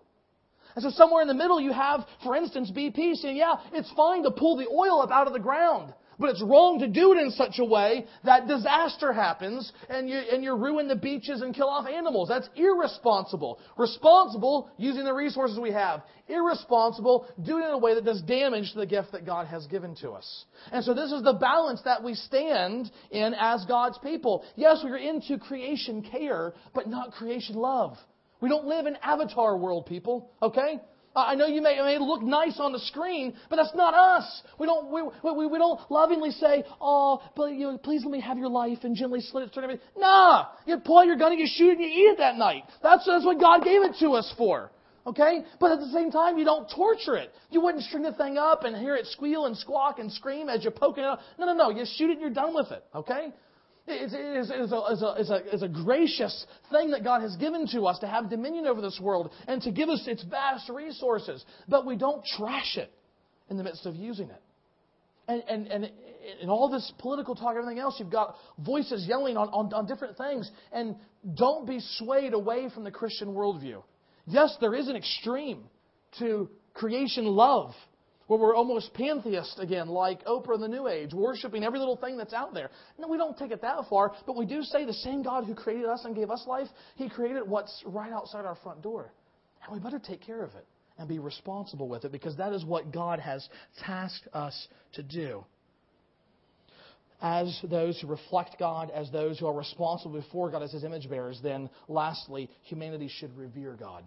And 0.75 0.83
so 0.83 0.91
somewhere 0.91 1.23
in 1.23 1.29
the 1.29 1.35
middle, 1.35 1.61
you 1.61 1.73
have, 1.73 2.07
for 2.23 2.37
instance, 2.37 2.71
BP 2.71 3.17
saying, 3.17 3.37
yeah, 3.37 3.57
it's 3.73 3.91
fine 3.97 4.23
to 4.23 4.31
pull 4.31 4.57
the 4.57 4.69
oil 4.69 5.03
up 5.03 5.11
out 5.11 5.27
of 5.27 5.33
the 5.33 5.41
ground. 5.41 5.93
But 6.21 6.29
it's 6.29 6.43
wrong 6.43 6.79
to 6.81 6.87
do 6.87 7.15
it 7.15 7.19
in 7.19 7.31
such 7.31 7.59
a 7.59 7.65
way 7.65 8.05
that 8.25 8.47
disaster 8.47 9.11
happens 9.11 9.73
and 9.89 10.07
you, 10.07 10.19
and 10.19 10.45
you 10.45 10.55
ruin 10.55 10.87
the 10.87 10.95
beaches 10.95 11.41
and 11.41 11.55
kill 11.55 11.69
off 11.69 11.89
animals. 11.89 12.29
That's 12.29 12.49
irresponsible. 12.55 13.59
Responsible, 13.79 14.71
using 14.77 15.05
the 15.05 15.15
resources 15.15 15.59
we 15.59 15.73
have. 15.73 16.03
Irresponsible, 16.29 17.27
doing 17.43 17.63
it 17.63 17.69
in 17.69 17.73
a 17.73 17.79
way 17.79 17.95
that 17.95 18.05
does 18.05 18.21
damage 18.21 18.71
to 18.73 18.81
the 18.81 18.87
gift 18.87 19.13
that 19.13 19.25
God 19.25 19.47
has 19.47 19.67
given 19.67 19.97
to 20.03 20.11
us. 20.11 20.45
And 20.71 20.85
so 20.85 20.93
this 20.93 21.11
is 21.11 21.23
the 21.23 21.33
balance 21.33 21.81
that 21.87 22.05
we 22.05 22.13
stand 22.13 22.91
in 23.11 23.35
as 23.35 23.65
God's 23.65 23.97
people. 23.99 24.45
Yes, 24.57 24.83
we 24.85 24.91
are 24.91 24.99
into 24.99 25.39
creation 25.39 26.03
care, 26.03 26.53
but 26.75 26.87
not 26.87 27.13
creation 27.13 27.55
love. 27.55 27.97
We 28.43 28.51
don't 28.51 28.67
live 28.67 28.85
in 28.85 28.97
avatar 29.03 29.57
world, 29.57 29.87
people, 29.87 30.31
okay? 30.43 30.81
I 31.15 31.35
know 31.35 31.47
you 31.47 31.61
may, 31.61 31.77
it 31.79 31.85
may 31.85 31.99
look 31.99 32.23
nice 32.23 32.61
on 32.61 32.73
the 32.73 32.79
screen, 32.79 33.35
but 33.49 33.57
that's 33.57 33.75
not 33.75 33.95
us. 33.95 34.43
We 34.59 34.67
don't, 34.67 34.93
we, 34.93 35.03
we, 35.03 35.47
we 35.47 35.59
don't 35.59 35.81
lovingly 35.91 36.31
say, 36.31 36.65
oh, 36.81 37.21
but, 37.35 37.53
you 37.53 37.67
know, 37.67 37.79
please 37.79 38.03
let 38.05 38.13
me 38.13 38.21
have 38.21 38.39
your 38.39 38.49
life 38.49 38.79
and 38.83 38.95
gently 38.95 39.21
slit 39.21 39.49
it, 39.49 39.55
turn. 39.55 39.81
Nah! 39.97 40.47
You 40.67 40.79
pull 40.79 40.99
out 40.99 41.07
your 41.07 41.17
gun 41.17 41.33
and 41.33 41.41
you 41.41 41.49
shoot 41.49 41.71
it 41.71 41.79
and 41.79 41.81
you 41.81 41.89
eat 41.89 42.13
it 42.13 42.19
that 42.19 42.37
night. 42.37 42.63
That's, 42.83 43.05
that's 43.07 43.25
what 43.25 43.41
God 43.41 43.65
gave 43.65 43.83
it 43.83 43.97
to 44.01 44.11
us 44.11 44.33
for. 44.39 44.71
Okay? 45.05 45.45
But 45.59 45.73
at 45.73 45.81
the 45.81 45.91
same 45.93 46.13
time, 46.13 46.39
you 46.39 46.45
don't 46.45 46.71
torture 46.71 47.17
it. 47.17 47.33
You 47.51 47.61
wouldn't 47.61 47.83
string 47.85 48.05
the 48.05 48.13
thing 48.13 48.39
up 48.39 48.63
and 48.63 48.77
hear 48.77 48.95
it 48.95 49.07
squeal 49.07 49.47
and 49.47 49.57
squawk 49.57 49.99
and 49.99 50.13
scream 50.13 50.49
as 50.49 50.63
you're 50.63 50.71
poking 50.71 51.03
it 51.03 51.07
out. 51.09 51.19
No, 51.39 51.47
no, 51.47 51.55
no. 51.55 51.71
You 51.71 51.85
shoot 51.97 52.11
it 52.11 52.13
and 52.13 52.21
you're 52.21 52.31
done 52.31 52.55
with 52.55 52.71
it. 52.71 52.85
Okay? 52.95 53.33
It 53.91 54.13
is, 54.13 54.51
it 54.51 54.61
is, 54.61 54.73
a, 54.73 54.93
is, 54.93 55.03
a, 55.03 55.15
is, 55.19 55.31
a, 55.31 55.55
is 55.55 55.63
a 55.63 55.69
gracious 55.69 56.47
thing 56.71 56.91
that 56.93 57.05
God 57.05 57.23
has 57.23 57.37
given 57.37 57.67
to 57.69 57.83
us 57.83 57.99
to 58.01 58.07
have 58.07 58.31
dominion 58.31 58.67
over 58.67 58.81
this 58.81 58.99
world 59.03 59.31
and 59.47 59.61
to 59.63 59.71
give 59.71 59.89
us 59.89 60.05
its 60.07 60.23
vast 60.25 60.69
resources. 60.69 61.45
But 61.69 61.87
we 61.87 61.97
don't 61.97 62.25
trash 62.37 62.77
it 62.77 62.93
in 63.49 63.57
the 63.57 63.65
midst 63.65 63.87
of 63.87 63.97
using 63.97 64.31
it. 64.31 64.43
And, 65.29 65.43
and, 65.49 65.67
and 65.67 65.91
in 66.41 66.49
all 66.49 66.71
this 66.71 66.93
political 66.99 67.35
talk, 67.35 67.51
and 67.51 67.59
everything 67.59 67.79
else, 67.79 67.97
you've 67.99 68.11
got 68.11 68.37
voices 68.59 69.07
yelling 69.09 69.37
on, 69.37 69.49
on, 69.49 69.73
on 69.73 69.87
different 69.87 70.17
things. 70.17 70.51
And 70.73 70.97
don't 71.35 71.67
be 71.67 71.81
swayed 71.99 72.33
away 72.33 72.69
from 72.73 72.85
the 72.85 72.91
Christian 72.91 73.29
worldview. 73.29 73.83
Yes, 74.27 74.57
there 74.61 74.75
is 74.75 74.89
an 74.89 74.97
extreme 74.97 75.65
to 76.19 76.49
creation 76.75 77.25
love 77.25 77.73
where 78.31 78.39
we're 78.39 78.55
almost 78.55 78.95
pantheist 78.95 79.59
again, 79.59 79.89
like 79.89 80.25
Oprah 80.25 80.55
in 80.55 80.61
the 80.61 80.69
New 80.69 80.87
Age, 80.87 81.13
worshiping 81.13 81.65
every 81.65 81.81
little 81.81 81.97
thing 81.97 82.17
that's 82.17 82.33
out 82.33 82.55
there. 82.55 82.71
No, 82.97 83.09
we 83.09 83.17
don't 83.17 83.37
take 83.37 83.51
it 83.51 83.61
that 83.63 83.77
far, 83.91 84.13
but 84.25 84.37
we 84.37 84.47
do 84.47 84.63
say 84.63 84.85
the 84.85 84.93
same 84.93 85.25
God 85.25 85.47
who 85.47 85.55
created 85.57 85.87
us 85.87 86.05
and 86.05 86.15
gave 86.15 86.31
us 86.31 86.45
life, 86.47 86.69
He 86.95 87.09
created 87.09 87.43
what's 87.49 87.83
right 87.85 88.13
outside 88.13 88.45
our 88.45 88.55
front 88.63 88.83
door. 88.83 89.13
And 89.65 89.75
we 89.75 89.81
better 89.81 89.99
take 89.99 90.23
care 90.23 90.45
of 90.45 90.55
it 90.55 90.65
and 90.97 91.09
be 91.09 91.19
responsible 91.19 91.89
with 91.89 92.05
it 92.05 92.13
because 92.13 92.37
that 92.37 92.53
is 92.53 92.65
what 92.65 92.93
God 92.93 93.19
has 93.19 93.49
tasked 93.85 94.29
us 94.33 94.69
to 94.93 95.03
do. 95.03 95.45
As 97.21 97.61
those 97.69 98.01
who 98.01 98.07
reflect 98.07 98.61
God, 98.61 98.93
as 98.95 99.11
those 99.11 99.41
who 99.41 99.49
are 99.49 99.59
responsible 99.59 100.21
before 100.21 100.53
God 100.53 100.63
as 100.63 100.71
His 100.71 100.85
image 100.85 101.11
bearers, 101.11 101.41
then 101.43 101.69
lastly, 101.89 102.49
humanity 102.63 103.11
should 103.13 103.37
revere 103.37 103.75
God. 103.75 104.05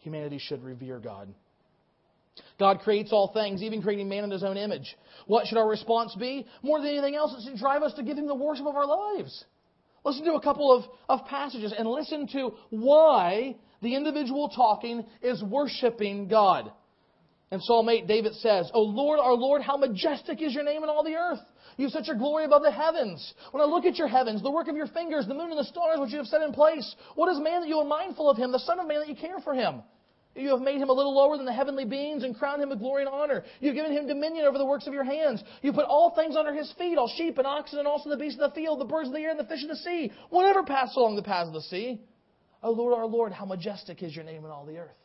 Humanity 0.00 0.40
should 0.40 0.64
revere 0.64 0.98
God. 0.98 1.32
God 2.58 2.80
creates 2.80 3.12
all 3.12 3.32
things, 3.32 3.62
even 3.62 3.82
creating 3.82 4.08
man 4.08 4.24
in 4.24 4.30
his 4.30 4.44
own 4.44 4.56
image. 4.56 4.96
What 5.26 5.46
should 5.46 5.58
our 5.58 5.68
response 5.68 6.14
be? 6.14 6.46
More 6.62 6.80
than 6.80 6.88
anything 6.88 7.14
else, 7.14 7.34
it 7.36 7.48
should 7.48 7.58
drive 7.58 7.82
us 7.82 7.92
to 7.94 8.02
give 8.02 8.16
him 8.16 8.26
the 8.26 8.34
worship 8.34 8.66
of 8.66 8.76
our 8.76 8.86
lives. 8.86 9.44
Listen 10.04 10.24
to 10.24 10.34
a 10.34 10.40
couple 10.40 10.72
of, 10.72 10.84
of 11.08 11.26
passages 11.26 11.74
and 11.76 11.88
listen 11.88 12.26
to 12.28 12.52
why 12.70 13.56
the 13.82 13.94
individual 13.94 14.48
talking 14.48 15.04
is 15.22 15.42
worshiping 15.42 16.28
God. 16.28 16.72
In 17.50 17.60
Psalm 17.60 17.88
8, 17.88 18.06
David 18.06 18.34
says, 18.36 18.70
O 18.72 18.80
Lord, 18.80 19.20
our 19.20 19.34
Lord, 19.34 19.60
how 19.60 19.76
majestic 19.76 20.40
is 20.40 20.54
your 20.54 20.64
name 20.64 20.82
in 20.82 20.88
all 20.88 21.04
the 21.04 21.14
earth. 21.14 21.40
You 21.76 21.84
have 21.84 21.92
such 21.92 22.08
a 22.08 22.16
glory 22.16 22.44
above 22.44 22.62
the 22.62 22.70
heavens. 22.70 23.34
When 23.50 23.62
I 23.62 23.66
look 23.66 23.84
at 23.84 23.96
your 23.96 24.08
heavens, 24.08 24.42
the 24.42 24.50
work 24.50 24.68
of 24.68 24.76
your 24.76 24.86
fingers, 24.86 25.26
the 25.26 25.34
moon 25.34 25.50
and 25.50 25.58
the 25.58 25.64
stars 25.64 25.98
which 25.98 26.12
you 26.12 26.18
have 26.18 26.26
set 26.26 26.42
in 26.42 26.52
place, 26.52 26.94
what 27.14 27.30
is 27.30 27.38
man 27.38 27.60
that 27.60 27.68
you 27.68 27.78
are 27.78 27.84
mindful 27.84 28.30
of 28.30 28.38
him, 28.38 28.52
the 28.52 28.58
Son 28.58 28.80
of 28.80 28.88
Man 28.88 29.00
that 29.00 29.08
you 29.08 29.16
care 29.16 29.38
for 29.44 29.52
him? 29.52 29.82
You 30.34 30.48
have 30.50 30.60
made 30.60 30.80
him 30.80 30.88
a 30.88 30.92
little 30.92 31.14
lower 31.14 31.36
than 31.36 31.44
the 31.44 31.52
heavenly 31.52 31.84
beings 31.84 32.24
and 32.24 32.34
crowned 32.34 32.62
him 32.62 32.70
with 32.70 32.78
glory 32.78 33.02
and 33.02 33.12
honor. 33.12 33.44
You've 33.60 33.74
given 33.74 33.92
him 33.92 34.06
dominion 34.06 34.46
over 34.46 34.56
the 34.56 34.64
works 34.64 34.86
of 34.86 34.94
your 34.94 35.04
hands. 35.04 35.42
You 35.60 35.72
put 35.74 35.84
all 35.84 36.14
things 36.14 36.36
under 36.36 36.54
his 36.54 36.72
feet, 36.78 36.96
all 36.96 37.12
sheep 37.16 37.36
and 37.36 37.46
oxen 37.46 37.78
and 37.78 37.88
also 37.88 38.08
the 38.08 38.16
beasts 38.16 38.40
of 38.40 38.50
the 38.50 38.54
field, 38.54 38.80
the 38.80 38.86
birds 38.86 39.08
of 39.08 39.14
the 39.14 39.20
air 39.20 39.30
and 39.30 39.38
the 39.38 39.44
fish 39.44 39.62
of 39.62 39.68
the 39.68 39.76
sea, 39.76 40.10
whatever 40.30 40.62
passes 40.62 40.96
along 40.96 41.16
the 41.16 41.22
paths 41.22 41.48
of 41.48 41.54
the 41.54 41.62
sea. 41.62 42.00
O 42.62 42.70
Lord, 42.70 42.94
our 42.94 43.06
Lord, 43.06 43.32
how 43.32 43.44
majestic 43.44 44.02
is 44.02 44.14
your 44.14 44.24
name 44.24 44.44
in 44.44 44.50
all 44.50 44.64
the 44.64 44.78
earth. 44.78 44.96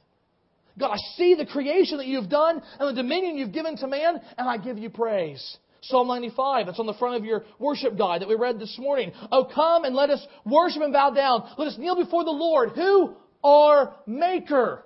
God, 0.80 0.93
I 0.93 0.97
see 1.15 1.36
the 1.36 1.45
creation 1.45 1.97
that 1.97 2.07
you've 2.07 2.30
done 2.30 2.61
and 2.80 2.95
the 2.95 3.01
dominion 3.01 3.38
you've 3.38 3.51
given 3.51 3.75
to 3.78 3.88
man, 3.88 4.21
and 4.38 4.47
I 4.47 4.57
give 4.57 4.78
you 4.78 4.89
praise. 4.89 5.57
Psalm 5.82 6.07
95, 6.07 6.67
that's 6.67 6.80
on 6.80 6.86
the 6.86 6.93
front 6.93 7.17
of 7.17 7.25
your 7.25 7.43
worship 7.59 7.97
guide 7.97 8.21
that 8.21 8.30
we 8.30 8.36
read 8.36 8.59
this 8.59 8.78
morning. 8.80 9.11
Oh, 9.32 9.49
come 9.53 9.84
and 9.84 9.95
let 9.95 10.09
us 10.09 10.25
worship 10.45 10.82
and 10.82 10.93
bow 10.93 11.11
down. 11.11 11.49
Let 11.57 11.69
us 11.69 11.78
kneel 11.78 11.95
before 11.95 12.23
the 12.23 12.32
Lord, 12.32 12.71
who 12.75 13.15
our 13.43 13.95
Maker. 14.05 14.84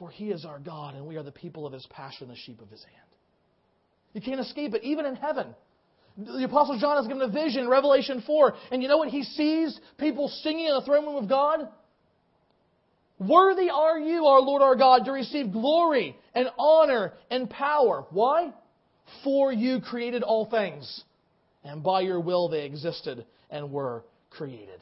For 0.00 0.08
he 0.08 0.30
is 0.30 0.46
our 0.46 0.58
God, 0.58 0.94
and 0.94 1.06
we 1.06 1.16
are 1.16 1.22
the 1.22 1.30
people 1.30 1.66
of 1.66 1.74
his 1.74 1.86
and 2.20 2.30
the 2.30 2.34
sheep 2.34 2.62
of 2.62 2.70
his 2.70 2.82
hand. 2.82 2.96
You 4.14 4.22
can't 4.22 4.40
escape 4.40 4.74
it, 4.74 4.82
even 4.82 5.04
in 5.04 5.14
heaven. 5.14 5.54
The 6.16 6.44
Apostle 6.44 6.78
John 6.78 6.96
has 6.96 7.06
given 7.06 7.22
a 7.22 7.28
vision, 7.28 7.68
Revelation 7.68 8.24
4, 8.26 8.54
and 8.72 8.82
you 8.82 8.88
know 8.88 8.96
what 8.96 9.10
he 9.10 9.22
sees? 9.22 9.78
People 9.98 10.28
singing 10.28 10.66
in 10.66 10.74
the 10.74 10.80
throne 10.80 11.04
room 11.04 11.16
of 11.16 11.28
God? 11.28 11.68
Worthy 13.18 13.68
are 13.68 13.98
you, 13.98 14.24
our 14.24 14.40
Lord 14.40 14.62
our 14.62 14.74
God, 14.74 15.04
to 15.04 15.12
receive 15.12 15.52
glory 15.52 16.16
and 16.34 16.48
honor 16.58 17.12
and 17.30 17.48
power. 17.50 18.06
Why? 18.08 18.54
For 19.22 19.52
you 19.52 19.80
created 19.80 20.22
all 20.22 20.48
things, 20.48 21.04
and 21.62 21.82
by 21.82 22.00
your 22.00 22.20
will 22.20 22.48
they 22.48 22.64
existed 22.64 23.26
and 23.50 23.70
were 23.70 24.04
created. 24.30 24.80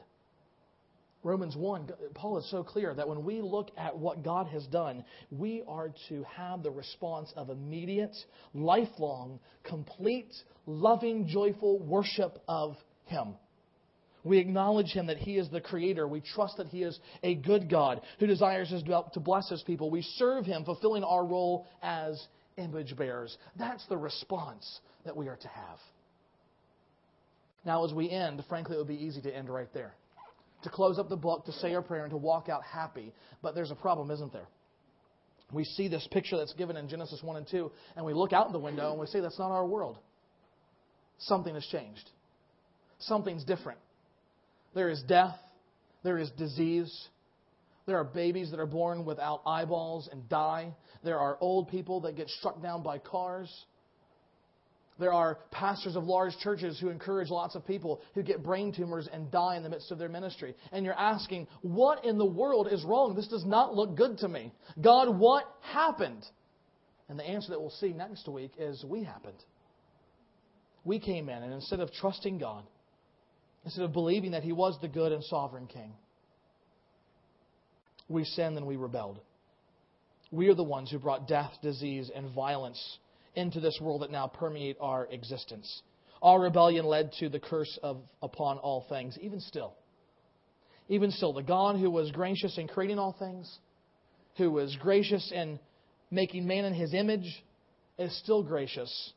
Romans 1.25 1.57
1, 1.57 1.91
Paul 2.15 2.39
is 2.39 2.49
so 2.49 2.63
clear 2.63 2.95
that 2.95 3.09
when 3.09 3.25
we 3.25 3.41
look 3.41 3.71
at 3.77 3.97
what 3.97 4.23
God 4.23 4.47
has 4.49 4.65
done, 4.69 5.05
we 5.33 5.65
are 5.67 5.91
to 6.09 6.25
have 6.25 6.63
the 6.63 6.71
response 6.71 7.33
of 7.37 7.51
immediate, 7.51 8.15
lifelong, 8.55 9.41
complete, 9.65 10.33
loving, 10.67 11.27
joyful 11.27 11.81
worship 11.81 12.39
of 12.47 12.77
Him. 13.07 13.35
We 14.23 14.39
acknowledge 14.39 14.93
Him 14.93 15.07
that 15.07 15.17
He 15.17 15.39
is 15.39 15.51
the 15.51 15.61
Creator. 15.61 16.07
We 16.07 16.21
trust 16.21 16.59
that 16.59 16.69
He 16.69 16.85
is 16.85 16.99
a 17.25 17.35
good 17.35 17.69
God 17.69 18.01
who 18.21 18.27
desires 18.27 18.73
to 18.87 19.21
bless 19.21 19.49
His 19.49 19.63
people. 19.63 19.91
We 19.91 20.03
serve 20.03 20.47
Him, 20.47 20.65
fulfilling 20.65 21.03
our 21.03 21.25
role 21.25 21.67
as 21.83 22.25
image 22.57 22.97
bearers. 22.97 23.37
That's 23.59 23.85
the 23.89 23.97
response 23.97 24.81
that 25.05 25.17
we 25.17 25.27
are 25.27 25.37
to 25.37 25.49
have. 25.49 25.79
Now, 27.65 27.85
as 27.85 27.93
we 27.93 28.09
end, 28.09 28.45
frankly, 28.49 28.77
it 28.77 28.79
would 28.79 28.87
be 28.87 29.05
easy 29.05 29.21
to 29.23 29.35
end 29.35 29.51
right 29.51 29.69
there 29.75 29.95
to 30.63 30.71
close 30.71 30.99
up 30.99 31.09
the 31.09 31.17
book, 31.17 31.45
to 31.47 31.53
say 31.53 31.75
our 31.75 31.83
prayer, 31.83 32.03
and 32.03 32.11
to 32.11 32.17
walk 32.17 32.49
out 32.49 32.63
happy. 32.65 33.13
But 33.43 33.55
there's 33.55 33.71
a 33.71 33.77
problem, 33.77 34.11
isn't 34.11 34.33
there? 34.33 34.49
We 35.53 35.65
see 35.65 35.89
this 35.89 36.07
picture 36.11 36.37
that's 36.37 36.53
given 36.55 36.77
in 36.77 36.89
Genesis 36.89 37.23
1 37.23 37.37
and 37.37 37.47
2, 37.49 37.71
and 37.97 38.05
we 38.05 38.13
look 38.13 38.33
out 38.33 38.53
the 38.53 38.59
window 38.59 38.91
and 38.91 39.01
we 39.01 39.07
say, 39.07 39.21
that's 39.21 39.39
not 39.39 39.51
our 39.51 39.67
world. 39.67 39.99
Something 41.19 41.55
has 41.55 41.67
changed. 41.67 42.11
Something's 42.99 43.45
different. 43.45 43.79
There 44.75 44.91
is 44.91 45.03
death. 45.09 45.37
There 46.03 46.19
is 46.19 46.31
disease. 46.33 47.09
There 47.87 47.97
are 47.97 48.05
babies 48.05 48.51
that 48.51 48.61
are 48.61 48.67
born 48.67 49.07
without 49.07 49.41
eyeballs 49.47 50.09
and 50.13 50.29
die. 50.29 50.75
There 51.03 51.19
are 51.19 51.39
old 51.41 51.69
people 51.71 52.03
that 52.03 52.17
get 52.17 52.29
struck 52.29 52.63
down 52.63 52.83
by 52.83 52.99
cars. 52.99 53.51
There 54.99 55.13
are 55.13 55.39
pastors 55.53 55.95
of 55.95 56.05
large 56.05 56.37
churches 56.39 56.79
who 56.81 56.89
encourage 56.89 57.31
lots 57.31 57.55
of 57.55 57.65
people 57.67 58.01
who 58.15 58.23
get 58.23 58.43
brain 58.43 58.73
tumors 58.73 59.09
and 59.13 59.31
die 59.31 59.57
in 59.57 59.63
the 59.63 59.69
midst 59.69 59.93
of 59.93 59.99
their 59.99 60.09
ministry. 60.09 60.55
And 60.73 60.85
you're 60.85 60.95
asking, 60.95 61.47
what 61.63 62.05
in 62.05 62.19
the 62.19 62.27
world 62.27 62.69
is 62.71 62.85
wrong? 62.85 63.15
This 63.15 63.29
does 63.29 63.45
not 63.45 63.75
look 63.75 63.97
good 63.97 64.19
to 64.19 64.29
me. 64.29 64.53
God, 64.81 65.17
what 65.17 65.45
happened? 65.61 66.25
And 67.09 67.19
the 67.19 67.25
answer 67.25 67.51
that 67.51 67.61
we'll 67.61 67.71
see 67.71 67.93
next 67.93 68.29
week 68.29 68.53
is 68.59 68.85
we 68.85 69.05
happened. 69.05 69.39
We 70.85 70.99
came 70.99 71.29
in, 71.29 71.43
and 71.43 71.53
instead 71.53 71.81
of 71.81 71.93
trusting 71.93 72.39
God, 72.39 72.65
instead 73.65 73.85
of 73.85 73.93
believing 73.93 74.33
that 74.33 74.43
He 74.43 74.53
was 74.53 74.77
the 74.81 74.89
good 74.89 75.13
and 75.13 75.23
sovereign 75.25 75.67
King, 75.67 75.93
we 78.09 78.25
sinned 78.25 78.57
and 78.57 78.67
we 78.67 78.77
rebelled. 78.77 79.21
We 80.31 80.49
are 80.49 80.55
the 80.55 80.65
ones 80.65 80.91
who 80.91 80.99
brought 80.99 81.29
death, 81.29 81.53
disease, 81.63 82.11
and 82.15 82.35
violence 82.35 82.99
into 83.39 83.61
this 83.61 83.79
world 83.81 84.03
that 84.03 84.11
now 84.11 84.27
permeate 84.27 84.77
our 84.81 85.07
existence. 85.07 85.83
Our 86.21 86.41
rebellion 86.41 86.85
led 86.85 87.13
to 87.21 87.29
the 87.29 87.39
curse 87.39 87.79
of 87.83 88.03
upon 88.21 88.59
all 88.59 88.85
things, 88.89 89.17
even 89.21 89.41
still. 89.41 89.75
Even 90.89 91.11
still, 91.11 91.33
the 91.33 91.43
God 91.43 91.77
who 91.77 91.91
was 91.91 92.11
gracious 92.11 92.59
in 92.59 92.67
creating 92.67 92.99
all 92.99 93.15
things, 93.19 93.59
who 94.37 94.51
was 94.51 94.77
gracious 94.77 95.31
in 95.33 95.61
making 96.11 96.47
man 96.47 96.65
in 96.65 96.75
his 96.75 96.93
image, 96.95 97.45
is 97.99 98.17
still 98.19 98.43
gracious 98.43 99.13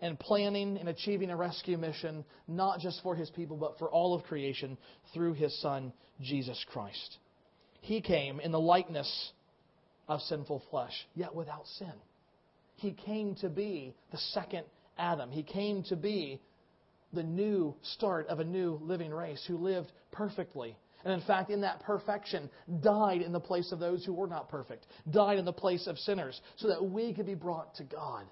in 0.00 0.16
planning 0.16 0.76
and 0.78 0.88
achieving 0.88 1.30
a 1.30 1.36
rescue 1.36 1.78
mission, 1.78 2.24
not 2.46 2.78
just 2.78 3.02
for 3.02 3.16
his 3.16 3.30
people, 3.30 3.56
but 3.56 3.78
for 3.78 3.90
all 3.90 4.14
of 4.14 4.22
creation 4.24 4.76
through 5.12 5.32
his 5.32 5.58
Son, 5.60 5.92
Jesus 6.20 6.62
Christ. 6.70 7.18
He 7.80 8.00
came 8.00 8.38
in 8.38 8.52
the 8.52 8.60
likeness 8.60 9.32
of 10.06 10.20
sinful 10.20 10.62
flesh, 10.70 10.92
yet 11.14 11.34
without 11.34 11.66
sin. 11.78 11.92
He 12.76 12.92
came 12.92 13.34
to 13.36 13.48
be 13.48 13.94
the 14.10 14.18
second 14.18 14.64
Adam. 14.98 15.30
He 15.30 15.42
came 15.42 15.82
to 15.84 15.96
be 15.96 16.40
the 17.12 17.22
new 17.22 17.74
start 17.82 18.26
of 18.28 18.40
a 18.40 18.44
new 18.44 18.78
living 18.82 19.12
race 19.12 19.42
who 19.46 19.56
lived 19.56 19.92
perfectly. 20.12 20.76
And 21.04 21.12
in 21.12 21.20
fact, 21.26 21.50
in 21.50 21.60
that 21.60 21.82
perfection, 21.82 22.50
died 22.82 23.20
in 23.20 23.32
the 23.32 23.40
place 23.40 23.72
of 23.72 23.78
those 23.78 24.04
who 24.04 24.14
were 24.14 24.26
not 24.26 24.48
perfect, 24.48 24.86
died 25.10 25.38
in 25.38 25.44
the 25.44 25.52
place 25.52 25.86
of 25.86 25.98
sinners, 25.98 26.40
so 26.56 26.68
that 26.68 26.82
we 26.82 27.12
could 27.12 27.26
be 27.26 27.34
brought 27.34 27.74
to 27.76 27.84
God. 27.84 28.24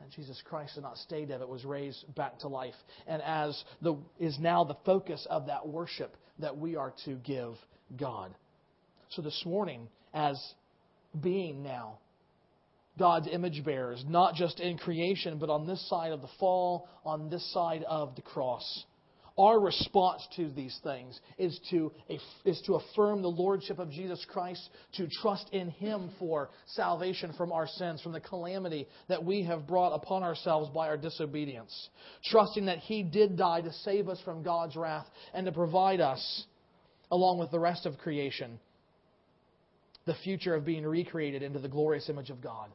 And 0.00 0.10
Jesus 0.10 0.42
Christ 0.44 0.74
did 0.74 0.82
not 0.82 0.96
stay 0.98 1.24
dead, 1.24 1.40
but 1.40 1.48
was 1.48 1.64
raised 1.64 2.14
back 2.14 2.38
to 2.40 2.48
life. 2.48 2.74
And 3.06 3.22
as 3.22 3.62
the 3.80 3.96
is 4.18 4.38
now 4.38 4.64
the 4.64 4.76
focus 4.84 5.26
of 5.30 5.46
that 5.46 5.66
worship 5.66 6.16
that 6.40 6.56
we 6.56 6.76
are 6.76 6.92
to 7.04 7.14
give 7.16 7.54
God. 7.96 8.34
So 9.10 9.22
this 9.22 9.42
morning, 9.46 9.88
as 10.14 10.40
being 11.20 11.62
now 11.62 11.98
God's 12.98 13.28
image 13.30 13.64
bearers, 13.64 14.04
not 14.08 14.34
just 14.34 14.60
in 14.60 14.76
creation, 14.78 15.38
but 15.38 15.50
on 15.50 15.66
this 15.66 15.88
side 15.88 16.12
of 16.12 16.20
the 16.20 16.28
fall, 16.38 16.88
on 17.04 17.30
this 17.30 17.52
side 17.52 17.84
of 17.84 18.14
the 18.16 18.22
cross. 18.22 18.84
Our 19.38 19.60
response 19.60 20.26
to 20.34 20.50
these 20.50 20.76
things 20.82 21.18
is 21.38 21.60
to, 21.70 21.92
is 22.44 22.60
to 22.66 22.74
affirm 22.74 23.22
the 23.22 23.28
Lordship 23.28 23.78
of 23.78 23.88
Jesus 23.88 24.26
Christ, 24.28 24.68
to 24.94 25.06
trust 25.06 25.48
in 25.52 25.70
Him 25.70 26.10
for 26.18 26.50
salvation 26.66 27.32
from 27.38 27.52
our 27.52 27.68
sins, 27.68 28.02
from 28.02 28.10
the 28.10 28.20
calamity 28.20 28.88
that 29.06 29.24
we 29.24 29.44
have 29.44 29.64
brought 29.64 29.94
upon 29.94 30.24
ourselves 30.24 30.68
by 30.74 30.88
our 30.88 30.96
disobedience. 30.96 31.88
Trusting 32.24 32.66
that 32.66 32.78
He 32.78 33.04
did 33.04 33.36
die 33.36 33.60
to 33.60 33.72
save 33.72 34.08
us 34.08 34.20
from 34.24 34.42
God's 34.42 34.74
wrath 34.74 35.06
and 35.32 35.46
to 35.46 35.52
provide 35.52 36.00
us, 36.00 36.44
along 37.12 37.38
with 37.38 37.52
the 37.52 37.60
rest 37.60 37.86
of 37.86 37.96
creation, 37.98 38.58
the 40.04 40.16
future 40.24 40.56
of 40.56 40.64
being 40.64 40.84
recreated 40.84 41.44
into 41.44 41.60
the 41.60 41.68
glorious 41.68 42.08
image 42.08 42.30
of 42.30 42.42
God. 42.42 42.70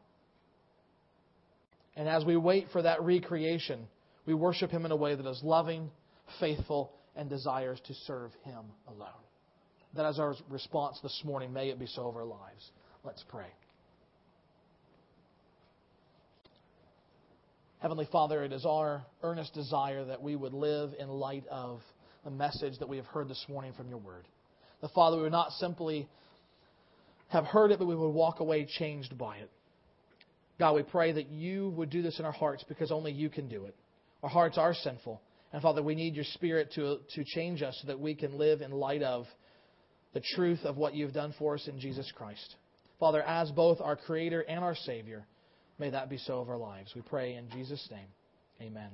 And 1.95 2.07
as 2.07 2.25
we 2.25 2.35
wait 2.37 2.67
for 2.71 2.81
that 2.81 3.01
recreation, 3.01 3.87
we 4.25 4.33
worship 4.33 4.71
Him 4.71 4.85
in 4.85 4.91
a 4.91 4.95
way 4.95 5.15
that 5.15 5.25
is 5.25 5.41
loving, 5.43 5.91
faithful, 6.39 6.91
and 7.15 7.29
desires 7.29 7.79
to 7.85 7.93
serve 8.05 8.31
Him 8.43 8.63
alone. 8.87 9.09
That 9.95 10.09
is 10.09 10.19
our 10.19 10.35
response 10.49 10.99
this 11.03 11.21
morning. 11.23 11.53
May 11.53 11.69
it 11.69 11.79
be 11.79 11.85
so 11.85 12.07
of 12.07 12.15
our 12.15 12.25
lives. 12.25 12.71
Let's 13.03 13.23
pray. 13.29 13.47
Heavenly 17.79 18.07
Father, 18.11 18.43
it 18.43 18.53
is 18.53 18.65
our 18.65 19.05
earnest 19.23 19.53
desire 19.53 20.05
that 20.05 20.21
we 20.21 20.37
would 20.37 20.53
live 20.53 20.91
in 20.97 21.09
light 21.09 21.43
of 21.51 21.81
the 22.23 22.31
message 22.31 22.79
that 22.79 22.87
we 22.87 22.95
have 22.95 23.05
heard 23.07 23.27
this 23.27 23.45
morning 23.49 23.73
from 23.73 23.89
your 23.89 23.97
word. 23.97 24.25
The 24.81 24.87
Father, 24.89 25.17
we 25.17 25.23
would 25.23 25.33
not 25.33 25.51
simply 25.51 26.07
have 27.27 27.43
heard 27.43 27.71
it, 27.71 27.79
but 27.79 27.87
we 27.87 27.95
would 27.95 28.09
walk 28.09 28.39
away 28.39 28.65
changed 28.65 29.17
by 29.17 29.37
it. 29.37 29.51
God, 30.59 30.75
we 30.75 30.83
pray 30.83 31.11
that 31.11 31.29
you 31.29 31.69
would 31.69 31.89
do 31.89 32.01
this 32.01 32.19
in 32.19 32.25
our 32.25 32.31
hearts 32.31 32.63
because 32.67 32.91
only 32.91 33.11
you 33.11 33.29
can 33.29 33.49
do 33.49 33.65
it. 33.65 33.75
Our 34.21 34.29
hearts 34.29 34.57
are 34.57 34.73
sinful. 34.73 35.21
And 35.51 35.61
Father, 35.61 35.83
we 35.83 35.95
need 35.95 36.15
your 36.15 36.25
Spirit 36.25 36.71
to, 36.75 36.99
to 37.15 37.23
change 37.23 37.61
us 37.61 37.77
so 37.81 37.87
that 37.87 37.99
we 37.99 38.15
can 38.15 38.37
live 38.37 38.61
in 38.61 38.71
light 38.71 39.03
of 39.03 39.25
the 40.13 40.21
truth 40.35 40.59
of 40.63 40.77
what 40.77 40.95
you've 40.95 41.13
done 41.13 41.33
for 41.37 41.55
us 41.55 41.67
in 41.67 41.79
Jesus 41.79 42.11
Christ. 42.15 42.55
Father, 42.99 43.21
as 43.21 43.51
both 43.51 43.81
our 43.81 43.95
Creator 43.95 44.41
and 44.41 44.63
our 44.63 44.75
Savior, 44.75 45.25
may 45.79 45.89
that 45.89 46.09
be 46.09 46.17
so 46.17 46.39
of 46.39 46.49
our 46.49 46.57
lives. 46.57 46.91
We 46.95 47.01
pray 47.01 47.35
in 47.35 47.49
Jesus' 47.49 47.87
name. 47.91 48.07
Amen. 48.61 48.91